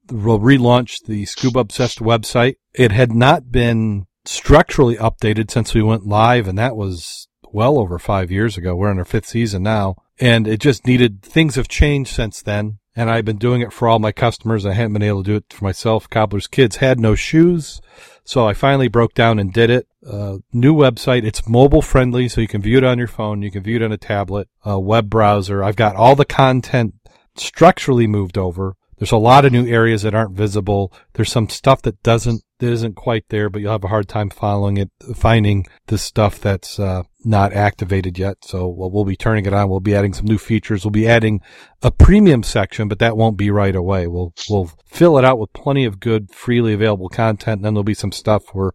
[0.07, 2.55] relaunch the Scuba Obsessed website.
[2.73, 7.97] It had not been structurally updated since we went live, and that was well over
[7.97, 8.75] five years ago.
[8.75, 12.79] We're in our fifth season now, and it just needed, things have changed since then.
[12.95, 14.65] And I've been doing it for all my customers.
[14.65, 16.09] I haven't been able to do it for myself.
[16.09, 17.79] Cobbler's kids had no shoes.
[18.23, 19.87] So I finally broke down and did it.
[20.05, 21.23] Uh, new website.
[21.23, 23.43] It's mobile friendly, so you can view it on your phone.
[23.43, 25.63] You can view it on a tablet, a web browser.
[25.63, 26.95] I've got all the content
[27.35, 28.75] structurally moved over.
[28.97, 30.91] There's a lot of new areas that aren't visible.
[31.13, 34.29] There's some stuff that doesn't, that isn't quite there, but you'll have a hard time
[34.29, 38.37] following it, finding the stuff that's, uh, not activated yet.
[38.43, 39.69] So we'll, we'll be turning it on.
[39.69, 40.83] We'll be adding some new features.
[40.83, 41.41] We'll be adding
[41.83, 44.07] a premium section, but that won't be right away.
[44.07, 47.57] We'll, we'll fill it out with plenty of good freely available content.
[47.57, 48.71] And then there'll be some stuff where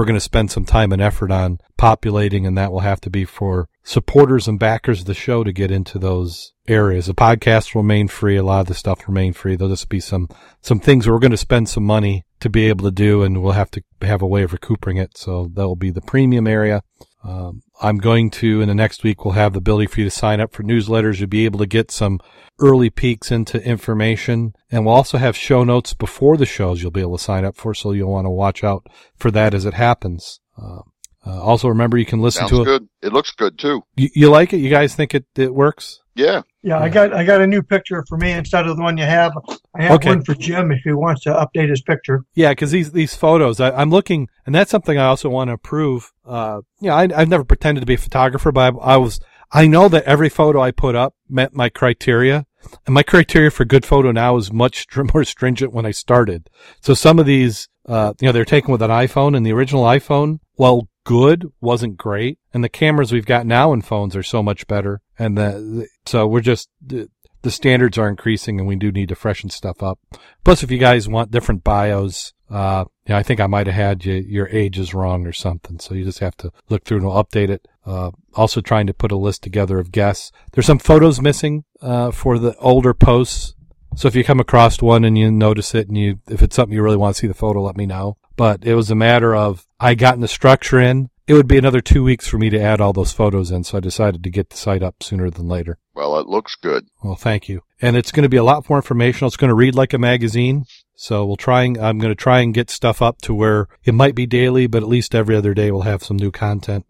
[0.00, 3.10] we're going to spend some time and effort on populating, and that will have to
[3.10, 7.04] be for supporters and backers of the show to get into those areas.
[7.04, 8.38] The podcast will remain free.
[8.38, 9.56] A lot of the stuff remain free.
[9.56, 10.30] There'll just be some,
[10.62, 13.52] some things we're going to spend some money to be able to do, and we'll
[13.52, 15.18] have to have a way of recouping it.
[15.18, 16.82] So that will be the premium area.
[17.22, 20.10] Um, I'm going to, in the next week, we'll have the ability for you to
[20.10, 21.18] sign up for newsletters.
[21.18, 22.18] You'll be able to get some
[22.58, 24.54] early peeks into information.
[24.70, 27.56] And we'll also have show notes before the shows you'll be able to sign up
[27.56, 27.74] for.
[27.74, 28.86] So you'll want to watch out
[29.16, 30.40] for that as it happens.
[30.56, 30.82] Um,
[31.26, 32.64] uh, also remember you can listen Sounds to it.
[32.64, 32.88] good.
[33.02, 33.82] It looks good too.
[33.96, 34.58] You, you like it?
[34.58, 36.00] You guys think it, it works?
[36.14, 36.42] Yeah.
[36.62, 39.04] Yeah, I got I got a new picture for me instead of the one you
[39.04, 39.32] have.
[39.74, 40.10] I have Okay.
[40.10, 42.22] one for Jim if he wants to update his picture.
[42.34, 45.56] Yeah, because these these photos, I, I'm looking, and that's something I also want to
[45.56, 46.12] prove.
[46.26, 49.20] Uh, know, I, I've never pretended to be a photographer, but I, I was,
[49.52, 52.44] I know that every photo I put up met my criteria,
[52.84, 56.50] and my criteria for good photo now is much more stringent when I started.
[56.82, 59.84] So some of these, uh, you know, they're taken with an iPhone, and the original
[59.84, 64.44] iPhone, well, good wasn't great, and the cameras we've got now in phones are so
[64.44, 66.68] much better, and the, so we're just.
[66.80, 67.08] The,
[67.42, 69.98] the standards are increasing and we do need to freshen stuff up.
[70.44, 74.12] Plus, if you guys want different bios, uh, I think I might have had you,
[74.12, 75.78] your age is wrong or something.
[75.78, 77.66] So you just have to look through and we'll update it.
[77.86, 80.32] Uh, also trying to put a list together of guests.
[80.52, 83.54] There's some photos missing, uh, for the older posts.
[83.96, 86.74] So if you come across one and you notice it and you, if it's something
[86.74, 88.18] you really want to see the photo, let me know.
[88.40, 91.10] But it was a matter of I gotten the structure in.
[91.26, 93.64] It would be another two weeks for me to add all those photos in.
[93.64, 95.76] So I decided to get the site up sooner than later.
[95.94, 96.86] Well, it looks good.
[97.04, 97.60] Well, thank you.
[97.82, 99.26] And it's going to be a lot more informational.
[99.26, 100.64] It's going to read like a magazine.
[100.96, 103.92] So we'll try and, I'm going to try and get stuff up to where it
[103.92, 106.86] might be daily, but at least every other day we'll have some new content.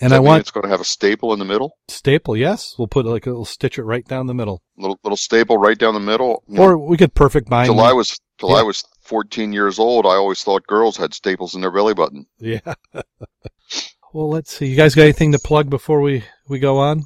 [0.00, 1.72] And I want it's going to have a staple in the middle.
[1.88, 2.36] staple.
[2.36, 2.76] Yes.
[2.78, 5.78] We'll put like a little stitch it right down the middle Little little staple right
[5.78, 6.44] down the middle.
[6.56, 7.70] Or we could perfect bind.
[7.80, 8.56] I was till Yeah.
[8.56, 12.26] I was 14 years old, I always thought girls had staples in their belly button.
[12.38, 12.60] Yeah.
[14.12, 14.66] well, let's see.
[14.66, 17.04] You guys got anything to plug before we, we go on?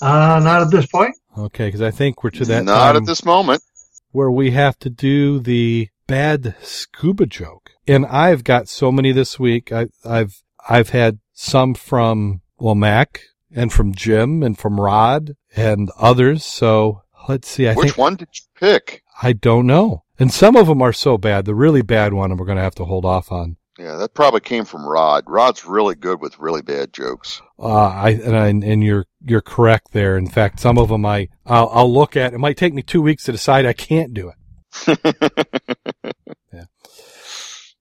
[0.00, 1.14] Uh, not at this point.
[1.36, 1.70] Okay.
[1.70, 3.62] Cause I think we're to that Not time at this moment.
[4.12, 7.70] where we have to do the bad scuba joke.
[7.86, 9.72] And I've got so many this week.
[9.72, 15.90] I, I've, I've had some from, well, Mac and from Jim and from Rod and
[15.98, 16.44] others.
[16.44, 17.68] So let's see.
[17.68, 19.02] I Which think, one did you pick?
[19.22, 20.04] I don't know.
[20.20, 21.46] And some of them are so bad.
[21.46, 23.56] The really bad one we're going to have to hold off on.
[23.78, 25.24] Yeah, that probably came from Rod.
[25.26, 27.40] Rod's really good with really bad jokes.
[27.58, 30.18] Uh, I, and, I, and you're, you're correct there.
[30.18, 32.34] In fact, some of them I, I'll, I'll look at.
[32.34, 34.98] It might take me two weeks to decide I can't do it.
[36.52, 36.64] yeah.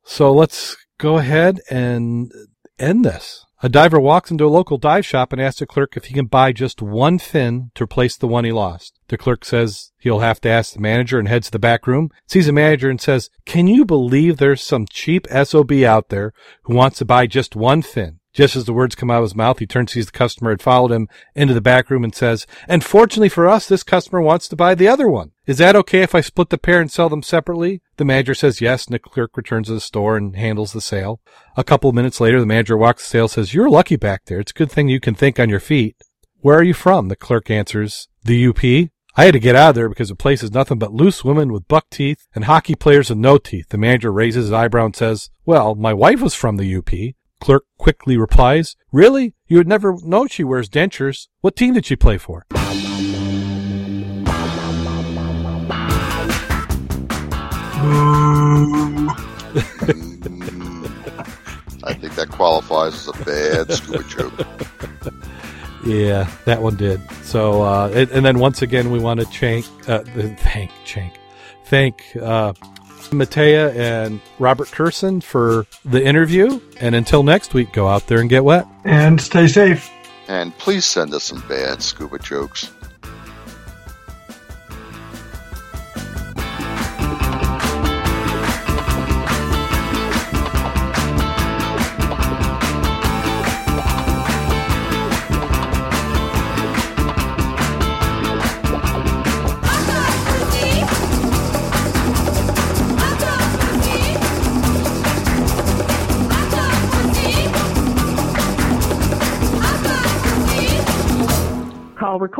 [0.06, 2.32] So let's go ahead and
[2.80, 3.46] end this.
[3.62, 6.28] A diver walks into a local dive shop and asks the clerk if he can
[6.28, 8.98] buy just one fin to replace the one he lost.
[9.10, 12.10] The clerk says he'll have to ask the manager and heads to the back room,
[12.26, 16.32] sees the manager and says, can you believe there's some cheap SOB out there
[16.64, 18.19] who wants to buy just one fin?
[18.34, 20.62] Just as the words come out of his mouth, he turns, sees the customer had
[20.62, 24.48] followed him into the back room and says, and fortunately for us, this customer wants
[24.48, 25.32] to buy the other one.
[25.48, 27.82] Is that okay if I split the pair and sell them separately?
[27.98, 31.20] The manager says yes, and the clerk returns to the store and handles the sale.
[31.58, 34.40] A couple of minutes later, the manager walks the sale says, you're lucky back there.
[34.40, 35.96] It's a good thing you can think on your feet.
[36.42, 37.08] Where are you from?
[37.08, 38.64] The clerk answers, the UP.
[39.18, 41.52] I had to get out of there because the place is nothing but loose women
[41.52, 43.70] with buck teeth and hockey players with no teeth.
[43.70, 46.90] The manager raises his eyebrow and says, well, my wife was from the UP.
[47.40, 49.34] Clerk quickly replies, really?
[49.48, 51.28] You would never know she wears dentures.
[51.42, 52.46] What team did she play for?
[61.82, 64.48] I think that qualifies as a bad scuba joke.
[65.86, 67.00] Yeah, that one did.
[67.24, 71.14] So, uh, and, and then once again, we want to thank, uh, thank, thank,
[71.66, 72.52] thank, uh,
[73.12, 76.60] Mattera and Robert Kurson for the interview.
[76.80, 78.68] And until next week, go out there and get wet.
[78.86, 79.90] And stay safe.
[80.28, 82.72] And please send us some bad scuba jokes.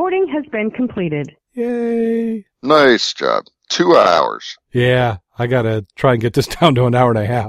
[0.00, 1.36] Recording has been completed.
[1.52, 2.42] Yay.
[2.62, 3.44] Nice job.
[3.68, 4.56] Two hours.
[4.72, 7.48] Yeah, I got to try and get this down to an hour and a half.